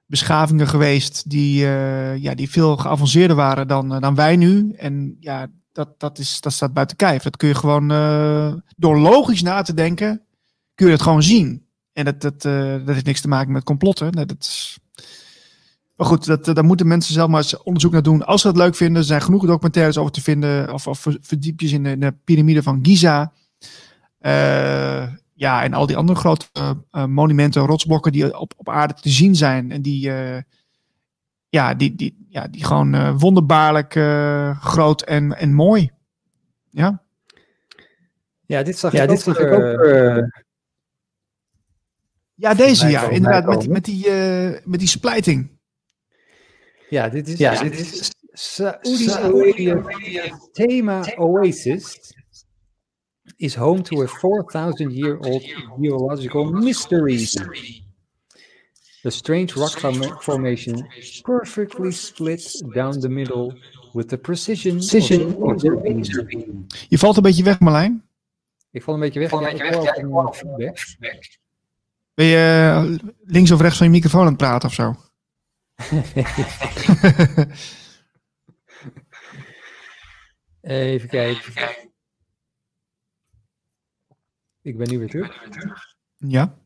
beschavingen 0.07 0.69
geweest 0.69 1.31
die, 1.31 1.63
uh, 1.63 2.17
ja, 2.17 2.35
die 2.35 2.51
veel 2.51 2.77
geavanceerder 2.77 3.37
waren 3.37 3.69
dan, 3.69 3.95
uh, 3.95 4.01
dan 4.01 4.15
wij 4.15 4.37
nu. 4.37 4.73
En 4.73 5.17
ja, 5.21 5.47
dat, 5.73 6.01
dat, 6.01 6.19
is, 6.19 6.41
dat 6.41 6.53
staat 6.53 6.73
buiten 6.73 6.97
kijf. 6.97 7.23
Dat 7.23 7.37
kun 7.37 7.49
je 7.49 7.55
gewoon 7.55 7.93
uh, 7.93 8.53
door 8.77 8.99
logisch 8.99 9.43
na 9.43 9.63
te 9.63 9.75
denken, 9.75 10.23
kun 10.75 10.87
je 10.87 10.93
het 10.93 11.03
gewoon 11.03 11.23
zien. 11.23 11.67
En 11.93 12.05
dat, 12.05 12.21
dat, 12.21 12.43
dat 12.43 12.95
heeft 12.95 13.07
niks 13.07 13.21
te 13.21 13.29
maken 13.29 13.53
met 13.53 13.65
complotten. 13.65 14.13
Dat 14.13 14.37
is... 14.39 14.79
Maar 15.97 16.07
goed, 16.07 16.27
dat, 16.27 16.45
daar 16.45 16.65
moeten 16.65 16.87
mensen 16.87 17.15
zelf 17.15 17.29
maar 17.29 17.43
eens 17.43 17.63
onderzoek 17.63 17.93
naar 17.93 18.03
doen. 18.03 18.27
Als 18.27 18.41
ze 18.41 18.47
het 18.47 18.57
leuk 18.57 18.75
vinden, 18.75 18.97
er 18.97 19.05
zijn 19.05 19.23
genoeg 19.23 19.47
documentaires 19.47 19.99
over 19.99 20.13
te 20.13 20.23
vinden. 20.23 20.73
Of, 20.73 20.87
of 20.87 21.07
verdiepjes 21.21 21.73
in 21.73 21.83
de, 21.83 21.91
in 21.91 22.01
de 22.01 22.15
piramide 22.25 22.63
van 22.63 22.79
Giza. 22.83 23.33
Uh, 24.27 25.07
ja, 25.35 25.63
en 25.63 25.73
al 25.73 25.87
die 25.87 25.97
andere 25.97 26.19
grote 26.19 26.47
uh, 26.57 27.07
monumenten, 27.07 27.67
rotsblokken 27.67 28.13
die 28.13 28.39
op, 28.39 28.53
op 28.57 28.69
aarde 28.69 28.95
te 28.95 29.09
zien 29.09 29.35
zijn. 29.35 29.71
En 29.71 29.83
die, 29.83 30.09
uh, 30.09 30.39
ja, 31.49 31.75
die, 31.75 31.95
die, 31.95 32.27
ja, 32.29 32.49
die 32.49 32.65
gewoon 32.65 32.95
uh, 32.95 33.15
wonderbaarlijk 33.17 33.93
groot 34.61 35.03
en, 35.03 35.37
en 35.37 35.55
mooi. 35.55 35.91
Ja. 36.71 37.03
Ja, 38.47 38.63
dit 38.63 38.79
zag, 38.79 38.93
ja, 38.93 39.03
ik, 39.03 39.09
dit 39.09 39.29
ook, 39.29 39.37
zag 39.37 39.39
ik 39.39 39.53
ook. 39.53 39.87
ja, 42.35 42.55
deze 42.55 42.89
ja, 42.89 43.09
inderdaad, 43.09 43.47
met, 43.47 43.69
met, 43.69 43.85
die, 43.85 44.11
met 44.65 44.79
die 44.79 44.89
splijting. 44.89 45.51
Ja, 46.89 47.09
dit 47.09 47.29
is, 47.29 47.39
ja, 47.39 47.63
dit 47.63 47.79
is 47.79 48.11
Saudi 48.33 49.75
thema 50.53 51.05
Oasis 51.17 52.15
is 53.37 53.55
home 53.55 53.83
to 53.83 54.03
a 54.03 54.07
4,000 54.07 54.93
year 54.93 55.19
old 55.21 55.43
geological 55.81 56.45
mystery. 56.45 57.27
The 59.03 59.11
strange 59.11 59.55
rock 59.57 59.79
formation 60.23 60.89
perfectly 61.23 61.91
split 61.91 62.63
down 62.75 63.01
the 63.01 63.09
middle 63.09 63.53
with 63.93 64.09
the 64.09 64.17
precision, 64.17 64.77
precision 64.77 65.35
of 65.43 65.61
the 65.61 65.71
beam. 65.83 66.67
Je 66.89 66.99
valt 66.99 67.17
een 67.17 67.23
beetje 67.23 67.43
weg, 67.43 67.61
Marlijn. 67.61 68.05
Ik 68.71 68.83
val 68.83 68.95
een 68.95 69.01
beetje 69.01 69.21
weg. 69.21 69.31
Ja, 69.31 69.49
ik 69.95 70.05
hoor 70.05 70.37
weg. 70.57 70.97
Ben 72.15 72.27
je 72.27 72.73
uh, 72.75 72.95
links 73.25 73.51
of 73.51 73.61
rechts 73.61 73.77
van 73.77 73.87
je 73.87 73.93
microfoon 73.93 74.21
aan 74.21 74.27
het 74.27 74.37
praten 74.37 74.69
of 74.69 74.75
zo? 74.75 74.95
Even 80.61 81.09
kijken. 81.09 81.53
Ik 84.65 84.77
ben 84.77 84.89
nu 84.89 84.99
weer 84.99 85.09
terug. 85.09 85.97
Ja. 86.17 86.59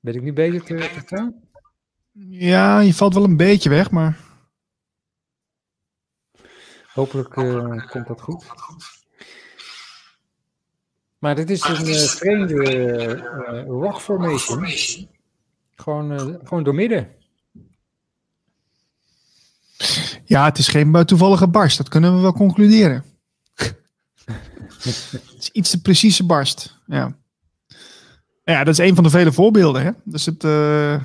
Ben 0.00 0.14
ik 0.14 0.22
nu 0.22 0.32
bezig 0.32 0.62
te 0.62 0.78
verstaan? 0.78 1.34
Ja, 2.28 2.80
je 2.80 2.94
valt 2.94 3.14
wel 3.14 3.24
een 3.24 3.36
beetje 3.36 3.68
weg, 3.68 3.90
maar... 3.90 4.18
Hopelijk 6.92 7.36
uh, 7.36 7.90
komt 7.90 8.06
dat 8.06 8.20
goed. 8.20 8.44
Maar 11.18 11.34
dit 11.34 11.50
is 11.50 11.64
een 11.64 11.86
uh, 11.86 11.96
vreemde 11.96 12.54
uh, 12.54 13.64
rock 13.66 14.00
formation. 14.00 15.08
Gewoon, 15.74 16.18
gewoon 16.44 16.64
door 16.64 16.74
midden. 16.74 17.14
Ja, 20.24 20.44
het 20.44 20.58
is 20.58 20.68
geen 20.68 21.04
toevallige 21.04 21.48
barst. 21.48 21.76
Dat 21.76 21.88
kunnen 21.88 22.14
we 22.14 22.20
wel 22.20 22.32
concluderen. 22.32 23.04
iets 25.54 25.70
te 25.70 25.80
precieze 25.80 26.24
barst. 26.24 26.78
Ja. 26.86 27.16
ja, 28.44 28.64
dat 28.64 28.78
is 28.78 28.88
een 28.88 28.94
van 28.94 29.04
de 29.04 29.10
vele 29.10 29.32
voorbeelden. 29.32 29.82
Hè? 29.82 29.90
Dus 30.04 30.26
het, 30.26 30.44
uh, 30.44 31.02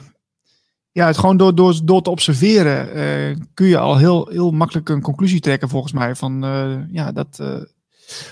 ja, 0.92 1.08
het 1.08 1.18
gewoon 1.18 1.38
door, 1.38 1.56
door, 1.56 1.80
door 1.84 2.02
te 2.02 2.10
observeren 2.10 2.98
uh, 2.98 3.38
kun 3.54 3.68
je 3.68 3.78
al 3.78 3.98
heel, 3.98 4.28
heel 4.28 4.52
makkelijk 4.52 4.90
een 4.90 5.02
conclusie 5.02 5.40
trekken, 5.40 5.70
volgens 5.70 5.94
mij. 5.94 6.16
Van 6.16 6.46
uh, 6.46 6.76
ja, 6.92 7.12
dat, 7.12 7.36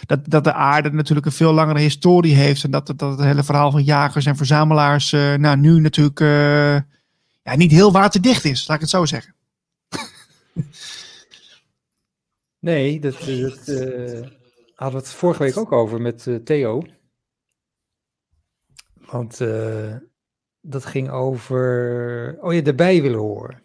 dat, 0.06 0.20
dat 0.26 0.44
de 0.44 0.54
aarde 0.54 0.92
natuurlijk 0.92 1.26
een 1.26 1.32
veel 1.32 1.54
langere 1.54 1.80
historie 1.80 2.36
heeft. 2.36 2.64
En 2.64 2.72
dat, 2.72 2.88
dat 2.96 3.00
het 3.00 3.20
hele 3.20 3.44
verhaal 3.44 3.72
van 3.72 3.84
jagers 3.84 4.26
en 4.26 4.38
verzamelaars 4.38 5.12
nou, 5.12 5.58
nu 5.58 5.80
natuurlijk 5.80 6.20
ja, 7.44 7.56
niet 7.56 7.72
heel 7.72 7.92
waterdicht 7.92 8.46
is, 8.46 8.68
laat 8.68 8.76
ik 8.76 8.82
het 8.82 8.92
zo 8.92 9.06
zeggen. 9.06 9.34
Nee, 12.60 13.00
dat, 13.00 13.16
dat, 13.20 14.37
hadden 14.78 15.00
we 15.00 15.06
het 15.06 15.16
vorige 15.16 15.44
week 15.44 15.58
ook 15.58 15.72
over 15.72 16.02
met 16.02 16.26
uh, 16.26 16.36
Theo. 16.36 16.82
Want 19.06 19.40
uh, 19.40 19.96
dat 20.62 20.86
ging 20.86 21.10
over. 21.10 22.38
Oh 22.42 22.54
ja, 22.54 22.64
erbij 22.64 23.02
willen 23.02 23.20
horen. 23.20 23.62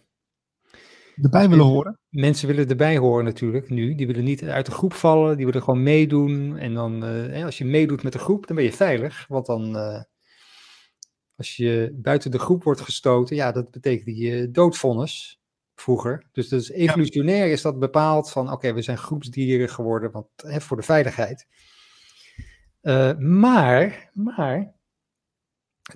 Erbij 1.23 1.49
willen 1.49 1.65
horen? 1.65 1.99
Mensen 2.09 2.49
willen 2.49 2.69
erbij 2.69 2.99
horen 2.99 3.25
natuurlijk 3.25 3.71
nu. 3.71 3.95
Die 3.95 4.07
willen 4.07 4.25
niet 4.25 4.43
uit 4.45 4.67
de 4.67 4.73
groep 4.73 4.93
vallen, 4.93 5.37
die 5.37 5.47
willen 5.47 5.63
gewoon 5.63 5.83
meedoen. 5.83 6.57
En 6.57 6.75
dan, 6.75 7.05
uh, 7.05 7.45
als 7.45 7.59
je 7.59 7.65
meedoet 7.65 8.03
met 8.03 8.13
de 8.13 8.19
groep, 8.19 8.47
dan 8.47 8.57
ben 8.57 8.65
je 8.65 8.73
veilig. 8.73 9.27
Want 9.29 9.47
dan, 9.47 9.77
als 11.37 11.57
je 11.57 11.93
buiten 11.95 12.31
de 12.31 12.39
groep 12.39 12.63
wordt 12.63 12.81
gestoten, 12.81 13.37
ja, 13.37 13.53
dat 13.53 13.71
betekent 13.71 14.17
je 14.17 14.51
doodvonnis 14.51 15.42
vroeger. 15.75 16.27
Dus, 16.33 16.49
dus 16.49 16.71
evolutionair 16.71 17.51
is 17.51 17.63
dat 17.63 17.79
bepaald 17.79 18.31
van 18.31 18.53
oké, 18.53 18.73
we 18.73 18.83
zijn 18.83 18.99
groepsdieren 18.99 19.69
geworden 19.69 20.11
want, 20.11 20.27
hè, 20.37 20.61
voor 20.61 20.77
de 20.77 20.83
veiligheid. 20.83 21.47
Uh, 22.83 23.19
maar, 23.19 24.11
maar, 24.13 24.75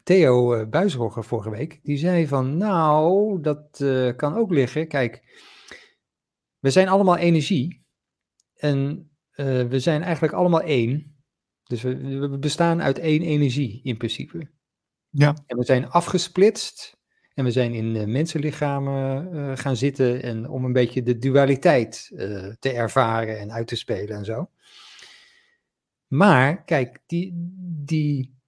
Theo 0.02 0.54
uh, 0.54 0.90
vorige 1.06 1.50
week, 1.50 1.80
die 1.82 1.96
zei 1.96 2.26
van 2.26 2.56
nou, 2.56 3.40
dat 3.40 3.80
uh, 3.80 4.16
kan 4.16 4.36
ook 4.36 4.50
liggen. 4.50 4.88
Kijk, 4.88 5.22
we 6.58 6.70
zijn 6.70 6.88
allemaal 6.88 7.16
energie 7.16 7.84
en 8.54 9.10
we 9.68 9.80
zijn 9.80 10.02
eigenlijk 10.02 10.34
allemaal 10.34 10.60
één. 10.60 11.16
Dus 11.62 11.82
we, 11.82 12.18
we 12.18 12.38
bestaan 12.38 12.82
uit 12.82 12.98
één 12.98 13.22
energie 13.22 13.80
in 13.82 13.96
principe. 13.96 14.50
Ja. 15.10 15.34
En 15.46 15.56
we 15.56 15.64
zijn 15.64 15.88
afgesplitst 15.88 16.95
en 17.36 17.44
we 17.44 17.50
zijn 17.50 17.74
in 17.74 17.94
uh, 17.94 18.04
mensenlichamen 18.04 19.28
uh, 19.34 19.56
gaan 19.56 19.76
zitten 19.76 20.22
en 20.22 20.48
om 20.48 20.64
een 20.64 20.72
beetje 20.72 21.02
de 21.02 21.18
dualiteit 21.18 22.10
uh, 22.12 22.52
te 22.58 22.70
ervaren 22.72 23.38
en 23.38 23.52
uit 23.52 23.66
te 23.66 23.76
spelen 23.76 24.16
en 24.16 24.24
zo. 24.24 24.50
Maar 26.06 26.64
kijk, 26.64 26.98
die, 27.06 27.32
die 27.84 28.38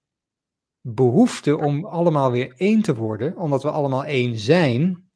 behoefte 0.81 1.57
om 1.57 1.85
allemaal 1.85 2.31
weer 2.31 2.53
één 2.57 2.81
te 2.81 2.95
worden, 2.95 3.37
omdat 3.37 3.63
we 3.63 3.71
allemaal 3.71 4.05
één 4.05 4.37
zijn, 4.37 5.09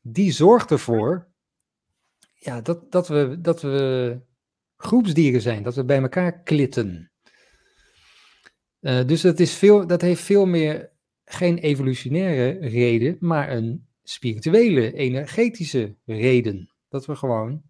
die 0.00 0.32
zorgt 0.32 0.70
ervoor 0.70 1.28
ja, 2.34 2.60
dat, 2.60 2.92
dat, 2.92 3.08
we, 3.08 3.40
dat 3.40 3.62
we 3.62 4.18
groepsdieren 4.76 5.40
zijn, 5.40 5.62
dat 5.62 5.74
we 5.74 5.84
bij 5.84 6.02
elkaar 6.02 6.42
klitten. 6.42 7.10
dus 8.80 9.20
dat, 9.20 9.40
is 9.40 9.54
veel, 9.54 9.86
dat 9.86 10.00
heeft 10.00 10.22
veel 10.22 10.46
meer 10.46 10.90
geen 11.32 11.58
evolutionaire 11.58 12.68
reden, 12.68 13.16
maar 13.20 13.50
een 13.50 13.86
spirituele, 14.02 14.92
energetische 14.92 15.96
reden. 16.04 16.70
Dat 16.88 17.06
we 17.06 17.16
gewoon 17.16 17.62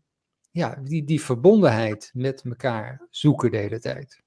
ja, 0.51 0.81
die, 0.85 1.05
die 1.05 1.21
verbondenheid 1.21 2.11
met 2.15 2.43
elkaar 2.45 3.07
zoeken 3.11 3.51
de 3.51 3.57
hele 3.57 3.81
tijd. 3.81 4.23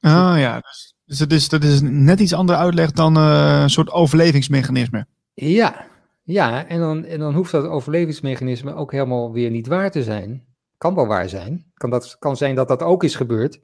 Ah 0.00 0.34
ja, 0.38 0.60
dus, 0.60 0.94
dus 1.04 1.18
dat, 1.18 1.32
is, 1.32 1.48
dat 1.48 1.64
is 1.64 1.80
net 1.82 2.20
iets 2.20 2.32
andere 2.32 2.58
uitleg 2.58 2.92
dan 2.92 3.16
uh, 3.16 3.60
een 3.62 3.70
soort 3.70 3.90
overlevingsmechanisme. 3.90 5.06
Ja, 5.34 5.86
ja 6.22 6.66
en, 6.66 6.80
dan, 6.80 7.04
en 7.04 7.18
dan 7.18 7.34
hoeft 7.34 7.52
dat 7.52 7.66
overlevingsmechanisme 7.66 8.74
ook 8.74 8.92
helemaal 8.92 9.32
weer 9.32 9.50
niet 9.50 9.66
waar 9.66 9.90
te 9.90 10.02
zijn. 10.02 10.46
Kan 10.76 10.94
wel 10.94 11.06
waar 11.06 11.28
zijn. 11.28 11.70
Kan, 11.74 11.90
dat, 11.90 12.16
kan 12.18 12.36
zijn 12.36 12.54
dat 12.54 12.68
dat 12.68 12.82
ook 12.82 13.04
is 13.04 13.14
gebeurd. 13.14 13.60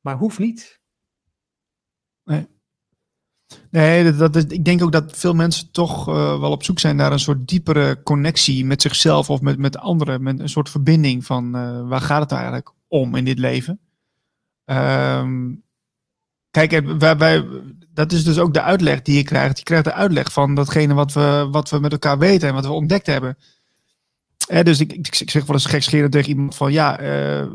Maar 0.00 0.16
hoeft 0.16 0.38
niet. 0.38 0.80
Nee. 2.24 2.46
Nee, 3.70 4.12
dat, 4.12 4.32
dat, 4.32 4.52
ik 4.52 4.64
denk 4.64 4.82
ook 4.82 4.92
dat 4.92 5.12
veel 5.16 5.34
mensen 5.34 5.70
toch 5.70 6.08
uh, 6.08 6.14
wel 6.40 6.50
op 6.50 6.64
zoek 6.64 6.78
zijn 6.78 6.96
naar 6.96 7.12
een 7.12 7.18
soort 7.20 7.48
diepere 7.48 8.02
connectie 8.02 8.64
met 8.64 8.82
zichzelf 8.82 9.30
of 9.30 9.40
met, 9.40 9.58
met 9.58 9.78
anderen. 9.78 10.22
Met 10.22 10.40
een 10.40 10.48
soort 10.48 10.70
verbinding 10.70 11.24
van 11.24 11.56
uh, 11.56 11.88
waar 11.88 12.00
gaat 12.00 12.20
het 12.20 12.32
eigenlijk 12.32 12.72
om 12.88 13.14
in 13.14 13.24
dit 13.24 13.38
leven. 13.38 13.80
Um, 14.64 15.62
kijk, 16.50 16.82
wij, 16.98 17.44
dat 17.92 18.12
is 18.12 18.24
dus 18.24 18.38
ook 18.38 18.54
de 18.54 18.62
uitleg 18.62 19.02
die 19.02 19.16
je 19.16 19.22
krijgt. 19.22 19.58
Je 19.58 19.64
krijgt 19.64 19.84
de 19.84 19.92
uitleg 19.92 20.32
van 20.32 20.54
datgene 20.54 20.94
wat 20.94 21.12
we, 21.12 21.48
wat 21.50 21.70
we 21.70 21.78
met 21.78 21.92
elkaar 21.92 22.18
weten 22.18 22.48
en 22.48 22.54
wat 22.54 22.66
we 22.66 22.72
ontdekt 22.72 23.06
hebben. 23.06 23.38
Eh, 24.48 24.62
dus 24.62 24.80
ik, 24.80 24.92
ik, 24.92 25.30
zeg 25.30 25.44
wel 25.44 25.56
eens 25.56 25.66
gekscherend 25.66 26.12
tegen 26.12 26.28
iemand 26.28 26.54
van 26.54 26.72
ja, 26.72 27.00
uh, 27.00 27.46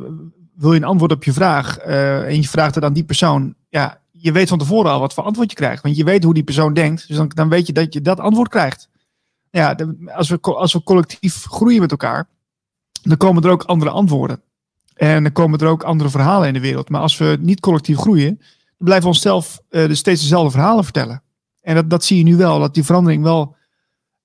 wil 0.55 0.74
je 0.74 0.80
een 0.80 0.84
antwoord 0.84 1.11
op 1.11 1.24
je 1.24 1.34
vraag? 1.34 1.78
en 1.78 2.36
je 2.36 2.47
vraagt 2.47 2.76
het 2.76 2.84
aan 2.84 2.93
die 2.93 3.03
persoon. 3.03 3.55
Ja, 3.70 4.01
je 4.26 4.32
weet 4.32 4.49
van 4.49 4.57
tevoren 4.57 4.91
al 4.91 4.99
wat 4.99 5.13
voor 5.13 5.23
antwoord 5.23 5.49
je 5.49 5.55
krijgt. 5.55 5.84
Want 5.84 5.97
je 5.97 6.03
weet 6.03 6.23
hoe 6.23 6.34
die 6.34 6.43
persoon 6.43 6.73
denkt. 6.73 7.07
Dus 7.07 7.17
dan, 7.17 7.28
dan 7.28 7.49
weet 7.49 7.67
je 7.67 7.73
dat 7.73 7.93
je 7.93 8.01
dat 8.01 8.19
antwoord 8.19 8.49
krijgt. 8.49 8.89
Ja, 9.49 9.76
als 10.05 10.30
we, 10.30 10.39
als 10.41 10.73
we 10.73 10.84
collectief 10.84 11.43
groeien 11.43 11.82
met 11.82 11.91
elkaar, 11.91 12.28
dan 13.01 13.17
komen 13.17 13.43
er 13.43 13.49
ook 13.49 13.63
andere 13.63 13.91
antwoorden. 13.91 14.41
En 14.93 15.23
dan 15.23 15.32
komen 15.32 15.59
er 15.59 15.67
ook 15.67 15.84
andere 15.84 16.09
verhalen 16.09 16.47
in 16.47 16.53
de 16.53 16.59
wereld. 16.59 16.89
Maar 16.89 17.01
als 17.01 17.17
we 17.17 17.38
niet 17.41 17.59
collectief 17.59 17.97
groeien, 17.97 18.36
dan 18.38 18.47
blijven 18.78 19.03
we 19.03 19.13
onszelf 19.13 19.61
uh, 19.69 19.88
dus 19.88 19.99
steeds 19.99 20.21
dezelfde 20.21 20.51
verhalen 20.51 20.84
vertellen. 20.84 21.23
En 21.61 21.76
dat, 21.76 21.89
dat 21.89 22.03
zie 22.03 22.17
je 22.17 22.23
nu 22.23 22.36
wel, 22.36 22.59
dat 22.59 22.73
die 22.73 22.84
verandering 22.84 23.23
wel 23.23 23.55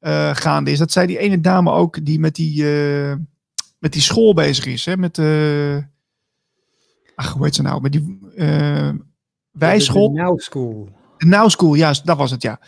uh, 0.00 0.30
gaande 0.34 0.70
is. 0.70 0.78
Dat 0.78 0.92
zei 0.92 1.06
die 1.06 1.18
ene 1.18 1.40
dame 1.40 1.70
ook, 1.70 2.04
die 2.04 2.18
met 2.18 2.34
die, 2.34 2.62
uh, 2.62 3.14
met 3.78 3.92
die 3.92 4.02
school 4.02 4.34
bezig 4.34 4.66
is. 4.66 4.84
Hè? 4.84 4.96
Met, 4.96 5.18
ach, 7.14 7.32
hoe 7.32 7.44
heet 7.44 7.54
ze 7.54 7.62
nou? 7.62 7.80
Met 7.80 7.92
die 7.92 8.20
bijschool. 9.60 10.12
De 10.12 10.20
Now 10.20 10.40
School. 10.40 10.88
De 11.16 11.26
Now 11.26 11.48
School, 11.48 11.74
juist, 11.74 12.06
dat 12.06 12.16
was 12.16 12.30
het, 12.30 12.42
ja. 12.42 12.60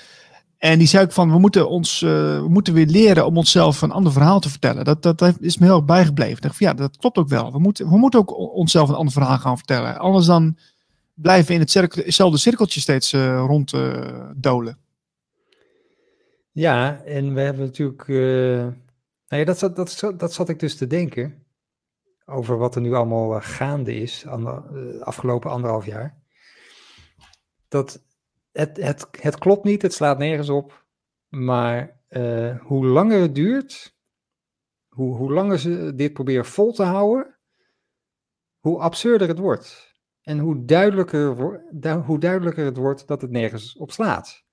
En 0.59 0.79
die 0.79 0.87
zei 0.87 1.05
ook 1.05 1.13
van, 1.13 1.31
we 1.31 1.39
moeten, 1.39 1.69
ons, 1.69 2.01
uh, 2.01 2.11
we 2.41 2.49
moeten 2.49 2.75
weer 2.75 2.87
leren 2.87 3.27
om 3.27 3.37
onszelf 3.37 3.83
een 3.83 3.91
ander 3.91 4.13
verhaal 4.13 4.41
te 4.41 4.51
vertellen. 4.51 4.85
Dat, 4.85 5.03
dat 5.03 5.37
is 5.41 5.59
me 5.59 5.67
heel 5.67 5.77
erg 5.77 5.85
bijgebleven. 5.85 6.37
Ik 6.37 6.43
dacht 6.43 6.57
van, 6.57 6.67
ja, 6.67 6.75
dat 6.75 6.97
klopt 6.97 7.19
ook 7.19 7.29
wel. 7.29 7.53
We 7.53 7.59
moeten, 7.59 7.89
we 7.89 7.99
moeten 7.99 8.21
ook 8.21 8.37
onszelf 8.37 8.89
een 8.89 8.95
ander 8.95 9.13
verhaal 9.13 9.39
gaan 9.39 9.57
vertellen. 9.57 9.99
Anders 9.99 10.27
dan 10.27 10.57
blijven 11.15 11.47
we 11.47 11.55
in 11.55 11.61
het 11.61 11.71
cirkel, 11.71 12.03
hetzelfde 12.05 12.39
cirkeltje 12.39 12.81
steeds 12.81 13.13
uh, 13.13 13.45
rond 13.47 13.73
uh, 13.73 14.31
dolen. 14.37 14.79
Ja, 16.53 17.03
en 17.05 17.35
we 17.35 17.41
hebben 17.41 17.65
natuurlijk... 17.65 18.09
nou 18.09 18.75
ja, 19.29 19.45
dat, 19.45 19.59
dat, 19.59 19.77
dat, 19.77 20.13
dat 20.17 20.33
zat 20.33 20.49
ik 20.49 20.61
dus 20.61 20.77
te 20.77 20.87
denken. 20.87 21.35
Over 22.27 22.59
wat 22.59 22.75
er 22.75 22.81
nu 22.81 22.95
allemaal 22.95 23.41
gaande 23.41 23.95
is, 23.95 24.25
de 24.29 25.01
afgelopen 25.01 25.51
anderhalf 25.51 25.87
jaar. 25.87 26.22
Dat 27.73 28.03
het, 28.53 28.77
het, 28.77 29.09
het 29.21 29.39
klopt 29.39 29.65
niet, 29.65 29.83
het 29.83 29.93
slaat 29.93 30.19
nergens 30.19 30.49
op. 30.49 30.85
Maar 31.29 32.01
uh, 32.09 32.59
hoe 32.61 32.87
langer 32.87 33.21
het 33.21 33.35
duurt, 33.35 33.97
hoe, 34.89 35.17
hoe 35.17 35.33
langer 35.33 35.59
ze 35.59 35.93
dit 35.95 36.13
proberen 36.13 36.45
vol 36.45 36.73
te 36.73 36.83
houden, 36.83 37.39
hoe 38.61 38.79
absurder 38.79 39.29
het 39.29 39.39
wordt. 39.39 39.95
En 40.23 40.39
hoe 40.39 40.65
duidelijker, 40.65 41.27
hoe 42.05 42.19
duidelijker 42.19 42.65
het 42.65 42.77
wordt 42.77 43.07
dat 43.07 43.21
het 43.21 43.31
nergens 43.31 43.77
op 43.77 43.93
slaat. 43.93 44.45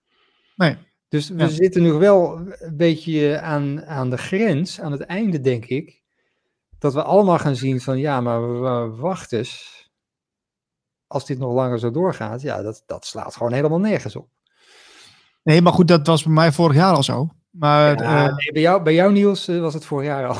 Nee. 0.55 0.77
Dus 1.07 1.29
we 1.29 1.49
zitten 1.49 1.81
nu 1.81 1.91
wel 1.91 2.37
een 2.37 2.77
beetje 2.77 3.39
aan, 3.39 3.85
aan 3.85 4.09
de 4.09 4.17
grens, 4.17 4.81
aan 4.81 4.91
het 4.91 5.01
einde 5.01 5.39
denk 5.39 5.65
ik, 5.65 6.03
dat 6.77 6.93
we 6.93 7.03
allemaal 7.03 7.39
gaan 7.39 7.55
zien 7.55 7.81
van 7.81 7.97
ja, 7.97 8.21
maar 8.21 8.95
wacht 8.95 9.31
eens 9.31 9.78
als 11.09 11.25
dit 11.25 11.39
nog 11.39 11.53
langer 11.53 11.79
zo 11.79 11.91
doorgaat, 11.91 12.41
ja, 12.41 12.61
dat, 12.61 12.83
dat 12.85 13.05
slaat 13.05 13.35
gewoon 13.35 13.53
helemaal 13.53 13.79
nergens 13.79 14.15
op. 14.15 14.27
Nee, 15.43 15.61
maar 15.61 15.73
goed, 15.73 15.87
dat 15.87 16.07
was 16.07 16.23
bij 16.23 16.33
mij 16.33 16.51
vorig 16.51 16.75
jaar 16.75 16.93
al 16.93 17.03
zo. 17.03 17.29
Maar, 17.49 18.03
ja, 18.03 18.27
uh, 18.27 18.35
nee, 18.35 18.51
bij, 18.51 18.61
jou, 18.61 18.83
bij 18.83 18.93
jou, 18.93 19.11
Niels, 19.11 19.49
uh, 19.49 19.61
was 19.61 19.73
het 19.73 19.85
vorig 19.85 20.07
jaar 20.07 20.27
al. 20.27 20.37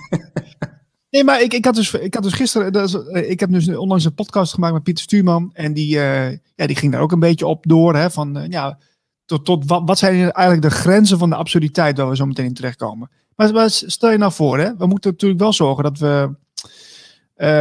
nee, 1.10 1.24
maar 1.24 1.42
ik, 1.42 1.54
ik, 1.54 1.64
had 1.64 1.74
dus, 1.74 1.94
ik 1.94 2.14
had 2.14 2.22
dus 2.22 2.32
gisteren, 2.32 2.72
is, 2.72 2.94
uh, 2.94 3.30
ik 3.30 3.40
heb 3.40 3.50
dus 3.50 3.68
onlangs 3.68 4.04
een 4.04 4.14
podcast 4.14 4.54
gemaakt 4.54 4.72
met 4.72 4.82
Pieter 4.82 5.04
Stuurman. 5.04 5.50
En 5.52 5.72
die, 5.72 5.88
ja, 5.88 6.38
die 6.54 6.76
ging 6.76 6.92
daar 6.92 7.00
ook 7.00 7.12
een 7.12 7.18
beetje 7.18 7.46
op 7.46 7.66
door. 7.66 7.96
Hè, 7.96 8.10
van, 8.10 8.46
ja, 8.48 8.78
tot, 9.24 9.44
tot 9.44 9.66
wat, 9.66 9.82
wat 9.84 9.98
zijn 9.98 10.32
eigenlijk 10.32 10.62
de 10.62 10.80
grenzen 10.80 11.18
van 11.18 11.30
de 11.30 11.36
absurditeit 11.36 11.96
waar 11.96 12.08
we 12.08 12.16
zo 12.16 12.26
meteen 12.26 12.46
in 12.46 12.54
terechtkomen. 12.54 13.10
Maar, 13.36 13.52
maar 13.52 13.70
stel 13.70 14.10
je 14.10 14.18
nou 14.18 14.32
voor, 14.32 14.58
hè, 14.58 14.76
we 14.76 14.86
moeten 14.86 15.10
natuurlijk 15.10 15.40
wel 15.40 15.52
zorgen 15.52 15.84
dat 15.84 15.98
we, 15.98 16.34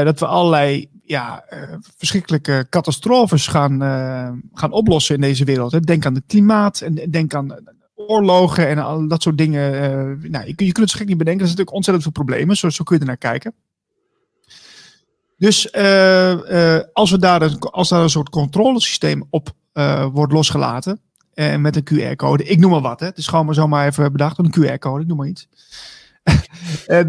dat 0.03 0.19
we 0.19 0.25
allerlei 0.25 0.92
ja, 1.05 1.45
uh, 1.53 1.59
verschrikkelijke 1.97 2.67
catastrofes 2.69 3.47
gaan, 3.47 3.83
uh, 3.83 4.29
gaan 4.53 4.71
oplossen 4.71 5.15
in 5.15 5.21
deze 5.21 5.43
wereld. 5.43 5.71
Hè. 5.71 5.79
Denk 5.79 6.05
aan 6.05 6.15
het 6.15 6.23
klimaat 6.27 6.81
en 6.81 6.95
denk 6.95 7.33
aan 7.33 7.55
oorlogen 7.95 8.67
en 8.67 8.77
al 8.77 9.07
dat 9.07 9.21
soort 9.21 9.37
dingen. 9.37 9.71
Nou, 10.31 10.45
je, 10.45 10.53
je 10.55 10.71
kunt 10.71 10.77
het 10.77 10.89
schrik 10.89 11.07
niet 11.07 11.17
bedenken. 11.17 11.41
Er 11.41 11.47
zijn 11.47 11.57
natuurlijk 11.57 11.75
ontzettend 11.75 12.03
veel 12.03 12.23
problemen. 12.23 12.57
Zo, 12.57 12.69
zo 12.69 12.83
kun 12.83 12.95
je 12.95 13.01
er 13.01 13.07
naar 13.07 13.17
kijken. 13.17 13.53
Dus 15.37 15.73
als, 16.93 17.11
we 17.11 17.17
daar 17.19 17.41
een, 17.41 17.59
als 17.59 17.89
daar 17.89 18.01
een 18.01 18.09
soort 18.09 18.29
controlesysteem 18.29 19.27
op 19.29 19.51
wordt 20.11 20.33
losgelaten. 20.33 21.01
En 21.33 21.61
met 21.61 21.75
een 21.75 22.13
QR-code. 22.13 22.43
Ik 22.43 22.59
noem 22.59 22.71
maar 22.71 22.81
wat. 22.81 22.99
Hè. 22.99 23.05
Het 23.05 23.17
is 23.17 23.27
gewoon 23.27 23.45
maar 23.45 23.55
zomaar 23.55 23.87
even 23.87 24.11
bedacht. 24.11 24.37
Een 24.37 24.53
QR-code. 24.59 25.01
Ik 25.01 25.07
noem 25.07 25.17
maar 25.17 25.27
iets. 25.27 25.47
en 26.85 27.07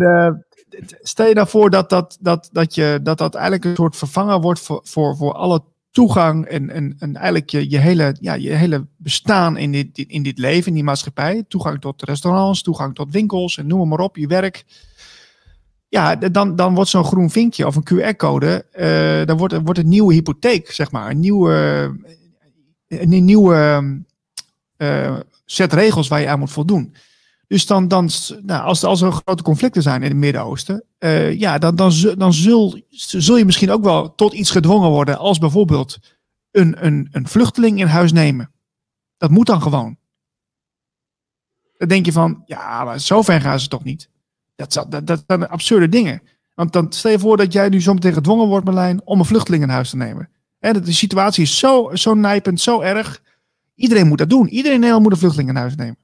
stel 1.02 1.26
je 1.26 1.34
nou 1.34 1.48
voor 1.48 1.70
dat 1.70 1.90
dat, 1.90 2.16
dat, 2.20 2.48
dat, 2.52 2.74
je, 2.74 3.00
dat 3.02 3.18
dat 3.18 3.34
eigenlijk 3.34 3.64
een 3.64 3.74
soort 3.74 3.96
vervanger 3.96 4.40
wordt 4.40 4.60
voor, 4.60 4.80
voor, 4.84 5.16
voor 5.16 5.32
alle 5.32 5.62
toegang 5.90 6.46
en, 6.46 6.70
en, 6.70 6.96
en 6.98 7.16
eigenlijk 7.16 7.50
je, 7.50 7.70
je, 7.70 7.78
hele, 7.78 8.16
ja, 8.20 8.34
je 8.34 8.50
hele 8.50 8.86
bestaan 8.96 9.56
in 9.56 9.72
dit, 9.72 9.98
in 9.98 10.22
dit 10.22 10.38
leven, 10.38 10.66
in 10.66 10.74
die 10.74 10.84
maatschappij. 10.84 11.44
Toegang 11.48 11.80
tot 11.80 12.02
restaurants, 12.02 12.62
toegang 12.62 12.94
tot 12.94 13.12
winkels 13.12 13.58
en 13.58 13.66
noem 13.66 13.88
maar 13.88 13.98
op, 13.98 14.16
je 14.16 14.26
werk. 14.26 14.64
Ja, 15.88 16.16
dan, 16.16 16.56
dan 16.56 16.74
wordt 16.74 16.90
zo'n 16.90 17.04
groen 17.04 17.30
vinkje 17.30 17.66
of 17.66 17.76
een 17.76 17.84
QR-code, 17.84 18.66
uh, 18.76 19.26
dan 19.26 19.36
wordt, 19.36 19.62
wordt 19.62 19.78
een 19.78 19.88
nieuwe 19.88 20.14
hypotheek, 20.14 20.70
zeg 20.70 20.90
maar. 20.90 21.10
Een 21.10 21.20
nieuwe, 21.20 21.96
een 22.88 23.24
nieuwe 23.24 23.82
uh, 24.78 25.16
set 25.44 25.72
regels 25.72 26.08
waar 26.08 26.20
je 26.20 26.28
aan 26.28 26.38
moet 26.38 26.50
voldoen. 26.50 26.94
Dus 27.46 27.66
dan, 27.66 27.88
dan 27.88 28.10
nou, 28.42 28.64
als, 28.64 28.84
als 28.84 29.00
er 29.00 29.12
grote 29.12 29.42
conflicten 29.42 29.82
zijn 29.82 30.02
in 30.02 30.08
het 30.08 30.18
Midden-Oosten, 30.18 30.84
uh, 30.98 31.38
ja, 31.38 31.58
dan, 31.58 31.76
dan, 31.76 31.92
dan 32.18 32.32
zul, 32.32 32.80
zul 32.90 33.36
je 33.36 33.44
misschien 33.44 33.70
ook 33.70 33.82
wel 33.82 34.14
tot 34.14 34.32
iets 34.32 34.50
gedwongen 34.50 34.90
worden, 34.90 35.18
als 35.18 35.38
bijvoorbeeld 35.38 35.98
een, 36.50 36.86
een, 36.86 37.08
een 37.12 37.28
vluchteling 37.28 37.80
in 37.80 37.86
huis 37.86 38.12
nemen. 38.12 38.52
Dat 39.16 39.30
moet 39.30 39.46
dan 39.46 39.62
gewoon. 39.62 39.96
Dan 41.76 41.88
denk 41.88 42.06
je 42.06 42.12
van, 42.12 42.42
ja, 42.46 42.84
maar 42.84 43.00
zo 43.00 43.22
ver 43.22 43.40
gaan 43.40 43.60
ze 43.60 43.68
toch 43.68 43.84
niet. 43.84 44.08
Dat, 44.56 44.86
dat, 45.04 45.24
zijn 45.26 45.48
absurde 45.48 45.88
dingen. 45.88 46.22
Want 46.54 46.72
dan 46.72 46.92
stel 46.92 47.10
je 47.10 47.18
voor 47.18 47.36
dat 47.36 47.52
jij 47.52 47.68
nu 47.68 47.80
zometeen 47.80 48.12
gedwongen 48.12 48.48
wordt, 48.48 48.64
Marlijn, 48.64 49.00
om 49.04 49.18
een 49.18 49.24
vluchteling 49.24 49.62
in 49.62 49.68
huis 49.68 49.90
te 49.90 49.96
nemen. 49.96 50.28
En 50.58 50.82
de 50.82 50.92
situatie 50.92 51.42
is 51.42 51.58
zo, 51.58 51.90
zo 51.94 52.14
nijpend, 52.14 52.60
zo 52.60 52.80
erg. 52.80 53.22
Iedereen 53.74 54.06
moet 54.06 54.18
dat 54.18 54.30
doen. 54.30 54.48
Iedereen 54.48 54.72
in 54.72 54.80
Nederland 54.80 55.02
moet 55.02 55.12
een 55.12 55.18
vluchteling 55.18 55.48
in 55.48 55.56
huis 55.56 55.74
nemen. 55.74 55.98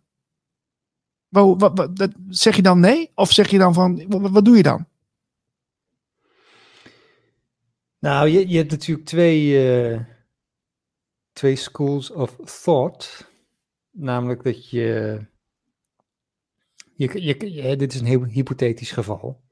Wat, 1.31 1.61
wat, 1.61 1.91
wat, 1.95 2.11
zeg 2.29 2.57
je 2.57 2.63
dan 2.63 2.81
nee? 2.81 3.11
Of 3.15 3.33
zeg 3.33 3.51
je 3.51 3.59
dan 3.59 3.75
van, 3.75 4.05
wat, 4.09 4.45
doe 4.45 4.57
je 4.57 4.63
dan? 4.63 4.87
Nou, 7.99 8.29
je, 8.29 8.49
je 8.49 8.57
hebt 8.57 8.71
natuurlijk 8.71 9.07
twee, 9.07 9.69
uh, 9.91 10.01
twee 11.33 11.57
schools 11.57 12.11
of 12.11 12.37
thought. 12.63 13.29
Namelijk 13.91 14.43
dat 14.43 14.71
je, 14.71 15.21
je, 16.95 17.23
je, 17.23 17.53
je 17.53 17.77
dit 17.77 17.95
is 17.95 18.01
een 18.01 18.07
heel 18.07 18.25
hypothetisch 18.25 18.93
geval. 18.93 19.43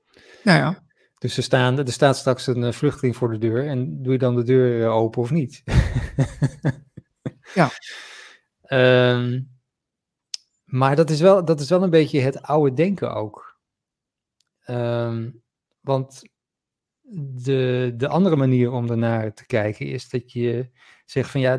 Nou 0.42 0.58
ja. 0.58 0.86
Dus 1.18 1.36
er, 1.36 1.42
staan, 1.42 1.78
er 1.78 1.92
staat 1.92 2.16
straks 2.16 2.46
een 2.46 2.62
uh, 2.62 2.72
vluchteling 2.72 3.16
voor 3.16 3.30
de 3.30 3.38
deur 3.38 3.66
en 3.66 4.02
doe 4.02 4.12
je 4.12 4.18
dan 4.18 4.36
de 4.36 4.42
deur 4.42 4.80
uh, 4.80 4.94
open 4.94 5.22
of 5.22 5.30
niet? 5.30 5.62
ja. 7.54 7.70
Um, 8.68 9.57
maar 10.68 10.96
dat 10.96 11.10
is, 11.10 11.20
wel, 11.20 11.44
dat 11.44 11.60
is 11.60 11.68
wel 11.68 11.82
een 11.82 11.90
beetje 11.90 12.20
het 12.20 12.42
oude 12.42 12.74
denken 12.74 13.14
ook. 13.14 13.58
Um, 14.66 15.42
want 15.80 16.22
de, 17.42 17.94
de 17.96 18.08
andere 18.08 18.36
manier 18.36 18.70
om 18.70 18.90
ernaar 18.90 19.34
te 19.34 19.46
kijken 19.46 19.86
is 19.86 20.08
dat 20.08 20.32
je 20.32 20.70
zegt 21.04 21.30
van 21.30 21.40
ja, 21.40 21.56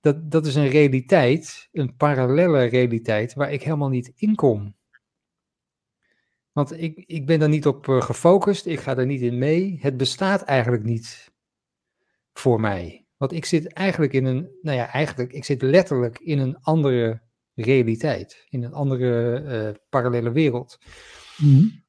dat, 0.00 0.30
dat 0.30 0.46
is 0.46 0.54
een 0.54 0.68
realiteit, 0.68 1.68
een 1.72 1.96
parallele 1.96 2.64
realiteit 2.64 3.34
waar 3.34 3.52
ik 3.52 3.62
helemaal 3.62 3.88
niet 3.88 4.12
in 4.16 4.34
kom. 4.34 4.76
Want 6.52 6.80
ik, 6.80 6.96
ik 7.06 7.26
ben 7.26 7.38
daar 7.38 7.48
niet 7.48 7.66
op 7.66 7.86
uh, 7.86 8.02
gefocust, 8.02 8.66
ik 8.66 8.80
ga 8.80 8.96
er 8.96 9.06
niet 9.06 9.20
in 9.20 9.38
mee. 9.38 9.78
Het 9.80 9.96
bestaat 9.96 10.42
eigenlijk 10.42 10.82
niet 10.82 11.32
voor 12.32 12.60
mij. 12.60 13.06
Want 13.16 13.32
ik 13.32 13.44
zit 13.44 13.72
eigenlijk 13.72 14.12
in 14.12 14.24
een, 14.24 14.58
nou 14.62 14.76
ja, 14.76 14.92
eigenlijk, 14.92 15.32
ik 15.32 15.44
zit 15.44 15.62
letterlijk 15.62 16.18
in 16.18 16.38
een 16.38 16.60
andere 16.60 17.22
realiteit, 17.62 18.46
in 18.48 18.62
een 18.62 18.72
andere 18.72 19.42
uh, 19.42 19.74
parallele 19.88 20.32
wereld. 20.32 20.78
Mm. 21.36 21.82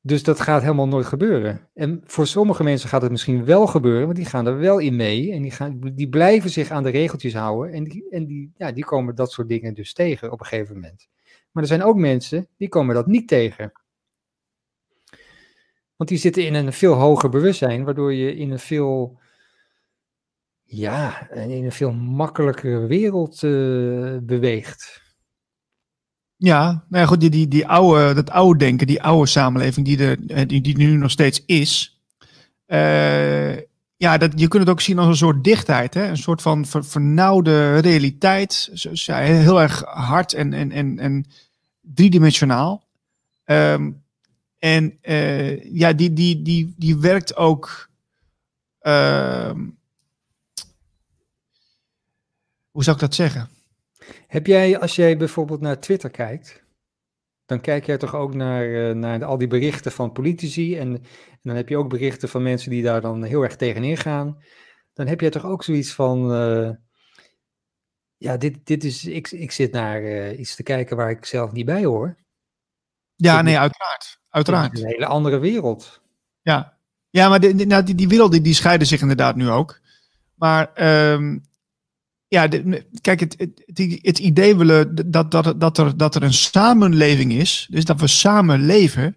Dus 0.00 0.22
dat 0.22 0.40
gaat 0.40 0.62
helemaal 0.62 0.88
nooit 0.88 1.06
gebeuren. 1.06 1.68
En 1.74 2.00
voor 2.04 2.26
sommige 2.26 2.62
mensen 2.62 2.88
gaat 2.88 3.02
het 3.02 3.10
misschien 3.10 3.44
wel 3.44 3.66
gebeuren, 3.66 4.04
want 4.04 4.16
die 4.16 4.26
gaan 4.26 4.46
er 4.46 4.58
wel 4.58 4.78
in 4.78 4.96
mee 4.96 5.32
en 5.32 5.42
die, 5.42 5.50
gaan, 5.50 5.80
die 5.94 6.08
blijven 6.08 6.50
zich 6.50 6.70
aan 6.70 6.82
de 6.82 6.90
regeltjes 6.90 7.34
houden 7.34 7.72
en, 7.72 7.84
die, 7.84 8.10
en 8.10 8.26
die, 8.26 8.52
ja, 8.56 8.72
die 8.72 8.84
komen 8.84 9.14
dat 9.14 9.32
soort 9.32 9.48
dingen 9.48 9.74
dus 9.74 9.92
tegen 9.92 10.32
op 10.32 10.40
een 10.40 10.46
gegeven 10.46 10.74
moment. 10.74 11.08
Maar 11.50 11.62
er 11.62 11.68
zijn 11.68 11.82
ook 11.82 11.96
mensen 11.96 12.48
die 12.56 12.68
komen 12.68 12.94
dat 12.94 13.06
niet 13.06 13.28
tegen. 13.28 13.72
Want 15.96 16.10
die 16.10 16.18
zitten 16.18 16.46
in 16.46 16.54
een 16.54 16.72
veel 16.72 16.94
hoger 16.94 17.28
bewustzijn, 17.28 17.84
waardoor 17.84 18.12
je 18.12 18.36
in 18.36 18.50
een 18.50 18.58
veel 18.58 19.18
ja, 20.64 21.30
in 21.30 21.64
een 21.64 21.72
veel 21.72 21.92
makkelijkere 21.92 22.86
wereld 22.86 23.42
uh, 23.42 24.16
beweegt. 24.22 25.02
Ja, 26.36 26.84
nou 26.88 27.02
ja, 27.02 27.06
goed, 27.06 27.20
die, 27.20 27.30
die, 27.30 27.48
die 27.48 27.66
oude, 27.66 28.14
dat 28.14 28.30
oude 28.30 28.58
denken, 28.58 28.86
die 28.86 29.02
oude 29.02 29.26
samenleving 29.26 29.86
die, 29.86 29.98
er, 29.98 30.18
eh, 30.26 30.48
die, 30.48 30.60
die 30.60 30.76
nu 30.76 30.96
nog 30.96 31.10
steeds 31.10 31.42
is. 31.46 32.00
Uh, 32.66 33.56
ja, 33.96 34.18
dat, 34.18 34.32
je 34.40 34.48
kunt 34.48 34.62
het 34.62 34.72
ook 34.72 34.80
zien 34.80 34.98
als 34.98 35.08
een 35.08 35.16
soort 35.16 35.44
dichtheid, 35.44 35.94
hè? 35.94 36.08
een 36.08 36.16
soort 36.16 36.42
van 36.42 36.66
ver, 36.66 36.84
vernauwde 36.84 37.78
realiteit. 37.78 38.70
Heel 39.04 39.60
erg 39.60 39.82
hard 39.84 40.32
en, 40.32 40.52
en, 40.52 40.72
en, 40.72 40.98
en 40.98 41.24
driedimensionaal. 41.80 42.84
Um, 43.44 44.02
en 44.58 44.98
uh, 45.02 45.74
ja, 45.74 45.92
die, 45.92 46.12
die, 46.12 46.42
die, 46.42 46.74
die 46.76 46.96
werkt 46.96 47.36
ook. 47.36 47.88
Uh, 48.82 49.50
hoe 52.70 52.84
zou 52.84 52.96
ik 52.96 53.02
dat 53.02 53.14
zeggen? 53.14 53.48
Heb 54.34 54.46
jij, 54.46 54.78
als 54.78 54.96
jij 54.96 55.16
bijvoorbeeld 55.16 55.60
naar 55.60 55.80
Twitter 55.80 56.10
kijkt, 56.10 56.64
dan 57.46 57.60
kijk 57.60 57.86
jij 57.86 57.96
toch 57.96 58.14
ook 58.14 58.34
naar, 58.34 58.66
uh, 58.66 58.94
naar 58.94 59.24
al 59.24 59.38
die 59.38 59.48
berichten 59.48 59.92
van 59.92 60.12
politici. 60.12 60.76
En, 60.78 60.94
en, 60.94 61.40
dan 61.42 61.56
heb 61.56 61.68
je 61.68 61.76
ook 61.76 61.88
berichten 61.88 62.28
van 62.28 62.42
mensen 62.42 62.70
die 62.70 62.82
daar 62.82 63.00
dan 63.00 63.22
heel 63.22 63.42
erg 63.42 63.56
tegenin 63.56 63.96
gaan. 63.96 64.42
dan 64.92 65.06
heb 65.06 65.20
je 65.20 65.28
toch 65.28 65.44
ook 65.44 65.64
zoiets 65.64 65.92
van, 65.92 66.32
eh, 66.32 66.70
ja, 68.16 68.36
dit, 68.36 68.66
dit 68.66 68.84
is, 68.84 69.04
ik, 69.04 69.30
ik 69.30 69.50
zit 69.50 69.72
naar 69.72 70.02
eh, 70.02 70.38
iets 70.38 70.54
te 70.54 70.62
kijken 70.62 70.96
waar 70.96 71.10
ik 71.10 71.24
zelf 71.24 71.52
niet 71.52 71.66
bij 71.66 71.84
hoor. 71.84 72.16
Ja, 73.14 73.42
nee, 73.42 73.58
uiteraard. 73.58 74.20
Uiteraard. 74.28 74.78
Een 74.78 74.86
hele 74.86 75.06
andere 75.06 75.38
wereld. 75.38 76.00
Ja, 76.42 76.78
ja 77.10 77.28
maar 77.28 77.40
die, 77.40 77.54
die- 77.54 77.66
nou, 77.66 77.82
die, 77.82 77.94
die 77.94 78.08
werelden 78.08 78.42
die 78.42 78.54
scheiden 78.54 78.86
zich 78.86 79.00
inderdaad 79.00 79.36
nu 79.36 79.50
ook. 79.50 79.80
Maar 80.34 80.72
ehm, 80.72 81.38
ja, 82.28 82.48
kijk, 83.00 83.20
het, 83.20 83.34
het, 83.38 83.98
het, 84.02 84.18
idee 84.18 84.56
willen 84.56 85.10
dat, 85.10 85.30
dat, 85.30 85.60
dat, 85.60 85.78
er, 85.78 85.96
dat 85.96 86.14
er 86.14 86.22
een 86.22 86.32
samenleving 86.32 87.32
is, 87.32 87.66
dus 87.70 87.84
dat 87.84 88.00
we 88.00 88.06
samen 88.06 88.66
leven, 88.66 89.16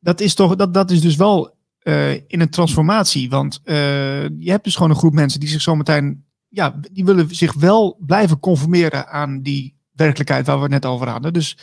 dat 0.00 0.20
is, 0.20 0.34
toch, 0.34 0.56
dat, 0.56 0.74
dat 0.74 0.90
is 0.90 1.00
dus 1.00 1.16
wel 1.16 1.56
eh, 1.78 2.12
in 2.12 2.40
een 2.40 2.50
transformatie. 2.50 3.30
Want 3.30 3.60
eh, 3.64 4.22
je 4.22 4.50
hebt 4.50 4.64
dus 4.64 4.74
gewoon 4.74 4.90
een 4.90 4.96
groep 4.96 5.12
mensen 5.12 5.40
die 5.40 5.48
zich 5.48 5.62
zometeen, 5.62 6.24
ja, 6.48 6.80
die 6.92 7.04
willen 7.04 7.34
zich 7.34 7.54
wel 7.54 7.98
blijven 8.00 8.40
conformeren 8.40 9.08
aan 9.08 9.42
die 9.42 9.74
werkelijkheid 9.92 10.46
waar 10.46 10.56
we 10.56 10.62
het 10.62 10.70
net 10.70 10.86
over 10.86 11.08
hadden. 11.08 11.32
Dus 11.32 11.58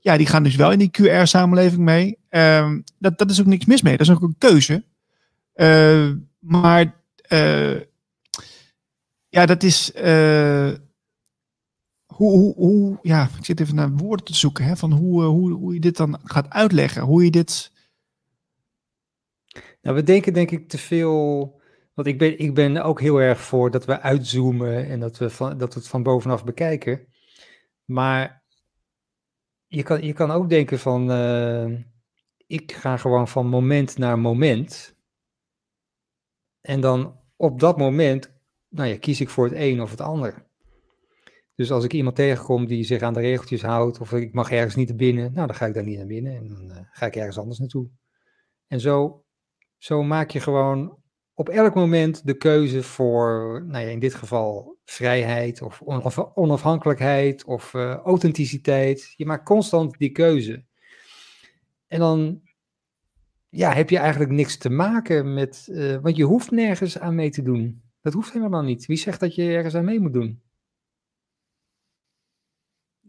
ja, 0.00 0.16
die 0.16 0.26
gaan 0.26 0.42
dus 0.42 0.56
wel 0.56 0.72
in 0.72 0.78
die 0.78 0.90
QR-samenleving 0.90 1.82
mee. 1.82 2.18
Ehm, 2.28 2.80
dat, 2.98 3.18
dat 3.18 3.30
is 3.30 3.40
ook 3.40 3.46
niks 3.46 3.64
mis 3.64 3.82
mee. 3.82 3.96
Dat 3.96 4.06
is 4.06 4.12
ook 4.12 4.22
een 4.22 4.38
keuze. 4.38 4.84
Eh, 5.52 6.08
maar 6.38 6.94
eh, 7.16 7.76
ja, 9.30 9.46
dat 9.46 9.62
is. 9.62 9.92
eh, 9.92 10.72
hoe, 12.06 12.30
hoe, 12.38 12.54
hoe, 12.54 12.98
ja, 13.02 13.28
ik 13.38 13.44
zit 13.44 13.60
even 13.60 13.74
naar 13.74 13.90
woorden 13.96 14.24
te 14.26 14.34
zoeken. 14.34 14.64
Hè, 14.64 14.76
van 14.76 14.92
hoe, 14.92 15.22
eh, 15.22 15.28
hoe, 15.28 15.52
hoe 15.52 15.74
je 15.74 15.80
dit 15.80 15.96
dan 15.96 16.20
gaat 16.24 16.50
uitleggen. 16.50 17.02
Hoe 17.02 17.24
je 17.24 17.30
dit. 17.30 17.72
Nou, 19.82 19.96
we 19.96 20.02
denken 20.02 20.32
denk 20.32 20.50
ik 20.50 20.68
te 20.68 20.78
veel. 20.78 21.60
Want 21.94 22.08
ik 22.08 22.18
ben, 22.18 22.38
ik 22.38 22.54
ben 22.54 22.76
ook 22.82 23.00
heel 23.00 23.20
erg 23.20 23.40
voor 23.40 23.70
dat 23.70 23.84
we 23.84 24.00
uitzoomen 24.00 24.88
en 24.88 25.00
dat 25.00 25.18
we, 25.18 25.30
van, 25.30 25.58
dat 25.58 25.74
we 25.74 25.80
het 25.80 25.88
van 25.88 26.02
bovenaf 26.02 26.44
bekijken. 26.44 27.06
Maar 27.84 28.44
je 29.66 29.82
kan, 29.82 30.02
je 30.02 30.12
kan 30.12 30.30
ook 30.30 30.48
denken 30.48 30.78
van. 30.78 31.10
eh, 31.10 31.72
ik 32.46 32.72
ga 32.72 32.96
gewoon 32.96 33.28
van 33.28 33.46
moment 33.46 33.98
naar 33.98 34.18
moment. 34.18 34.96
En 36.60 36.80
dan 36.80 37.20
op 37.36 37.60
dat 37.60 37.78
moment, 37.78 38.39
nou 38.70 38.88
ja, 38.88 38.98
kies 38.98 39.20
ik 39.20 39.28
voor 39.28 39.44
het 39.44 39.54
een 39.56 39.80
of 39.82 39.90
het 39.90 40.00
ander. 40.00 40.48
Dus 41.54 41.70
als 41.70 41.84
ik 41.84 41.92
iemand 41.92 42.16
tegenkom 42.16 42.66
die 42.66 42.84
zich 42.84 43.02
aan 43.02 43.14
de 43.14 43.20
regeltjes 43.20 43.62
houdt, 43.62 44.00
of 44.00 44.12
ik 44.12 44.32
mag 44.32 44.50
ergens 44.50 44.74
niet 44.74 44.88
naar 44.88 44.96
binnen, 44.96 45.32
nou 45.32 45.46
dan 45.46 45.56
ga 45.56 45.66
ik 45.66 45.74
daar 45.74 45.84
niet 45.84 45.96
naar 45.98 46.06
binnen 46.06 46.36
en 46.36 46.48
dan 46.48 46.70
eh, 46.70 46.80
ga 46.90 47.06
ik 47.06 47.16
ergens 47.16 47.38
anders 47.38 47.58
naartoe. 47.58 47.88
En 48.66 48.80
zo, 48.80 49.24
zo 49.78 50.02
maak 50.02 50.30
je 50.30 50.40
gewoon 50.40 50.98
op 51.34 51.48
elk 51.48 51.74
moment 51.74 52.26
de 52.26 52.36
keuze 52.36 52.82
voor, 52.82 53.62
nou 53.66 53.84
ja, 53.84 53.90
in 53.90 53.98
dit 53.98 54.14
geval 54.14 54.78
vrijheid 54.84 55.62
of 55.62 55.82
onaf- 55.82 56.30
onafhankelijkheid 56.34 57.44
of 57.44 57.74
eh, 57.74 57.94
authenticiteit. 57.94 59.14
Je 59.16 59.26
maakt 59.26 59.44
constant 59.44 59.98
die 59.98 60.10
keuze. 60.10 60.64
En 61.86 61.98
dan 61.98 62.40
ja, 63.48 63.72
heb 63.72 63.90
je 63.90 63.98
eigenlijk 63.98 64.30
niks 64.30 64.56
te 64.56 64.70
maken 64.70 65.34
met, 65.34 65.68
eh, 65.72 65.96
want 65.96 66.16
je 66.16 66.24
hoeft 66.24 66.50
nergens 66.50 66.98
aan 66.98 67.14
mee 67.14 67.30
te 67.30 67.42
doen. 67.42 67.82
Dat 68.00 68.12
hoeft 68.12 68.32
helemaal 68.32 68.62
niet. 68.62 68.86
Wie 68.86 68.96
zegt 68.96 69.20
dat 69.20 69.34
je 69.34 69.42
ergens 69.42 69.74
aan 69.74 69.84
mee 69.84 70.00
moet 70.00 70.12
doen? 70.12 70.42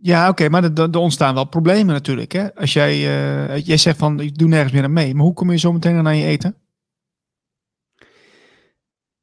Ja, 0.03 0.29
oké, 0.29 0.49
maar 0.49 0.63
er- 0.63 0.97
ontstaan 0.97 1.33
wel 1.33 1.45
problemen 1.45 1.93
natuurlijk. 1.93 2.31
Hè? 2.31 2.55
Als 2.55 2.73
jij, 2.73 2.91
eh, 2.93 3.65
jij 3.65 3.77
zegt 3.77 3.97
van 3.97 4.19
ik 4.19 4.37
doe 4.37 4.47
nergens 4.47 4.73
meer 4.73 4.83
aan 4.83 4.93
mee. 4.93 5.13
Maar 5.15 5.23
hoe 5.25 5.33
kom 5.33 5.51
je 5.51 5.57
zo 5.57 5.71
meteen 5.71 5.95
dan 5.95 6.07
aan 6.07 6.17
je 6.17 6.25
eten? 6.25 6.55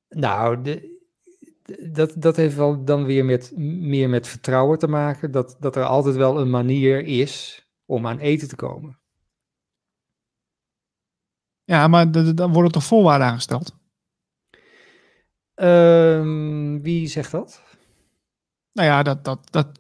Nou, 0.09 0.63
de, 0.63 1.01
de- 1.63 1.91
dat, 1.93 2.15
dat 2.17 2.37
heeft 2.37 2.57
wel 2.57 2.85
dan 2.85 3.05
weer 3.05 3.25
met, 3.25 3.53
meer 3.57 4.09
met 4.09 4.29
vertrouwen 4.29 4.79
te 4.79 4.89
maken. 4.89 5.31
Dat, 5.31 5.57
dat 5.61 5.77
er 5.77 5.85
altijd 5.85 6.17
wel 6.17 6.41
een 6.41 6.51
manier 6.51 7.05
is 7.05 7.67
om 7.85 8.07
aan 8.07 8.19
eten 8.19 8.49
te 8.49 8.57
komen. 8.57 8.99
Ja, 11.65 11.89
maar 11.89 12.35
dan 12.35 12.53
worden 12.53 12.73
toch 12.73 12.85
voorwaarden 12.85 13.27
aangesteld? 13.27 13.77
Ehm, 15.59 16.81
wie 16.81 17.07
zegt 17.07 17.31
dat? 17.31 17.63
Nou 18.73 18.89
ja, 18.89 19.03
dat. 19.03 19.25
dat, 19.25 19.53
dat... 19.53 19.79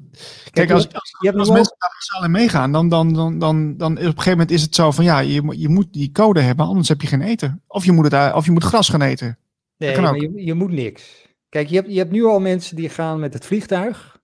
Kijk, 0.51 0.71
als, 0.71 0.93
als, 0.93 1.17
je 1.21 1.33
als 1.33 1.51
mensen 1.51 1.77
daar 1.79 1.91
massaal 1.95 2.25
in 2.25 2.31
meegaan, 2.31 2.73
dan, 2.73 2.89
dan, 2.89 3.13
dan, 3.13 3.39
dan, 3.39 3.77
dan 3.77 3.93
op 3.93 3.99
een 3.99 4.07
gegeven 4.07 4.31
moment 4.31 4.51
is 4.51 4.63
het 4.63 4.75
zo 4.75 4.91
van 4.91 5.05
ja, 5.05 5.19
je, 5.19 5.43
moet- 5.43 5.61
je 5.61 5.69
moet 5.69 5.93
die 5.93 6.13
code 6.13 6.41
hebben, 6.41 6.67
anders 6.67 6.89
heb 6.89 7.01
je 7.01 7.07
geen 7.07 7.23
eten. 7.23 7.63
Of 7.67 7.85
je 7.85 7.93
moet, 7.93 8.13
het, 8.13 8.35
of 8.35 8.45
je 8.45 8.51
moet 8.51 8.65
gras 8.65 8.89
gaan 8.89 9.03
eten. 9.03 9.39
Nee, 9.77 10.01
maar 10.01 10.17
je, 10.17 10.45
je 10.45 10.55
moet 10.55 10.71
niks. 10.71 11.27
Kijk, 11.49 11.69
je 11.69 11.75
hebt, 11.77 11.89
je 11.89 11.99
hebt 11.99 12.11
nu 12.11 12.25
al 12.25 12.41
mensen 12.41 12.77
die 12.77 12.89
gaan 12.89 13.21
met 13.21 13.35
het 13.35 13.47
vliegtuig. 13.47 14.21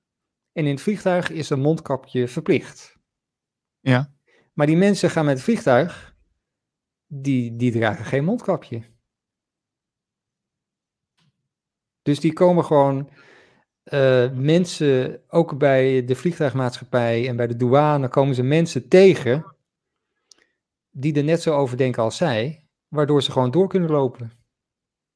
En 0.53 0.65
in 0.65 0.71
het 0.71 0.81
vliegtuig 0.81 1.31
is 1.31 1.51
een 1.51 1.61
mondkapje 1.61 2.29
verplicht. 2.29 2.97
Ja. 3.81 4.13
Maar 4.53 4.67
die 4.67 4.77
mensen 4.77 5.11
gaan 5.11 5.25
met 5.25 5.35
het 5.35 5.45
vliegtuig, 5.45 6.15
die, 7.07 7.57
die 7.57 7.73
dragen 7.73 8.05
geen 8.05 8.25
mondkapje. 8.25 8.83
Dus 12.05 12.21
die 12.21 12.33
komen 12.33 12.65
gewoon 12.65 13.09
eh, 13.83 14.31
mensen, 14.33 15.21
ook 15.29 15.59
bij 15.59 16.05
de 16.05 16.15
vliegtuigmaatschappij 16.15 17.29
en 17.29 17.37
bij 17.37 17.47
de 17.47 17.57
douane, 17.57 18.09
komen 18.09 18.35
ze 18.35 18.43
mensen 18.43 18.89
tegen 18.89 19.55
die 20.91 21.15
er 21.15 21.25
net 21.25 21.43
zo 21.43 21.55
over 21.55 21.77
denken 21.77 22.03
als 22.03 22.17
zij, 22.17 22.69
waardoor 22.89 23.23
ze 23.23 23.33
gewoon 23.33 23.51
door 23.51 23.69
kunnen 23.69 23.91
lopen. 23.91 24.33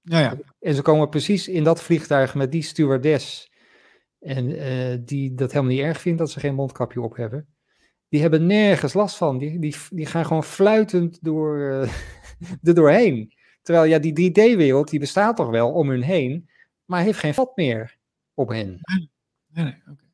Ja, 0.01 0.19
ja. 0.19 0.37
En 0.61 0.75
ze 0.75 0.83
komen 0.83 1.09
precies 1.09 1.49
in 1.49 1.65
dat 1.65 1.83
vliegtuig 1.83 2.35
met 2.35 2.53
die 2.53 2.63
stewardess. 2.63 3.53
En 4.19 4.59
eh, 4.59 4.99
die 5.01 5.35
dat 5.35 5.53
helemaal 5.53 5.75
niet 5.75 5.83
erg 5.83 6.01
vindt 6.01 6.19
dat 6.19 6.31
ze 6.31 6.41
geen 6.41 6.55
mondkapje 6.55 7.01
op 7.01 7.17
hebben. 7.17 7.49
Die 8.09 8.21
hebben 8.21 8.47
nergens 8.47 8.93
last 8.93 9.17
van. 9.17 9.39
Die, 9.39 9.59
die, 9.59 9.77
die 9.91 10.07
gaan 10.07 10.27
gewoon 10.27 10.45
fluitend 10.45 11.19
door, 11.25 11.59
er 12.63 12.75
doorheen. 12.75 13.33
Terwijl 13.63 13.87
ja, 13.87 13.99
die 13.99 14.31
3D-wereld 14.31 14.91
die 14.91 15.01
bestaat 15.01 15.37
toch 15.37 15.51
wel 15.51 15.73
om 15.73 15.89
hun 15.89 16.03
heen. 16.03 16.49
Maar 16.89 17.03
heeft 17.03 17.19
geen 17.19 17.35
vat 17.35 17.57
meer 17.57 17.97
op 18.35 18.49
hen. 18.49 18.79
Nee, 19.49 19.65
nee, 19.65 19.75
oké. 19.91 20.05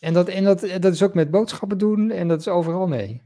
En, 0.00 0.12
dat, 0.12 0.28
en 0.28 0.44
dat, 0.44 0.60
dat 0.60 0.92
is 0.92 1.02
ook 1.02 1.14
met 1.14 1.30
boodschappen 1.30 1.78
doen. 1.78 2.10
En 2.10 2.28
dat 2.28 2.40
is 2.40 2.48
overal 2.48 2.86
mee. 2.86 3.22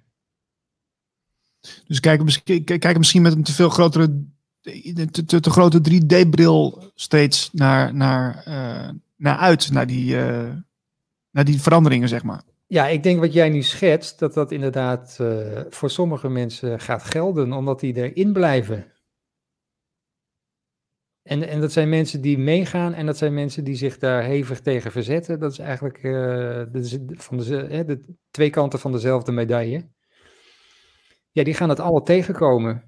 Dus 1.86 2.00
kijken 2.00 2.24
misschien, 2.24 2.64
kijken 2.64 2.98
misschien 2.98 3.22
met 3.22 3.32
een 3.32 3.42
te 3.42 3.52
veel 3.52 3.68
grotere, 3.68 4.24
te, 4.60 5.24
te, 5.26 5.40
te 5.40 5.50
grote 5.50 5.80
3D-bril 5.90 6.82
steeds 6.94 7.50
naar, 7.52 7.94
naar, 7.94 8.42
eh, 8.44 8.88
naar 9.16 9.36
uit, 9.36 9.72
naar 9.72 9.86
die, 9.86 10.16
eh, 10.18 10.52
naar 11.30 11.44
die 11.44 11.62
veranderingen, 11.62 12.08
zeg 12.08 12.22
maar. 12.22 12.42
Ja, 12.66 12.86
ik 12.86 13.02
denk 13.02 13.20
wat 13.20 13.32
jij 13.32 13.48
nu 13.48 13.62
schetst, 13.62 14.18
dat 14.18 14.34
dat 14.34 14.52
inderdaad 14.52 15.16
eh, 15.20 15.60
voor 15.70 15.90
sommige 15.90 16.28
mensen 16.28 16.80
gaat 16.80 17.02
gelden, 17.02 17.52
omdat 17.52 17.80
die 17.80 17.96
erin 17.96 18.32
blijven. 18.32 18.86
En, 21.26 21.48
en 21.48 21.60
dat 21.60 21.72
zijn 21.72 21.88
mensen 21.88 22.20
die 22.20 22.38
meegaan 22.38 22.94
en 22.94 23.06
dat 23.06 23.16
zijn 23.16 23.34
mensen 23.34 23.64
die 23.64 23.74
zich 23.74 23.98
daar 23.98 24.22
hevig 24.22 24.60
tegen 24.60 24.92
verzetten. 24.92 25.40
Dat 25.40 25.52
is 25.52 25.58
eigenlijk 25.58 25.98
eh, 26.02 26.56
dat 26.72 26.84
is 26.84 26.98
van 27.10 27.36
de, 27.36 27.84
de 27.86 28.14
twee 28.30 28.50
kanten 28.50 28.78
van 28.78 28.92
dezelfde 28.92 29.32
medaille. 29.32 29.88
Ja, 31.30 31.44
die 31.44 31.54
gaan 31.54 31.68
het 31.68 31.80
alle 31.80 32.02
tegenkomen. 32.02 32.84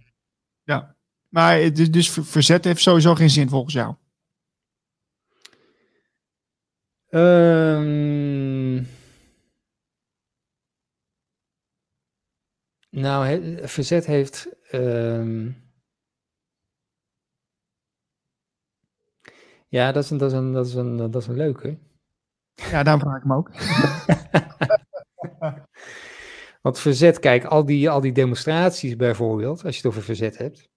Ja. 0.62 0.96
Maar 1.28 1.72
dus 1.72 2.10
ver- 2.10 2.24
verzet 2.24 2.64
heeft 2.64 2.80
sowieso 2.82 3.14
geen 3.14 3.30
zin 3.30 3.48
volgens 3.48 3.74
jou. 3.74 3.94
Ehm, 7.08 8.82
nou, 12.90 13.26
he- 13.26 13.68
verzet 13.68 14.06
heeft. 14.06 14.48
ehm, 14.70 15.50
ja, 19.68 19.92
dat 19.92 20.04
is 20.04 20.10
een, 20.10 20.18
dat 20.18 20.30
is 20.30 20.36
een, 20.36 20.52
dat 20.52 20.66
is 20.66 20.74
een, 20.74 20.96
dat 20.96 21.22
is 21.22 21.26
een 21.26 21.36
leuke. 21.36 21.78
Ja, 22.54 22.82
daarom 22.82 23.02
vraag 23.02 23.16
ik 23.16 23.24
me 23.24 23.34
ook. 23.34 23.50
Want 26.62 26.78
verzet, 26.78 27.18
kijk, 27.18 27.44
al 27.44 27.64
die, 27.64 27.90
al 27.90 28.00
die 28.00 28.12
demonstraties 28.12 28.96
bijvoorbeeld, 28.96 29.64
als 29.64 29.74
je 29.74 29.82
het 29.82 29.90
over 29.90 30.02
verzet 30.02 30.38
hebt, 30.38 30.68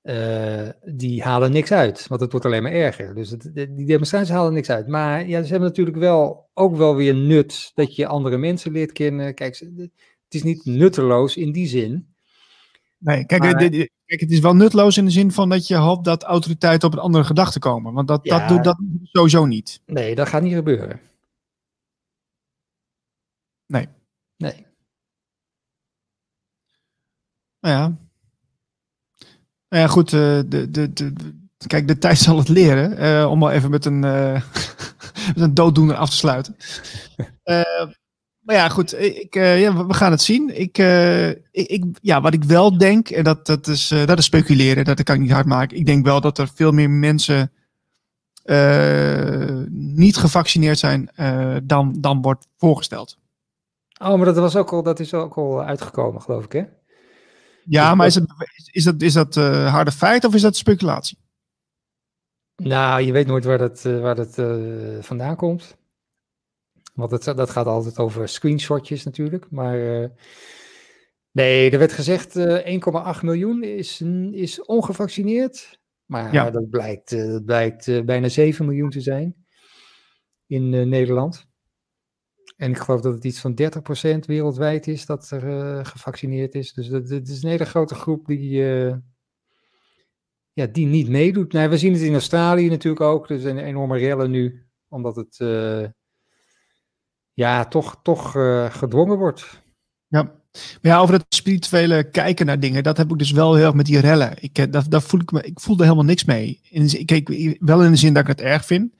eh, 0.00 0.68
die 0.94 1.22
halen 1.22 1.52
niks 1.52 1.72
uit, 1.72 2.06
want 2.06 2.20
het 2.20 2.30
wordt 2.30 2.46
alleen 2.46 2.62
maar 2.62 2.72
erger. 2.72 3.14
Dus 3.14 3.30
het, 3.30 3.50
die 3.54 3.86
demonstraties 3.86 4.30
halen 4.30 4.52
niks 4.52 4.70
uit. 4.70 4.86
Maar 4.86 5.28
ja, 5.28 5.42
ze 5.42 5.50
hebben 5.50 5.68
natuurlijk 5.68 5.96
wel 5.96 6.50
ook 6.54 6.76
wel 6.76 6.96
weer 6.96 7.14
nut 7.14 7.70
dat 7.74 7.96
je 7.96 8.06
andere 8.06 8.36
mensen 8.36 8.72
leert 8.72 8.92
kennen. 8.92 9.34
Kijk, 9.34 9.58
het 9.58 9.90
is 10.28 10.42
niet 10.42 10.64
nutteloos 10.64 11.36
in 11.36 11.52
die 11.52 11.66
zin. 11.66 12.14
Nee, 12.98 13.26
kijk, 13.26 13.42
Maar- 13.42 13.62
het 14.06 14.30
is 14.30 14.38
wel 14.40 14.54
nutloos 14.54 14.96
in 14.96 15.04
de 15.04 15.10
zin 15.10 15.32
van 15.32 15.48
dat 15.48 15.66
je 15.66 15.76
hoopt 15.76 16.04
dat 16.04 16.22
autoriteiten 16.22 16.88
op 16.88 16.94
een 16.94 17.00
andere 17.00 17.24
gedachte 17.24 17.58
komen. 17.58 17.92
Want 17.92 18.08
dat, 18.08 18.20
Ja. 18.24 18.38
dat 18.38 18.48
doet 18.48 18.64
dat 18.64 18.78
sowieso 19.02 19.46
niet. 19.46 19.80
Nee, 19.86 20.14
dat 20.14 20.28
gaat 20.28 20.42
niet 20.42 20.54
gebeuren. 20.54 21.00
Nee. 23.66 23.88
Nee. 24.36 24.66
Nou 27.60 27.74
ja. 27.74 27.88
Nou 29.68 29.82
ja, 29.82 29.86
goed. 29.86 30.12
eh, 30.12 30.40
de, 30.46 30.70
de, 30.70 30.92
de, 30.92 31.12
kijk, 31.66 31.88
de 31.88 31.98
tijd 31.98 32.18
zal 32.18 32.38
het 32.38 32.48
leren. 32.48 32.96
eh, 32.96 33.30
om 33.30 33.40
wel 33.40 33.50
even 33.50 33.70
met 33.70 33.84
een, 33.84 34.04
eh, 34.04 34.32
met 35.34 35.40
een 35.40 35.54
dooddoener 35.54 35.96
af 35.96 36.10
te 36.10 36.16
sluiten. 36.16 36.56
Eh, 38.48 38.54
maar 38.54 38.64
ja, 38.64 38.68
goed. 38.68 39.00
Ik, 39.00 39.34
eh, 39.34 39.60
ja, 39.60 39.86
we- 39.86 39.94
gaan 39.94 40.10
het 40.10 40.22
zien. 40.22 40.60
Ik, 40.60 40.78
eh, 40.78 41.28
ik, 41.28 41.40
ik- 41.50 41.98
ja, 42.00 42.20
wat 42.20 42.34
ik 42.34 42.44
wel 42.44 42.78
denk, 42.78 43.08
en 43.10 43.24
dat, 43.24 43.46
dat, 43.46 43.66
is, 43.66 43.90
eh, 43.90 44.06
dat 44.06 44.18
is 44.18 44.24
speculeren, 44.24 44.84
dat 44.84 45.02
kan 45.02 45.14
ik 45.14 45.20
niet 45.20 45.30
hard 45.30 45.46
maken. 45.46 45.76
Ik 45.76 45.86
denk 45.86 46.04
wel 46.04 46.20
dat 46.20 46.38
er 46.38 46.48
veel 46.54 46.72
meer 46.72 46.90
mensen 46.90 47.52
eh, 48.42 49.62
niet 49.70 50.16
gevaccineerd 50.16 50.78
zijn 50.78 51.10
eh, 51.14 51.56
dan, 51.62 51.94
dan 51.98 52.22
wordt 52.22 52.46
voorgesteld. 52.56 53.18
Oh, 54.02 54.14
maar 54.16 54.24
dat, 54.24 54.36
was 54.36 54.56
ook 54.56 54.72
al, 54.72 54.82
dat 54.82 55.00
is 55.00 55.14
ook 55.14 55.34
al 55.36 55.62
uitgekomen, 55.62 56.22
geloof 56.22 56.44
ik, 56.44 56.52
hè? 56.52 56.62
Ja, 57.64 57.88
Dus 57.88 57.96
maar 57.96 58.06
is, 58.06 58.14
het, 58.14 58.28
is 58.72 58.84
dat, 58.84 59.02
is 59.02 59.12
dat 59.12 59.36
eh, 59.36 59.72
harde 59.72 59.92
feit 59.92 60.24
of 60.24 60.34
is 60.34 60.42
dat 60.42 60.56
speculatie? 60.56 61.18
Nou, 62.56 63.02
je 63.02 63.12
weet 63.12 63.26
nooit 63.26 63.44
waar 63.44 63.58
dat, 63.58 63.84
eh, 63.84 64.00
waar 64.00 64.14
dat 64.14 64.38
eh, 64.38 64.46
vandaan 65.00 65.36
komt. 65.36 65.77
Want 66.98 67.10
het, 67.10 67.24
dat 67.24 67.50
gaat 67.50 67.66
altijd 67.66 67.98
over 67.98 68.28
screenshotjes 68.28 69.04
natuurlijk. 69.04 69.50
Maar 69.50 70.02
eh, 70.02 70.08
nee, 71.30 71.70
er 71.70 71.78
werd 71.78 71.92
gezegd 71.92 72.36
eh 72.36 73.14
1,8 73.16 73.20
miljoen 73.22 73.62
is, 73.62 74.00
is 74.30 74.64
ongevaccineerd. 74.64 75.78
Maar 76.04 76.32
Ja. 76.32 76.50
dat 76.50 76.70
blijkt, 76.70 77.12
eh, 77.12 77.26
dat 77.26 77.44
blijkt 77.44 78.04
bijna 78.04 78.28
7 78.28 78.64
miljoen 78.64 78.90
te 78.90 79.00
zijn 79.00 79.46
in 80.46 80.88
Nederland. 80.88 81.46
En 82.56 82.70
ik 82.70 82.78
geloof 82.78 83.00
dat 83.00 83.14
het 83.14 83.24
iets 83.24 83.40
van 83.40 83.54
30% 83.54 84.26
wereldwijd 84.26 84.86
is 84.86 85.06
dat 85.06 85.30
er 85.30 85.86
gevaccineerd 85.86 86.54
is. 86.54 86.72
Dus 86.72 86.88
dat, 86.88 87.08
dat 87.08 87.28
is 87.28 87.42
een 87.42 87.50
hele 87.50 87.64
grote 87.64 87.94
groep 87.94 88.26
die, 88.26 88.50
ja, 90.52 90.66
die 90.72 90.86
niet 90.86 91.08
meedoet. 91.08 91.52
Nou, 91.52 91.68
we 91.68 91.78
zien 91.78 91.92
het 91.92 92.02
in 92.02 92.12
Australië 92.12 92.68
natuurlijk 92.68 93.02
ook. 93.02 93.30
Er 93.30 93.40
zijn 93.40 93.58
enorme 93.58 93.98
rellen 93.98 94.30
nu, 94.30 94.66
omdat 94.88 95.16
het 95.16 95.38
ja, 97.38 97.64
toch, 97.64 97.96
toch 98.02 98.36
eh, 98.36 98.70
gedwongen 98.70 99.18
wordt. 99.18 99.62
Ja. 100.08 100.22
Maar 100.52 100.92
ja, 100.92 100.98
over 100.98 101.14
het 101.14 101.24
spirituele 101.28 102.10
kijken 102.10 102.46
naar 102.46 102.60
dingen, 102.60 102.82
dat 102.82 102.96
heb 102.96 103.10
ik 103.10 103.18
dus 103.18 103.30
wel 103.30 103.54
heel 103.54 103.64
erg 103.64 103.74
met 103.74 103.86
die 103.86 104.00
rellen. 104.00 104.34
Ik, 104.40 104.58
eh, 104.58 104.66
dat, 104.70 104.86
dat 104.88 105.02
voel 105.02 105.20
ik, 105.20 105.32
me, 105.32 105.42
ik 105.42 105.60
voel 105.60 105.76
er 105.76 105.82
helemaal 105.82 106.04
niks 106.04 106.24
mee. 106.24 106.60
In 106.70 107.04
kijk, 107.04 107.56
wel 107.60 107.84
in 107.84 107.90
de 107.90 107.96
zin 107.96 108.12
dat 108.12 108.22
ik 108.22 108.28
het 108.28 108.40
erg 108.40 108.64
vind. 108.64 108.94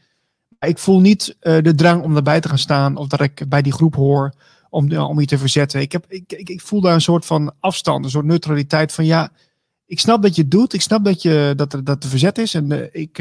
Maar 0.58 0.68
ik 0.68 0.78
voel 0.78 1.00
niet 1.00 1.36
eh, 1.40 1.62
de 1.62 1.74
drang 1.74 2.02
om 2.02 2.12
daarbij 2.14 2.40
te 2.40 2.48
gaan 2.48 2.58
staan 2.58 2.96
of 2.96 3.06
dat 3.06 3.20
ik 3.20 3.48
bij 3.48 3.62
die 3.62 3.72
groep 3.72 3.94
hoor 3.94 4.34
om, 4.70 4.96
om 4.96 5.20
je 5.20 5.26
te 5.26 5.38
verzetten. 5.38 5.80
Ik, 5.80 5.92
heb, 5.92 6.04
ik, 6.08 6.32
ik, 6.32 6.48
ik 6.48 6.60
voel 6.60 6.80
daar 6.80 6.94
een 6.94 7.00
soort 7.00 7.26
van 7.26 7.52
afstand, 7.60 8.04
een 8.04 8.10
soort 8.10 8.26
neutraliteit 8.26 8.92
van 8.92 9.04
ja, 9.04 9.30
ik 9.86 10.00
snap 10.00 10.22
dat 10.22 10.34
je 10.34 10.42
het 10.42 10.50
doet. 10.50 10.72
Ik 10.72 10.82
snap 10.82 11.04
dat, 11.04 11.22
je, 11.22 11.52
dat, 11.56 11.72
er, 11.72 11.84
dat 11.84 12.02
er 12.02 12.10
verzet 12.10 12.38
is. 12.38 12.54
En 12.54 12.88
ik, 12.92 13.18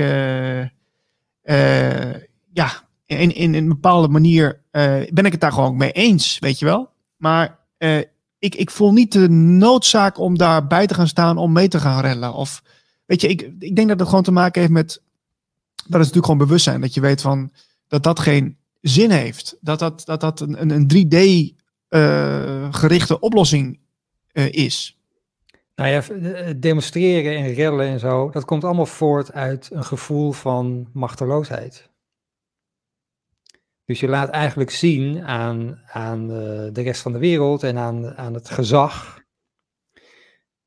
ja, 2.53 2.86
in, 3.07 3.35
in, 3.35 3.53
een 3.53 3.67
bepaalde 3.67 4.07
manier 4.07 4.61
eh, 4.71 5.01
ben 5.09 5.25
ik 5.25 5.31
het 5.31 5.41
daar 5.41 5.51
gewoon 5.51 5.77
mee 5.77 5.91
eens, 5.91 6.39
weet 6.39 6.59
je 6.59 6.65
wel. 6.65 6.89
Maar 7.17 7.59
eh, 7.77 7.97
ik, 8.39 8.55
ik 8.55 8.71
voel 8.71 8.91
niet 8.93 9.11
de 9.11 9.29
noodzaak 9.29 10.17
om 10.19 10.37
daarbij 10.37 10.87
te 10.87 10.93
gaan 10.93 11.07
staan 11.07 11.37
om 11.37 11.51
mee 11.51 11.67
te 11.67 11.79
gaan 11.79 12.01
rellen. 12.01 12.33
Of 12.33 12.63
weet 13.05 13.21
je, 13.21 13.27
ik, 13.27 13.41
ik 13.59 13.75
denk 13.75 13.87
dat 13.87 13.99
het 13.99 14.07
gewoon 14.09 14.23
te 14.23 14.31
maken 14.31 14.61
heeft 14.61 14.73
met. 14.73 15.01
Dat 15.75 15.85
is 15.87 15.91
natuurlijk 15.97 16.25
gewoon 16.25 16.45
bewustzijn. 16.47 16.81
Dat 16.81 16.93
je 16.93 17.01
weet 17.01 17.21
van 17.21 17.51
dat 17.87 18.03
dat 18.03 18.19
geen 18.19 18.57
zin 18.81 19.11
heeft. 19.11 19.57
Dat 19.61 19.79
dat, 19.79 20.05
dat, 20.05 20.21
dat 20.21 20.39
een, 20.39 20.61
een- 20.61 20.89
een 20.91 21.51
3D 21.51 21.55
eh, 21.87 23.15
oplossing 23.19 23.79
is. 24.51 24.97
Nou 25.75 25.89
ja, 25.89 26.03
demonstreren 26.53 27.37
en 27.37 27.53
rellen 27.53 27.87
en 27.87 27.99
zo, 27.99 28.29
dat 28.29 28.45
komt 28.45 28.63
allemaal 28.63 28.85
voort 28.85 29.31
uit 29.33 29.69
een 29.73 29.83
gevoel 29.83 30.31
van 30.31 30.87
machteloosheid. 30.93 31.89
Dus 33.87 33.99
je 33.99 34.07
laat 34.07 34.29
eigenlijk 34.29 34.69
zien 34.69 35.23
aan, 35.23 35.81
aan 35.85 36.21
eh, 36.21 36.67
de 36.73 36.81
rest 36.81 37.01
van 37.01 37.11
de 37.11 37.17
wereld 37.19 37.63
en 37.63 37.77
aan, 37.77 38.15
aan 38.17 38.33
het 38.33 38.49
gezag 38.49 39.21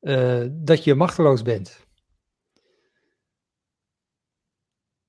eh, 0.01 0.47
dat 0.51 0.85
je 0.85 0.95
machteloos 0.95 1.43
bent. 1.43 1.87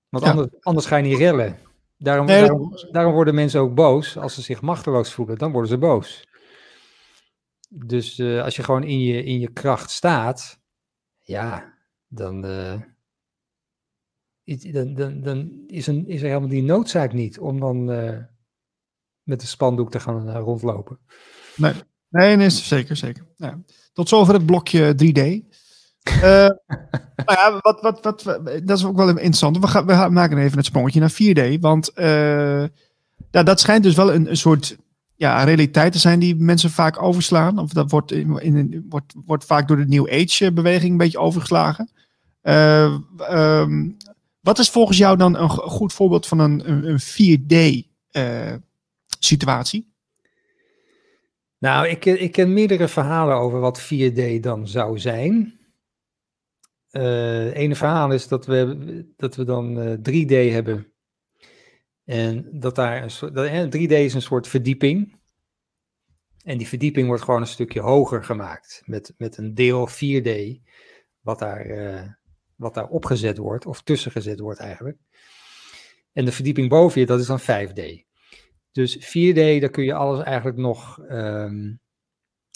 Want 0.09 0.23
Ja. 0.23 0.29
anders, 0.29 0.49
anders 0.59 0.85
ga 0.85 0.95
je 0.97 1.03
niet 1.03 1.17
rellen. 1.17 1.59
Daarom, 1.97 2.25
Nee, 2.25 2.39
daarom, 2.39 2.73
daarom 2.91 3.13
worden 3.13 3.35
mensen 3.35 3.59
ook 3.59 3.75
boos 3.75 4.17
als 4.17 4.33
ze 4.33 4.41
zich 4.41 4.61
machteloos 4.61 5.13
voelen. 5.13 5.37
Dan 5.37 5.51
worden 5.51 5.69
ze 5.69 5.77
boos. 5.77 6.27
Dus 7.69 8.19
eh, 8.19 8.43
als 8.43 8.55
je 8.55 8.63
gewoon 8.63 8.83
in 8.83 8.99
je, 8.99 9.23
in 9.23 9.39
je 9.39 9.51
kracht 9.51 9.89
staat, 9.89 10.59
ja, 11.19 11.77
dan, 12.07 12.41
dan, 14.57 14.93
dan, 14.93 15.21
dan 15.21 15.51
is, 15.67 15.87
een, 15.87 16.07
is 16.07 16.21
er 16.21 16.27
helemaal 16.27 16.49
die 16.49 16.63
noodzaak 16.63 17.13
niet 17.13 17.39
om 17.39 17.59
dan 17.59 17.91
eh, 17.91 18.17
met 19.23 19.39
de 19.39 19.47
spandoek 19.47 19.91
te 19.91 19.99
gaan 19.99 20.29
eh, 20.29 20.35
rondlopen. 20.35 20.99
Nee, 21.55 21.73
nee, 22.09 22.35
nee 22.35 22.49
zeker, 22.49 22.95
zeker. 22.95 23.25
Ja. 23.35 23.59
Tot 23.93 24.09
zover 24.09 24.33
het 24.33 24.45
blokje 24.45 24.93
3D. 24.93 25.49
Eh, 26.03 26.21
nou 27.25 27.39
ja, 27.39 27.59
wat, 27.61 27.81
wat, 27.81 28.01
wat, 28.01 28.23
dat 28.63 28.77
is 28.77 28.85
ook 28.85 28.95
wel 28.95 29.09
interessant. 29.09 29.57
We, 29.57 29.67
gaan, 29.67 29.85
we 29.85 29.93
gaan, 29.93 30.13
maken 30.13 30.37
even 30.37 30.57
het 30.57 30.65
sprongetje 30.65 30.99
naar 30.99 31.13
4D. 31.13 31.59
Want 31.59 31.91
ja, 33.31 33.43
dat 33.43 33.59
schijnt 33.59 33.83
dus 33.83 33.95
wel 33.95 34.13
een, 34.13 34.29
een 34.29 34.37
soort 34.37 34.77
ja, 35.15 35.43
realiteit 35.43 35.91
te 35.91 35.99
zijn 35.99 36.19
die 36.19 36.35
mensen 36.35 36.69
vaak 36.69 37.01
overslaan. 37.01 37.59
Of 37.59 37.71
dat 37.71 37.91
wordt, 37.91 38.11
in, 38.11 38.37
in, 38.37 38.85
wordt, 38.89 39.13
wordt 39.25 39.45
vaak 39.45 39.67
door 39.67 39.77
de 39.77 39.87
New 39.87 40.09
Age-beweging 40.09 40.91
een 40.91 40.97
beetje 40.97 41.19
overgeslagen. 41.19 41.91
Ehm, 42.41 43.89
wat 44.41 44.59
is 44.59 44.69
volgens 44.69 44.97
jou 44.97 45.17
dan 45.17 45.35
een 45.35 45.49
go- 45.49 45.67
goed 45.67 45.93
voorbeeld 45.93 46.27
van 46.27 46.39
een, 46.39 46.69
een, 46.69 46.85
een 46.85 46.99
4D-situatie? 46.99 49.89
Nou, 51.57 51.87
ik, 51.87 52.05
ik 52.05 52.31
ken 52.31 52.53
meerdere 52.53 52.87
verhalen 52.87 53.35
over 53.35 53.59
wat 53.59 53.81
4D 53.81 54.39
dan 54.39 54.67
zou 54.67 54.99
zijn. 54.99 55.59
Eh 56.89 57.55
ene 57.55 57.75
verhaal 57.75 58.11
is 58.11 58.27
dat 58.27 58.45
we, 58.45 59.13
dat 59.17 59.35
we 59.35 59.43
dan 59.43 59.79
eh, 59.79 59.97
3D 59.97 60.51
hebben. 60.51 60.93
En 62.03 62.59
dat 62.59 62.75
daar 62.75 63.03
een 63.03 63.11
soort. 63.11 63.35
Dat, 63.35 63.47
hè, 63.49 63.65
3D 63.65 63.91
is 63.91 64.13
een 64.13 64.21
soort 64.21 64.47
verdieping. 64.47 65.19
En 66.43 66.57
die 66.57 66.67
verdieping 66.67 67.07
wordt 67.07 67.23
gewoon 67.23 67.41
een 67.41 67.47
stukje 67.47 67.81
hoger 67.81 68.23
gemaakt. 68.23 68.81
Met, 68.85 69.13
met 69.17 69.37
een 69.37 69.53
deel 69.53 69.89
4D. 69.89 70.29
Wat 71.21 71.39
daar, 71.39 71.65
eh, 71.65 72.07
wat 72.61 72.73
daar 72.73 72.87
opgezet 72.87 73.37
wordt. 73.37 73.65
Of 73.65 73.81
tussengezet 73.81 74.39
wordt 74.39 74.59
eigenlijk. 74.59 74.97
En 76.13 76.25
de 76.25 76.31
verdieping 76.31 76.69
boven 76.69 76.99
je, 77.01 77.07
dat 77.07 77.19
is 77.19 77.25
dan 77.25 77.41
5D. 77.41 78.09
Dus 78.71 78.97
4D, 78.97 79.59
daar 79.59 79.69
kun 79.69 79.83
je 79.83 79.93
alles 79.93 80.23
eigenlijk 80.23 80.57
nog 80.57 80.99
ehm, 81.07 81.73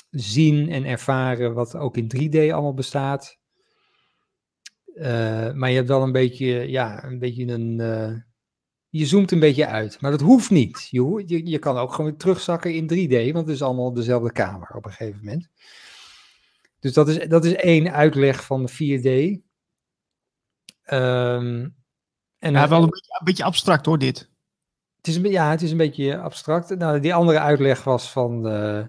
zien 0.09 0.69
en 0.69 0.85
ervaren 0.85 1.53
wat 1.53 1.75
ook 1.75 1.97
in 1.97 2.11
3D 2.15 2.35
allemaal 2.51 2.73
bestaat. 2.73 3.37
Eh, 4.93 5.51
maar 5.53 5.69
je 5.69 5.75
hebt 5.75 5.87
wel 5.87 6.03
een 6.03 6.11
beetje, 6.11 6.69
ja, 6.69 7.03
een 7.03 7.19
beetje 7.19 7.45
een. 7.45 7.79
eh, 7.79 8.13
je 8.89 9.05
zoomt 9.05 9.31
een 9.31 9.39
beetje 9.39 9.67
uit, 9.67 10.01
maar 10.01 10.11
dat 10.11 10.21
hoeft 10.21 10.49
niet. 10.49 10.87
Je, 10.89 11.23
je, 11.25 11.45
je 11.45 11.59
kan 11.59 11.77
ook 11.77 11.93
gewoon 11.93 12.17
terugzakken 12.17 12.73
in 12.73 12.83
3D, 12.83 13.33
want 13.33 13.45
het 13.45 13.55
is 13.55 13.61
allemaal 13.61 13.93
dezelfde 13.93 14.31
kamer 14.31 14.75
op 14.75 14.85
een 14.85 14.91
gegeven 14.91 15.19
moment. 15.23 15.49
Dus 16.79 16.93
dat 16.93 17.07
is, 17.09 17.27
dat 17.27 17.45
is 17.45 17.53
één 17.53 17.91
uitleg 17.91 18.45
van 18.45 18.65
de 18.65 18.71
4D. 18.71 19.41
Ehm, 20.85 21.69
en 22.39 22.53
Ja, 22.53 22.67
wel 22.67 22.83
een 22.83 22.89
beetje, 22.89 23.17
een 23.19 23.25
beetje 23.25 23.43
abstract 23.43 23.85
hoor, 23.85 23.97
dit. 23.97 24.31
het 24.97 25.07
is 25.07 25.15
een, 25.15 25.31
ja, 25.31 25.49
het 25.49 25.61
is 25.61 25.71
een 25.71 25.77
beetje 25.77 26.17
abstract. 26.17 26.77
Nou, 26.77 26.99
die 26.99 27.13
andere 27.13 27.39
uitleg 27.39 27.83
was 27.83 28.11
van 28.11 28.47
eh 28.47 28.83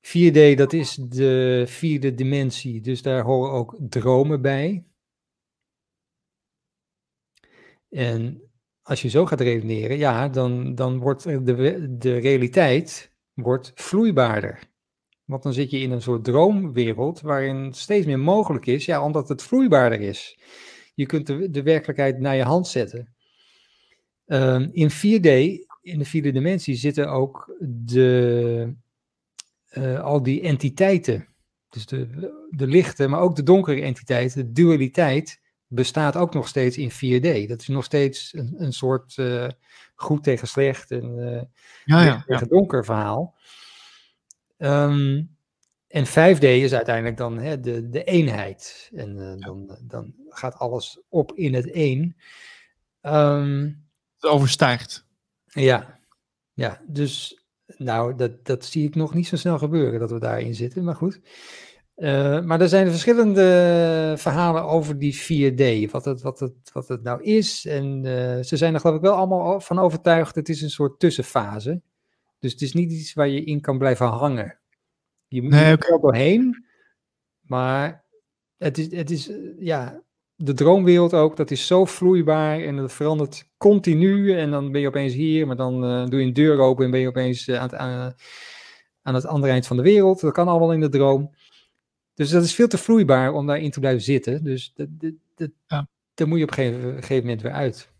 4D, 0.00 0.56
dat 0.56 0.72
is 0.72 0.94
de 0.94 1.64
vierde 1.66 2.14
dimensie, 2.14 2.80
dus 2.80 3.02
daar 3.02 3.22
horen 3.22 3.52
ook 3.52 3.76
dromen 3.80 4.42
bij. 4.42 4.84
En 7.88 8.42
als 8.82 9.02
je 9.02 9.08
zo 9.08 9.26
gaat 9.26 9.40
redeneren, 9.40 9.98
ja, 9.98 10.28
dan, 10.28 10.74
dan 10.74 10.98
wordt 10.98 11.22
de, 11.22 11.86
de 11.98 12.16
realiteit 12.16 13.12
wordt 13.34 13.72
vloeibaarder. 13.74 14.69
Want 15.30 15.42
dan 15.42 15.52
zit 15.52 15.70
je 15.70 15.78
in 15.78 15.90
een 15.90 16.02
soort 16.02 16.24
droomwereld 16.24 17.20
waarin 17.20 17.72
steeds 17.72 18.06
meer 18.06 18.18
mogelijk 18.18 18.66
is, 18.66 18.84
ja, 18.84 19.04
omdat 19.04 19.28
het 19.28 19.42
vloeibaarder 19.42 20.00
is. 20.00 20.38
Je 20.94 21.06
kunt 21.06 21.26
de, 21.26 21.50
de 21.50 21.62
werkelijkheid 21.62 22.18
naar 22.18 22.36
je 22.36 22.42
hand 22.42 22.68
zetten. 22.68 23.14
Ehm, 24.26 24.68
in 24.72 24.90
4D, 24.90 25.28
in 25.82 25.98
de 25.98 26.04
vierde 26.04 26.32
dimensie, 26.32 26.74
zitten 26.74 27.08
ook 27.08 27.56
de, 27.60 28.74
eh, 29.68 30.00
al 30.00 30.22
die 30.22 30.40
entiteiten. 30.40 31.28
Dus 31.68 31.86
de, 31.86 32.08
de 32.50 32.66
lichte, 32.66 33.08
maar 33.08 33.20
ook 33.20 33.36
de 33.36 33.42
donkere 33.42 33.80
entiteiten. 33.80 34.46
De 34.46 34.52
dualiteit 34.52 35.40
bestaat 35.66 36.16
ook 36.16 36.34
nog 36.34 36.48
steeds 36.48 36.76
in 36.78 36.90
4D. 36.90 37.48
Dat 37.48 37.60
is 37.60 37.68
nog 37.68 37.84
steeds 37.84 38.34
een, 38.34 38.54
een 38.56 38.72
soort 38.72 39.18
eh, 39.18 39.48
goed 39.94 40.22
tegen 40.22 40.48
slecht 40.48 40.90
en 40.90 41.34
eh, 41.34 41.42
Ja, 41.84 42.04
ja. 42.04 42.24
tegen 42.26 42.48
donker 42.48 42.84
verhaal. 42.84 43.34
Ehm, 44.60 45.22
en 45.88 46.06
5D 46.06 46.42
is 46.42 46.72
uiteindelijk 46.72 47.16
dan 47.16 47.38
hè, 47.38 47.60
de, 47.60 47.88
de 47.88 48.04
eenheid. 48.04 48.90
En 48.94 49.16
uh, 49.16 49.32
dan, 49.36 49.78
dan 49.82 50.14
gaat 50.28 50.54
alles 50.54 51.02
op 51.08 51.32
in 51.34 51.54
het 51.54 51.70
één. 51.70 52.16
Um, 53.02 53.84
het 54.14 54.30
overstijgt. 54.30 55.06
Ja, 55.44 55.98
ja 56.52 56.80
dus 56.86 57.44
nou, 57.76 58.16
dat, 58.16 58.44
dat 58.44 58.64
zie 58.64 58.86
ik 58.86 58.94
nog 58.94 59.14
niet 59.14 59.26
zo 59.26 59.36
snel 59.36 59.58
gebeuren 59.58 60.00
dat 60.00 60.10
we 60.10 60.18
daarin 60.18 60.54
zitten, 60.54 60.84
maar 60.84 60.94
goed. 60.94 61.20
Uh, 61.96 62.40
maar 62.40 62.60
er 62.60 62.68
zijn 62.68 62.90
verschillende 62.90 64.14
verhalen 64.16 64.64
over 64.64 64.98
die 64.98 65.14
4D, 65.14 65.90
wat 65.90 66.04
het, 66.04 66.22
wat 66.22 66.40
het, 66.40 66.54
wat 66.72 66.88
het 66.88 67.02
nou 67.02 67.22
is. 67.22 67.66
En 67.66 68.04
uh, 68.04 68.42
ze 68.42 68.56
zijn 68.56 68.74
er 68.74 68.80
geloof 68.80 68.96
ik 68.96 69.02
wel 69.02 69.14
allemaal 69.14 69.60
van 69.60 69.78
overtuigd, 69.78 70.34
het 70.34 70.48
is 70.48 70.62
een 70.62 70.70
soort 70.70 70.98
tussenfase. 70.98 71.80
Dus 72.40 72.52
het 72.52 72.62
is 72.62 72.72
niet 72.72 72.92
iets 72.92 73.12
waar 73.12 73.28
je 73.28 73.44
in 73.44 73.60
kan 73.60 73.78
blijven 73.78 74.06
hangen. 74.06 74.58
Je 75.28 75.42
moet 75.42 75.50
nee, 75.50 75.76
er 75.76 75.88
wel 75.88 76.00
doorheen, 76.00 76.66
maar 77.40 78.04
het 78.56 78.78
is, 78.78 78.92
het 78.92 79.10
is, 79.10 79.30
ja, 79.58 80.02
de 80.34 80.54
droomwereld 80.54 81.14
ook, 81.14 81.36
dat 81.36 81.50
is 81.50 81.66
zo 81.66 81.84
vloeibaar 81.84 82.60
en 82.60 82.76
dat 82.76 82.92
verandert 82.92 83.48
continu. 83.56 84.38
En 84.38 84.50
dan 84.50 84.72
ben 84.72 84.80
je 84.80 84.86
opeens 84.86 85.14
hier, 85.14 85.46
maar 85.46 85.56
dan 85.56 85.84
uh, 85.84 86.06
doe 86.06 86.20
je 86.20 86.26
een 86.26 86.32
deur 86.32 86.58
open 86.58 86.84
en 86.84 86.90
ben 86.90 87.00
je 87.00 87.08
opeens 87.08 87.48
uh, 87.48 87.56
aan, 87.56 87.62
het, 87.62 87.74
aan, 87.74 88.14
aan, 89.02 89.14
het 89.14 89.26
andere 89.26 89.52
eind 89.52 89.66
van 89.66 89.76
de 89.76 89.82
wereld. 89.82 90.20
Dat 90.20 90.32
kan 90.32 90.48
allemaal 90.48 90.72
in 90.72 90.80
de 90.80 90.88
droom. 90.88 91.34
Dus 92.14 92.30
dat 92.30 92.44
is 92.44 92.54
veel 92.54 92.68
te 92.68 92.78
vloeibaar 92.78 93.32
om 93.32 93.46
daarin 93.46 93.70
te 93.70 93.80
blijven 93.80 94.02
zitten. 94.02 94.44
Dus 94.44 94.72
dat, 94.74 94.88
dat, 94.90 95.12
dat, 95.34 95.50
ja. 95.66 95.88
daar 96.14 96.28
moet 96.28 96.38
je 96.38 96.44
op 96.44 96.50
een 96.50 96.56
gegeven, 96.56 96.92
gegeven, 96.94 97.24
moment 97.24 97.42
weer 97.42 97.52
uit. 97.52 97.92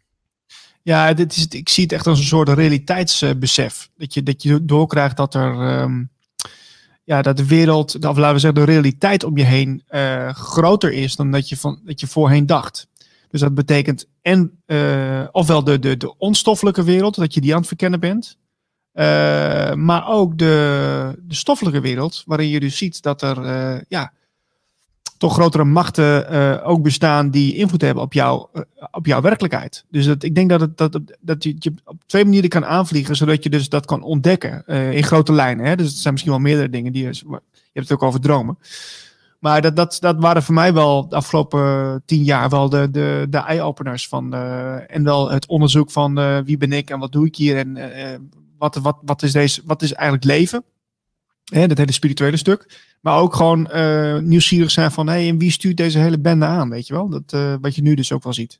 Ja, 0.82 1.14
dit 1.14 1.36
is, 1.36 1.46
ik 1.48 1.68
zie 1.68 1.82
het 1.82 1.92
echt 1.92 2.06
als 2.06 2.18
een 2.18 2.24
soort 2.24 2.48
realiteitsbesef. 2.48 3.90
Dat 3.96 4.14
je, 4.14 4.22
dat 4.22 4.42
je 4.42 4.64
doorkrijgt 4.64 5.16
dat 5.16 5.34
er. 5.34 5.80
Um 5.82 6.10
ja, 7.10 7.22
dat 7.22 7.36
de 7.36 7.46
wereld, 7.46 7.94
of 7.94 8.16
laten 8.16 8.32
we 8.32 8.38
zeggen, 8.38 8.66
de 8.66 8.72
realiteit 8.72 9.24
om 9.24 9.36
je 9.36 9.44
heen 9.44 9.82
uh, 9.90 10.28
groter 10.34 10.92
is 10.92 11.16
dan 11.16 11.30
dat 11.30 11.48
je, 11.48 11.56
van, 11.56 11.80
dat 11.84 12.00
je 12.00 12.06
voorheen 12.06 12.46
dacht. 12.46 12.88
Dus 13.30 13.40
dat 13.40 13.54
betekent 13.54 14.06
en 14.22 14.62
uh, 14.66 15.26
ofwel 15.30 15.64
de, 15.64 15.78
de, 15.78 15.96
de 15.96 16.16
onstoffelijke 16.18 16.84
wereld, 16.84 17.14
dat 17.14 17.34
je 17.34 17.40
die 17.40 17.52
aan 17.52 17.58
het 17.58 17.66
verkennen 17.66 18.00
bent. 18.00 18.38
Uh, 18.94 19.04
maar 19.74 20.08
ook 20.08 20.38
de, 20.38 21.18
de 21.22 21.34
stoffelijke 21.34 21.80
wereld, 21.80 22.22
waarin 22.26 22.48
je 22.48 22.60
dus 22.60 22.76
ziet 22.76 23.02
dat 23.02 23.22
er 23.22 23.84
ja, 23.88 24.12
toch 25.20 25.32
grotere 25.32 25.64
machten 25.64 26.32
uh, 26.32 26.68
ook 26.68 26.82
bestaan 26.82 27.30
die 27.30 27.54
invloed 27.54 27.80
hebben 27.80 28.02
op, 28.02 28.12
jou, 28.12 28.46
uh, 28.54 28.62
op 28.90 29.06
jouw 29.06 29.20
werkelijkheid. 29.20 29.84
Dus 29.90 30.06
dat, 30.06 30.22
ik 30.22 30.34
denk 30.34 30.48
dat, 30.48 30.60
het, 30.60 30.76
dat, 30.78 31.00
dat 31.20 31.44
je, 31.44 31.54
je 31.58 31.72
op 31.84 32.02
twee 32.06 32.24
manieren 32.24 32.48
kan 32.48 32.64
aanvliegen, 32.64 33.16
zodat 33.16 33.42
je 33.42 33.50
dus 33.50 33.68
dat 33.68 33.86
kan 33.86 34.02
ontdekken 34.02 34.62
uh, 34.66 34.92
in 34.92 35.02
grote 35.02 35.32
lijnen. 35.32 35.66
Hè? 35.66 35.76
Dus 35.76 35.86
het 35.86 35.96
zijn 35.96 36.12
misschien 36.12 36.32
wel 36.32 36.42
meerdere 36.42 36.70
dingen 36.70 36.92
die 36.92 37.02
je, 37.02 37.10
je 37.28 37.40
hebt 37.72 37.88
het 37.88 37.92
ook 37.92 38.02
over 38.02 38.20
dromen. 38.20 38.58
Maar 39.38 39.62
dat, 39.62 39.76
dat, 39.76 39.96
dat 40.00 40.16
waren 40.18 40.42
voor 40.42 40.54
mij 40.54 40.72
wel 40.72 41.08
de 41.08 41.16
afgelopen 41.16 42.02
tien 42.06 42.22
jaar 42.22 42.48
wel 42.48 42.68
de, 42.68 42.90
de, 42.90 43.26
de 43.30 43.38
eye-openers 43.38 44.08
van. 44.08 44.34
en 44.34 45.04
wel 45.04 45.30
het 45.30 45.46
onderzoek 45.46 45.90
van 45.90 46.44
wie 46.44 46.56
ben 46.56 46.72
ik 46.72 46.90
en 46.90 46.98
wat 46.98 47.12
doe 47.12 47.26
ik 47.26 47.36
hier 47.36 47.56
en 47.56 47.78
wat, 48.58 48.76
wat, 48.76 48.96
wat, 49.02 49.22
is 49.22 49.32
deze, 49.32 49.62
wat 49.64 49.82
is 49.82 49.92
eigenlijk 49.92 50.24
leven. 50.24 50.64
Hè, 51.44 51.66
dat 51.66 51.78
hele 51.78 51.92
spirituele 51.92 52.36
stuk. 52.36 52.88
Maar 53.00 53.18
ook 53.18 53.34
gewoon 53.34 53.70
uh, 53.74 54.18
nieuwsgierig 54.18 54.70
zijn 54.70 54.90
van, 54.90 55.06
hé, 55.06 55.12
hey, 55.12 55.28
en 55.28 55.38
wie 55.38 55.50
stuurt 55.50 55.76
deze 55.76 55.98
hele 55.98 56.18
bende 56.18 56.44
aan, 56.44 56.70
weet 56.70 56.86
je 56.86 56.94
wel? 56.94 57.08
Dat, 57.08 57.32
uh, 57.34 57.54
wat 57.60 57.74
je 57.74 57.82
nu 57.82 57.94
dus 57.94 58.12
ook 58.12 58.22
wel 58.22 58.32
ziet. 58.32 58.58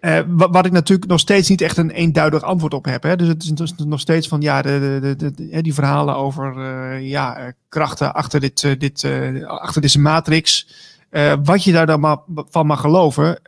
Uh, 0.00 0.20
wat, 0.26 0.66
ik 0.66 0.72
natuurlijk 0.72 1.10
nog 1.10 1.20
steeds 1.20 1.48
niet 1.48 1.60
echt 1.60 1.76
een 1.76 1.90
eenduidig 1.90 2.42
antwoord 2.42 2.74
op 2.74 2.84
heb. 2.84 3.02
Hè? 3.02 3.16
Dus 3.16 3.28
het 3.28 3.60
is 3.60 3.74
nog 3.76 4.00
steeds 4.00 4.28
van, 4.28 4.40
ja, 4.40 4.62
de, 4.62 4.98
de, 5.16 5.32
de, 5.32 5.62
die 5.62 5.74
verhalen 5.74 6.16
over 6.16 6.62
ja, 6.98 7.52
krachten 7.68 8.14
achter, 8.14 8.40
dit, 8.40 8.60
dit, 8.78 9.04
achter 9.44 9.82
deze 9.82 10.00
matrix. 10.00 10.68
wat 11.42 11.64
je 11.64 11.72
daar 11.72 11.86
dan 11.86 12.00
maar 12.00 12.18
van 12.26 12.66
mag 12.66 12.80
geloven. 12.80 13.40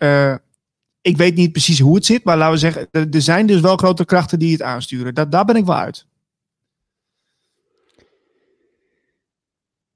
ik 1.00 1.16
weet 1.16 1.34
niet 1.34 1.52
precies 1.52 1.80
hoe 1.80 1.94
het 1.94 2.06
zit, 2.06 2.24
maar 2.24 2.36
laten 2.36 2.52
we 2.52 2.58
zeggen, 2.58 2.88
er, 2.90 3.22
zijn 3.22 3.46
dus 3.46 3.60
wel 3.60 3.76
grote 3.76 4.04
krachten 4.04 4.38
die 4.38 4.52
het 4.52 4.62
aansturen. 4.62 5.14
Da 5.14 5.24
daar 5.24 5.44
ben 5.44 5.56
ik 5.56 5.64
wel 5.64 5.76
uit. 5.76 6.06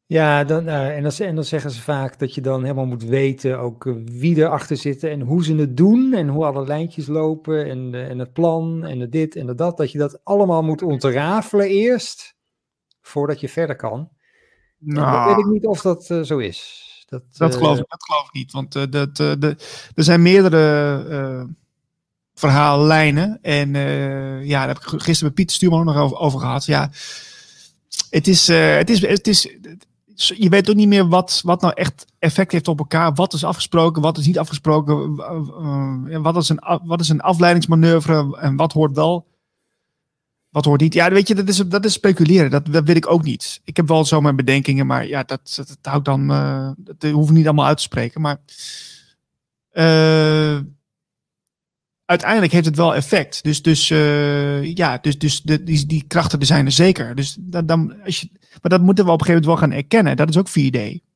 Ja, 0.06 0.44
dan, 0.44 0.66
uh, 0.66 0.96
en, 0.96 1.02
dan, 1.02 1.12
en, 1.12 1.34
dan, 1.34 1.44
zeggen 1.44 1.70
ze 1.70 1.82
vaak 1.82 2.18
dat 2.18 2.34
je 2.34 2.40
dan 2.40 2.62
helemaal 2.62 2.86
moet 2.86 3.04
weten 3.04 3.58
ook 3.58 3.84
uh, 3.84 3.94
wie 4.04 4.36
erachter 4.36 4.76
zit 4.76 5.02
en 5.02 5.20
hoe 5.20 5.44
ze 5.44 5.54
het 5.54 5.76
doen 5.76 6.12
en 6.12 6.28
hoe 6.28 6.44
alle 6.44 6.66
lijntjes 6.66 7.06
lopen 7.06 7.66
en, 7.66 7.92
uh, 7.92 8.08
en 8.08 8.18
het 8.18 8.32
plan 8.32 8.84
en 8.84 9.00
het 9.00 9.12
dit 9.12 9.36
en 9.36 9.48
het 9.48 9.58
dat. 9.58 9.76
Dat 9.76 9.92
je 9.92 9.98
dat 9.98 10.24
allemaal 10.24 10.62
moet 10.62 10.82
ontrafelen 10.82 11.68
eerst 11.68 12.36
voordat 13.00 13.40
je 13.40 13.48
verder 13.48 13.76
kan. 13.76 14.08
Nou, 14.78 15.28
weet 15.28 15.44
ik 15.44 15.52
niet 15.52 15.66
of 15.66 15.80
dat 15.80 16.04
zo 16.04 16.38
is. 16.38 16.82
Dat, 17.08 17.22
dat, 17.32 17.54
geloof, 17.54 17.78
ik, 17.78 17.84
dat 17.88 18.04
geloof 18.04 18.26
ik 18.26 18.32
niet, 18.32 18.52
want 18.52 18.92
dat, 18.92 19.16
de, 19.16 19.56
er 19.94 20.04
zijn 20.04 20.22
meerdere 20.22 21.48
verhaallijnen 22.34 23.38
en 23.42 23.74
ja, 24.44 24.66
daar 24.66 24.68
heb 24.68 24.76
ik 24.76 24.84
gisteren 24.84 25.24
met 25.24 25.34
Pieter 25.34 25.56
Stuurman 25.56 25.84
nog 25.84 25.96
over, 25.96 26.16
over 26.16 26.40
gehad. 26.40 26.64
Ja, 26.64 26.90
het 28.10 28.28
is, 28.28 28.46
het 28.48 28.90
is, 28.90 29.00
het 29.00 29.26
is, 29.26 29.56
je 30.14 30.48
weet 30.48 30.70
ook 30.70 30.76
niet 30.76 30.88
meer 30.88 31.08
wat, 31.08 31.40
wat 31.44 31.60
nou 31.60 31.72
echt 31.74 32.06
effect 32.18 32.52
heeft 32.52 32.68
op 32.68 32.78
elkaar. 32.78 33.14
Wat 33.14 33.32
is 33.32 33.44
afgesproken, 33.44 34.02
wat 34.02 34.18
is 34.18 34.26
niet 34.26 34.38
afgesproken. 34.38 35.14
Wat, 36.22 36.36
is 36.36 36.48
een, 36.48 36.80
wat 36.84 37.00
is 37.00 37.08
een 37.08 37.20
afleidingsmanoeuvre 37.20 38.36
en 38.40 38.56
wat 38.56 38.72
hoort 38.72 38.94
wel. 38.94 39.26
Wat 40.48 40.64
hoort 40.64 40.80
niet. 40.80 40.94
Ja, 40.94 41.10
weet 41.10 41.28
je, 41.28 41.34
dat 41.34 41.48
is, 41.48 41.56
dat 41.56 41.84
is 41.84 41.92
speculeren. 41.92 42.50
Dat, 42.50 42.66
dat 42.66 42.84
weet 42.84 42.96
ik 42.96 43.10
ook 43.10 43.22
niet. 43.22 43.60
Ik 43.64 43.76
heb 43.76 43.88
wel 43.88 44.04
zo 44.04 44.20
mijn 44.20 44.36
bedenkingen, 44.36 44.86
maar 44.86 45.06
ja, 45.06 45.22
dat, 45.22 45.54
dat, 45.56 45.78
houdt 45.82 46.04
dan. 46.04 46.30
Uh, 46.30 46.70
dat 46.76 47.10
hoef 47.10 47.28
ik 47.28 47.34
niet 47.34 47.46
allemaal 47.46 47.66
uit 47.66 47.76
te 47.76 47.82
spreken. 47.82 48.20
Maar. 48.20 48.38
Uh, 49.72 50.58
uiteindelijk 52.04 52.52
heeft 52.52 52.66
het 52.66 52.76
wel 52.76 52.94
effect. 52.94 53.42
Dus, 53.42 53.62
dus 53.62 53.90
uh, 53.90 54.74
ja, 54.74 54.98
dus, 54.98 55.18
dus 55.18 55.42
de, 55.42 55.62
die, 55.62 55.86
die 55.86 56.04
krachten 56.06 56.46
zijn 56.46 56.66
er 56.66 56.72
zeker. 56.72 57.14
Dus 57.14 57.36
dan, 57.40 58.02
als 58.04 58.20
je, 58.20 58.28
maar 58.62 58.70
dat 58.70 58.80
moeten 58.80 59.04
we 59.04 59.10
op 59.10 59.20
een 59.20 59.26
gegeven 59.26 59.48
moment 59.48 59.60
wel 59.60 59.68
gaan 59.68 59.78
erkennen. 59.78 60.16
Dat 60.16 60.28
is 60.28 60.38
ook 60.38 60.48
4D. 60.48 61.12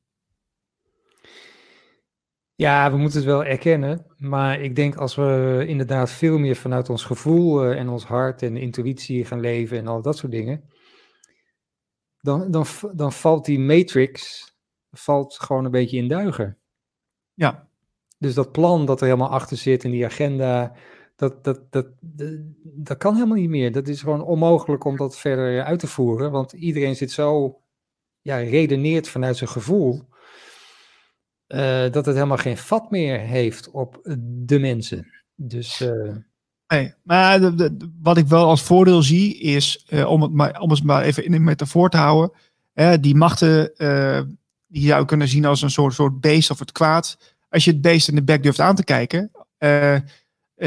Ja, 2.55 2.91
we 2.91 2.97
moeten 2.97 3.17
het 3.19 3.27
wel 3.27 3.45
erkennen. 3.45 4.05
Maar 4.17 4.61
ik 4.61 4.75
denk 4.75 4.95
als 4.95 5.15
we 5.15 5.63
inderdaad 5.67 6.11
veel 6.11 6.37
meer 6.37 6.55
vanuit 6.55 6.89
ons 6.89 7.03
gevoel 7.03 7.65
uh, 7.65 7.79
en 7.79 7.89
ons 7.89 8.05
hart 8.05 8.41
en 8.41 8.57
intuïtie 8.57 9.25
gaan 9.25 9.39
leven 9.39 9.77
en 9.77 9.87
al 9.87 10.01
dat 10.01 10.17
soort 10.17 10.31
dingen. 10.31 10.63
Dan, 12.21 12.51
dan, 12.51 12.65
dan 12.93 13.11
valt 13.11 13.45
die 13.45 13.59
matrix 13.59 14.43
valt 14.91 15.39
gewoon 15.39 15.65
een 15.65 15.71
beetje 15.71 15.97
in 15.97 16.07
duigen. 16.07 16.57
Ja, 17.33 17.69
dus 18.17 18.33
dat 18.33 18.51
plan 18.51 18.85
dat 18.85 18.99
er 18.99 19.05
helemaal 19.05 19.29
achter 19.29 19.57
zit 19.57 19.83
in 19.83 19.91
die 19.91 20.05
agenda, 20.05 20.75
dat, 21.19 21.43
dat, 21.43 21.71
dat, 21.71 21.87
dat, 22.63 22.97
kan 22.97 23.13
helemaal 23.13 23.37
niet 23.37 23.49
meer. 23.49 23.71
Dat 23.71 23.87
is 23.87 23.99
gewoon 23.99 24.23
onmogelijk 24.23 24.83
om 24.83 24.97
dat 24.97 25.17
verder 25.17 25.63
uit 25.63 25.79
te 25.79 25.87
voeren, 25.87 26.31
want 26.31 26.51
iedereen 26.51 26.95
zit 26.95 27.11
zo, 27.11 27.59
ja, 28.21 28.37
redeneert 28.37 29.07
vanuit 29.07 29.37
zijn 29.37 29.49
gevoel, 29.49 30.07
uh, 31.47 31.81
dat 31.91 32.05
het 32.05 32.15
helemaal 32.15 32.37
geen 32.37 32.57
vat 32.57 32.91
meer 32.91 33.19
heeft 33.19 33.71
op 33.71 33.99
de 34.45 34.59
mensen. 34.59 35.07
Dus... 35.35 35.81
Uh, 35.81 36.15
Nee, 36.67 36.93
maar 37.03 37.53
wat 38.01 38.17
ik 38.17 38.27
wel 38.27 38.45
als 38.45 38.61
voordeel 38.61 39.01
zie 39.01 39.37
is, 39.37 39.87
om, 40.05 40.21
het 40.21 40.31
maar, 40.31 40.59
om 40.59 40.69
het 40.69 40.83
maar 40.83 41.03
even 41.03 41.25
in 41.25 41.31
de 41.31 41.39
metafoor 41.39 41.89
te 41.89 41.97
houden, 41.97 42.31
die 43.01 43.15
machten, 43.15 43.73
die 44.67 44.87
zou 44.87 44.99
je 44.99 45.05
kunnen 45.05 45.27
zien 45.27 45.45
als 45.45 45.61
een 45.61 45.69
soort, 45.69 45.93
soort 45.93 46.21
beest 46.21 46.51
of 46.51 46.59
het 46.59 46.71
kwaad, 46.71 47.35
als 47.49 47.65
je 47.65 47.71
het 47.71 47.81
beest 47.81 48.07
in 48.07 48.15
de 48.15 48.23
bek 48.23 48.43
durft 48.43 48.59
aan 48.59 48.75
te 48.75 48.83
kijken, 48.83 49.31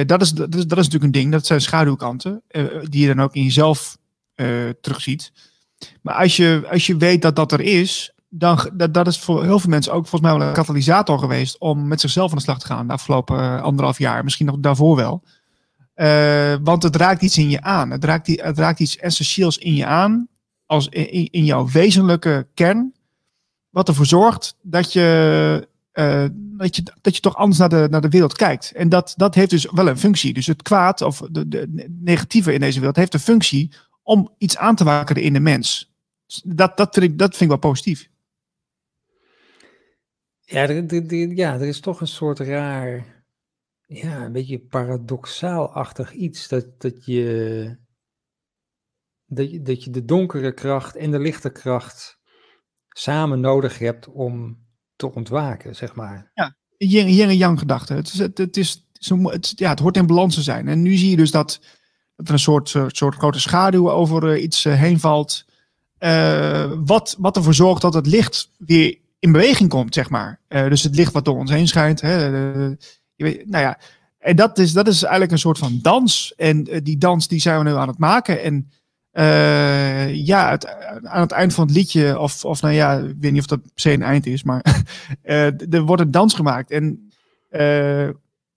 dat, 0.07 0.23
is, 0.23 0.31
dat, 0.31 0.55
is, 0.55 0.67
dat 0.67 0.79
is 0.79 0.85
natuurlijk 0.85 1.05
een 1.05 1.21
ding. 1.21 1.33
Dat 1.33 1.47
zijn 1.47 1.61
schaduwkanten 1.61 2.43
uh, 2.51 2.65
die 2.83 3.01
je 3.01 3.15
dan 3.15 3.25
ook 3.25 3.35
in 3.35 3.43
jezelf 3.43 3.99
terugziet. 4.81 5.33
Maar 6.03 6.15
als 6.15 6.37
je, 6.37 6.67
als 6.71 6.87
je 6.87 6.97
weet 6.97 7.23
dat 7.23 7.37
dat 7.37 7.53
er 7.53 7.61
is, 7.61 8.13
dan 8.29 8.71
dat, 8.73 8.95
dat 8.95 9.07
is 9.07 9.19
voor 9.19 9.45
heel 9.45 9.59
veel 9.59 9.71
mensen 9.71 9.93
ook 9.93 10.07
volgens 10.07 10.31
mij 10.31 10.39
wel 10.39 10.49
een 10.49 10.55
katalysator 10.55 11.19
geweest 11.19 11.59
om 11.59 11.89
met 11.89 12.01
zichzelf 12.01 12.31
aan 12.31 12.37
de 12.37 12.43
slag 12.43 12.59
te 12.59 12.67
gaan 12.67 12.87
de 12.87 12.93
afgelopen 12.93 13.63
anderhalf 13.63 13.99
jaar. 13.99 14.25
Misschien 14.25 14.47
nog 14.47 14.59
daarvoor 14.59 14.97
wel. 14.97 15.23
want 16.63 16.83
het 16.83 16.97
raakt 16.97 17.23
iets 17.23 17.39
in 17.39 17.51
je 17.51 17.63
aan. 17.63 17.91
Het 17.91 18.05
raakt, 18.05 18.27
het 18.27 18.59
raakt 18.59 18.81
iets 18.81 18.97
essentieels 18.97 19.59
in 19.59 19.75
je 19.75 19.87
aan, 19.87 20.29
als 20.67 20.89
in, 20.89 21.29
in 21.31 21.45
jouw 21.45 21.69
wezenlijke 21.69 22.47
kern. 22.55 22.95
Wat 23.71 23.89
ervoor 23.89 24.07
zorgt 24.07 24.57
dat 24.63 24.93
je 24.93 25.69
uh, 25.95 26.27
dat, 26.35 26.77
je, 26.77 26.83
dat 27.01 27.15
je 27.15 27.21
toch 27.21 27.37
anders 27.37 27.59
naar 27.59 27.69
de, 27.69 27.87
naar 27.91 28.01
de 28.01 28.09
wereld 28.09 28.37
kijkt. 28.37 28.73
En 28.73 28.89
dat, 28.89 29.15
dat 29.17 29.35
heeft 29.35 29.51
dus 29.51 29.71
wel 29.71 29.89
een 29.89 29.99
functie. 29.99 30.33
Dus 30.33 30.47
het 30.47 30.63
kwaad 30.63 31.01
of 31.01 31.19
de, 31.31 31.49
de 31.49 31.89
negatieve 32.01 32.53
in 32.53 32.61
deze 32.61 32.79
wereld 32.79 32.97
heeft 32.97 33.15
een 33.15 33.21
functie 33.21 33.73
om 34.03 34.35
iets 34.39 34.57
aan 34.57 34.77
te 34.77 34.85
wakkeren 34.85 35.23
in 35.23 35.33
de 35.33 35.41
mens. 35.41 35.95
Dat, 36.45 36.77
dat, 36.77 36.95
vind 36.95 37.13
ik, 37.13 37.19
dat 37.19 37.31
vind 37.31 37.41
ik 37.41 37.49
wel 37.49 37.71
positief. 37.71 38.11
Ja 40.41 40.69
er, 40.69 41.15
ja, 41.35 41.55
er 41.55 41.67
is 41.67 41.81
toch 41.81 42.01
een 42.01 42.07
soort 42.07 42.39
raar, 42.39 43.25
ja, 43.87 44.25
een 44.25 44.33
beetje 44.33 44.61
paradoxaal-achtig 44.61 46.13
iets. 46.13 46.49
Dat, 46.49 46.81
dat, 46.81 47.05
je, 47.05 47.77
dat, 49.27 49.51
je, 49.51 49.63
dat 49.63 49.85
je 49.85 49.91
de 49.91 50.05
donkere 50.05 50.55
kracht 50.55 50.97
en 50.97 51.11
de 51.11 51.19
lichte 51.19 51.51
kracht 51.51 52.21
samen 52.89 53.41
nodig 53.41 53.79
hebt 53.79 54.09
om 54.09 54.62
te 55.11 55.15
ontwaken, 55.15 55.77
zeg 55.77 55.95
maar. 55.95 56.31
Ja, 56.35 56.55
yin, 56.77 57.29
en 57.29 57.37
yang 57.37 57.59
gedachte. 57.59 57.95
Het, 57.95 58.13
is, 58.13 58.19
het, 58.19 58.39
het, 58.39 58.57
is, 58.57 58.87
het, 59.23 59.53
ja, 59.57 59.71
het 59.71 59.79
hoort 59.79 59.97
in 59.97 60.07
balans 60.07 60.35
te 60.35 60.43
zijn. 60.43 60.69
En 60.69 60.83
nu 60.83 60.97
zie 60.97 61.11
je 61.11 61.17
dus 61.17 61.31
dat, 61.31 61.61
dat 62.17 62.27
er 62.27 62.33
een 62.33 62.39
soort, 62.39 62.69
soort, 62.69 63.15
grote 63.15 63.41
schaduw 63.41 63.91
over 63.91 64.39
iets 64.39 64.65
heen 64.65 65.01
valt. 65.01 65.45
wat, 66.85 67.17
wat 67.19 67.37
ervoor 67.37 67.55
zorgt 67.55 67.83
dat 67.83 67.95
het 67.95 68.07
licht 68.07 68.51
weer 68.59 68.99
in 69.19 69.33
beweging 69.33 69.69
komt, 69.69 69.95
zeg 69.95 70.11
maar. 70.11 70.41
dus 70.49 70.83
het 70.83 70.97
licht 70.97 71.13
wat 71.13 71.25
door 71.25 71.39
ons 71.39 71.51
heen 71.51 71.69
schijnt. 71.69 72.01
Hè, 72.01 72.27
je 73.15 73.25
weet, 73.25 73.49
nou 73.49 73.65
ja, 73.65 73.79
en 74.19 74.37
dat 74.37 74.59
is, 74.59 74.73
dat 74.73 74.87
is 74.89 75.03
eigenlijk 75.03 75.33
een 75.33 75.39
soort 75.39 75.59
van 75.59 75.79
dans. 75.83 76.35
En 76.37 76.63
die 76.83 76.99
dans 76.99 77.29
die 77.29 77.41
zijn 77.41 77.59
we 77.59 77.71
nu 77.71 77.77
aan 77.77 77.89
het 77.89 77.99
maken. 77.99 78.43
En 78.43 78.71
uh, 79.13 80.15
ja, 80.15 80.51
het, 80.51 80.67
aan 81.03 81.21
het 81.21 81.33
eind 81.33 81.55
van 81.55 81.67
het 81.67 81.77
liedje, 81.77 82.19
of, 82.19 82.45
of 82.45 82.63
nou 82.63 82.75
ja, 82.75 82.99
ik 82.99 83.17
weet 83.21 83.33
niet 83.33 83.41
of 83.41 83.47
dat 83.47 83.63
per 83.63 83.71
se 83.75 83.93
een 83.93 84.03
eind 84.03 84.27
is, 84.27 84.43
maar 84.43 84.65
uh, 85.25 85.75
er 85.75 85.83
wordt 85.83 86.03
een 86.03 86.11
dans 86.11 86.35
gemaakt. 86.35 86.71
En 86.71 87.13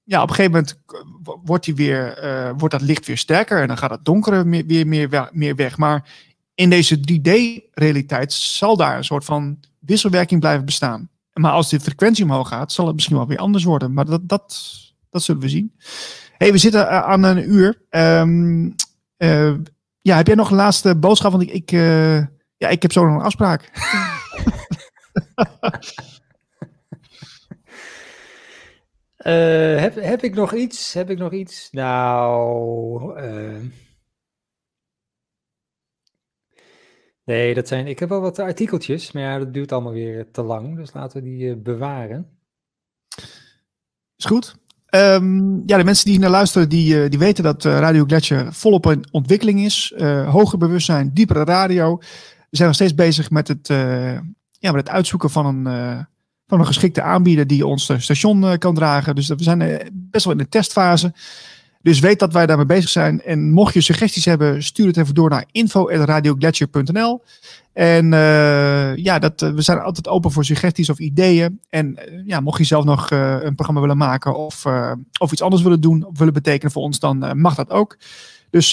ja, 0.04 0.22
op 0.22 0.30
een 0.30 0.36
gegeven 0.36 0.52
moment 0.52 0.80
wordt, 1.44 1.66
die 1.66 1.76
weer, 1.76 2.18
wordt 2.58 2.74
dat 2.74 2.84
licht 2.84 3.06
weer 3.06 3.18
sterker 3.18 3.62
en 3.62 3.68
dan 3.68 3.78
gaat 3.78 3.90
het 3.90 4.06
donkere 4.06 4.44
meer, 4.44 4.66
weer 4.66 4.88
meer, 4.88 5.30
meer 5.32 5.56
weg. 5.56 5.78
Maar 5.78 6.10
in 6.54 6.70
deze 6.70 6.98
3D-realiteit 6.98 8.34
zal 8.34 8.78
daar 8.78 8.98
een 8.98 9.04
soort 9.04 9.26
van 9.26 9.60
wisselwerking 9.80 10.40
blijven 10.40 10.66
bestaan. 10.66 11.10
Maar 11.34 11.52
als 11.52 11.70
de 11.70 11.80
frequentie 11.80 12.24
omhoog 12.24 12.48
gaat, 12.48 12.72
zal 12.72 12.86
het 12.86 12.96
misschien 12.96 13.16
wel 13.16 13.28
weer 13.28 13.38
anders 13.38 13.64
worden. 13.64 13.94
Maar 13.94 14.06
dat, 14.06 14.30
dat, 14.30 14.74
dat 15.10 15.24
zullen 15.24 15.42
we 15.42 15.50
zien. 15.50 15.74
hey, 16.38 16.52
we 16.52 16.58
zitten 16.58 16.82
uh, 16.82 17.02
aan 17.02 17.24
een 17.24 17.54
uur. 17.54 17.82
Um, 17.90 18.76
uh, 19.18 19.54
ja, 20.06 20.16
heb 20.16 20.28
jij 20.28 20.36
nog 20.36 20.50
een 20.50 20.56
laatste 20.56 20.96
boodschap? 20.96 21.32
Want 21.32 21.44
ik, 21.44 21.52
ik, 21.52 21.72
uh, 21.72 22.18
ja, 22.58 22.68
ik 22.68 22.82
heb 22.82 22.92
zo 22.92 23.06
nog 23.06 23.16
een 23.16 23.22
afspraak. 23.22 23.70
heb, 29.82 29.96
heb 29.96 30.24
ik 30.24 30.36
nog 30.36 30.54
iets? 30.54 30.94
Heb 30.94 31.10
ik 31.10 31.18
nog 31.18 31.34
iets? 31.34 31.72
Nou. 31.72 33.20
Nee, 37.24 37.54
dat 37.54 37.68
zijn. 37.68 37.88
Ik 37.88 38.00
heb 38.00 38.10
wel 38.10 38.22
wat 38.22 38.40
artikeltjes, 38.40 39.12
maar 39.12 39.24
ja, 39.24 39.38
dat 39.38 39.54
duurt 39.54 39.72
allemaal 39.72 39.94
weer 39.94 40.32
te 40.32 40.42
lang. 40.42 40.76
Dus 40.76 40.94
laten 40.94 41.24
we 41.24 41.30
die 41.30 41.56
bewaren. 41.56 42.40
Is 44.16 44.26
goed. 44.26 44.56
Um, 44.90 45.64
ja, 45.66 45.78
de 45.78 45.84
mensen 45.84 46.06
die 46.06 46.20
naar 46.20 46.30
luisteren, 46.30 46.70
die, 46.70 47.04
uh, 47.04 47.10
die 47.10 47.20
weten 47.20 47.44
dat 47.44 47.66
uh, 47.66 47.80
Radio 47.80 48.06
Gletscher 48.06 48.54
volop 48.54 48.86
in 48.86 49.06
ontwikkeling 49.12 49.60
is. 49.60 49.94
Uh, 49.98 50.30
hoger 50.30 50.58
bewustzijn, 50.58 51.12
diepere 51.14 51.44
radio. 51.44 51.98
We 52.50 52.58
zijn 52.62 52.68
nog 52.68 52.78
steeds 52.78 52.96
bezig 52.96 53.30
met 53.30 53.48
het, 53.48 53.68
ja, 54.60 54.72
met 54.72 54.76
het 54.76 54.90
uitzoeken 54.90 55.30
van 55.30 55.46
een, 55.46 55.64
van 56.48 56.60
een 56.60 56.66
geschikte 56.66 57.02
aanbieder 57.02 57.48
die 57.48 57.66
ons 57.66 57.92
station 57.98 58.58
kan 58.58 58.76
dragen. 58.76 59.16
Dus 59.16 59.28
we 59.28 59.44
zijn 59.44 59.90
best 59.94 60.26
wel 60.26 60.34
in 60.34 60.40
de 60.40 60.50
testfase. 60.50 61.14
Dus 61.86 62.00
weet 62.00 62.20
dat 62.20 62.34
wij 62.34 62.46
daarmee 62.46 62.66
bezig 62.66 62.90
zijn. 62.90 63.22
En 63.22 63.52
mocht 63.52 63.74
je 63.74 63.82
suggesties 63.82 64.26
hebben, 64.26 64.64
stuur 64.64 64.88
het 64.88 64.98
even 64.98 65.14
door 65.14 65.30
naar 65.30 65.46
info.radioglacier.nl. 65.52 67.24
En 67.74 68.12
uh, 68.12 68.96
ja, 68.96 69.20
dat, 69.20 69.42
we 69.42 69.62
zijn 69.62 69.80
altijd 69.80 70.08
open 70.08 70.32
voor 70.32 70.46
suggesties 70.46 70.90
of 70.90 71.00
ideeën. 71.00 71.60
En 71.70 71.98
uh, 72.10 72.26
ja, 72.26 72.40
mocht 72.40 72.58
je 72.58 72.64
zelf 72.64 72.86
nog 72.86 73.12
een 73.12 73.56
programma 73.56 73.82
willen 73.82 73.98
maken 73.98 74.36
of, 74.36 74.66
of 75.20 75.32
iets 75.32 75.42
anders 75.42 75.62
willen 75.62 75.82
doen 75.82 76.06
of 76.06 76.18
willen 76.18 76.34
betekenen 76.34 76.72
voor 76.72 76.84
ons, 76.84 77.00
dan 77.00 77.40
mag 77.42 77.56
dat 77.56 77.70
ook. 77.70 77.98
Dus 78.50 78.70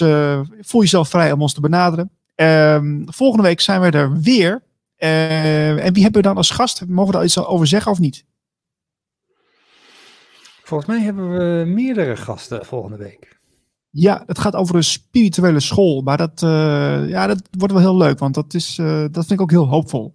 voel 0.60 0.80
jezelf 0.80 1.08
vrij 1.08 1.32
om 1.32 1.42
ons 1.42 1.54
te 1.54 1.60
benaderen. 1.60 2.10
Ehm, 2.34 3.02
volgende 3.06 3.42
week 3.42 3.60
zijn 3.60 3.80
we 3.80 3.90
er 3.90 4.20
weer. 4.20 4.62
en 4.96 5.92
wie 5.92 6.02
hebben 6.02 6.22
we 6.22 6.28
dan 6.28 6.36
als 6.36 6.50
gast? 6.50 6.84
Mogen 6.86 7.06
we 7.06 7.16
daar 7.16 7.24
iets 7.24 7.38
over 7.38 7.66
zeggen 7.66 7.92
of 7.92 7.98
niet? 7.98 8.24
Volgens 10.72 10.94
mij 10.96 11.04
hebben 11.04 11.32
we 11.32 11.64
meerdere 11.66 12.16
gasten 12.16 12.64
volgende 12.64 12.96
week. 12.96 13.38
Ja, 13.90 14.22
het 14.26 14.38
gaat 14.38 14.54
over 14.54 14.76
een 14.76 14.84
spirituele 14.84 15.60
school. 15.60 16.02
Maar 16.02 16.16
dat, 16.16 16.42
uh, 16.42 17.08
ja, 17.08 17.26
dat 17.26 17.42
wordt 17.50 17.72
wel 17.72 17.82
heel 17.82 17.96
leuk, 17.96 18.18
want 18.18 18.34
dat, 18.34 18.54
is, 18.54 18.78
uh, 18.78 19.00
dat 19.00 19.26
vind 19.26 19.30
ik 19.30 19.40
ook 19.40 19.50
heel 19.50 19.68
hoopvol. 19.68 20.14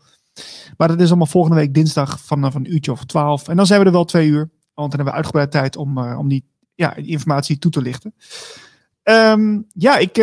Maar 0.77 0.87
dat 0.87 1.01
is 1.01 1.07
allemaal 1.07 1.27
volgende 1.27 1.57
week 1.57 1.73
dinsdag 1.73 2.19
van, 2.25 2.51
van 2.51 2.65
een 2.65 2.73
uurtje 2.73 2.91
of 2.91 3.05
twaalf. 3.05 3.47
En 3.47 3.55
dan 3.55 3.65
zijn 3.65 3.79
we 3.79 3.85
er 3.85 3.91
wel 3.91 4.05
twee 4.05 4.27
uur. 4.27 4.49
Want 4.73 4.73
dan 4.73 4.89
hebben 4.89 5.05
we 5.05 5.11
uitgebreid 5.11 5.51
tijd 5.51 5.75
om, 5.75 5.97
uh, 5.97 6.19
om 6.19 6.27
die, 6.27 6.45
ja, 6.75 6.93
die 6.95 7.11
informatie 7.11 7.57
toe 7.57 7.71
te 7.71 7.81
lichten. 7.81 8.13
Um, 9.03 9.65
ja, 9.73 9.97
ik, 9.97 10.15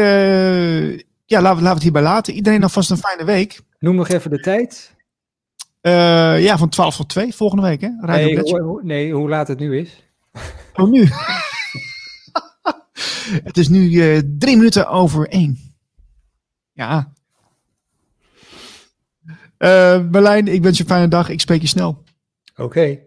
ja 1.25 1.41
laten, 1.41 1.63
we 1.63 1.69
het 1.69 1.83
hierbij 1.83 2.03
laten. 2.03 2.35
Iedereen 2.35 2.63
alvast 2.63 2.91
een 2.91 2.97
fijne 2.97 3.25
week. 3.25 3.61
Noem 3.79 3.95
nog 3.95 4.09
even 4.09 4.31
de 4.31 4.41
tijd. 4.41 4.95
ja, 6.41 6.59
van 6.59 6.69
12 6.69 6.97
tot 6.97 7.09
2 7.09 7.35
volgende 7.35 7.63
week. 7.63 7.81
Hè? 7.81 7.91
Radio 8.01 8.43
nee, 8.43 8.61
ho 8.63 8.81
nee, 8.83 9.13
hoe 9.13 9.29
laat 9.29 9.49
het 9.49 9.59
nu 9.59 9.79
is. 9.79 10.03
Oh, 10.77 10.91
nu? 10.91 11.09
Het 13.45 13.57
is 13.57 13.69
nu 13.69 13.91
uh, 13.91 14.21
drie 14.39 14.57
minuten 14.57 14.89
over 14.89 15.29
één. 15.29 15.75
Ja. 16.73 17.13
Berlijn, 20.11 20.49
ik 20.49 20.63
wens 20.63 20.77
je 20.77 20.83
een 20.83 20.89
fijne 20.89 21.09
dag. 21.09 21.29
Ik 21.29 21.41
spreek 21.41 21.61
je 21.61 21.67
snel. 21.67 22.05
Oké. 22.57 22.99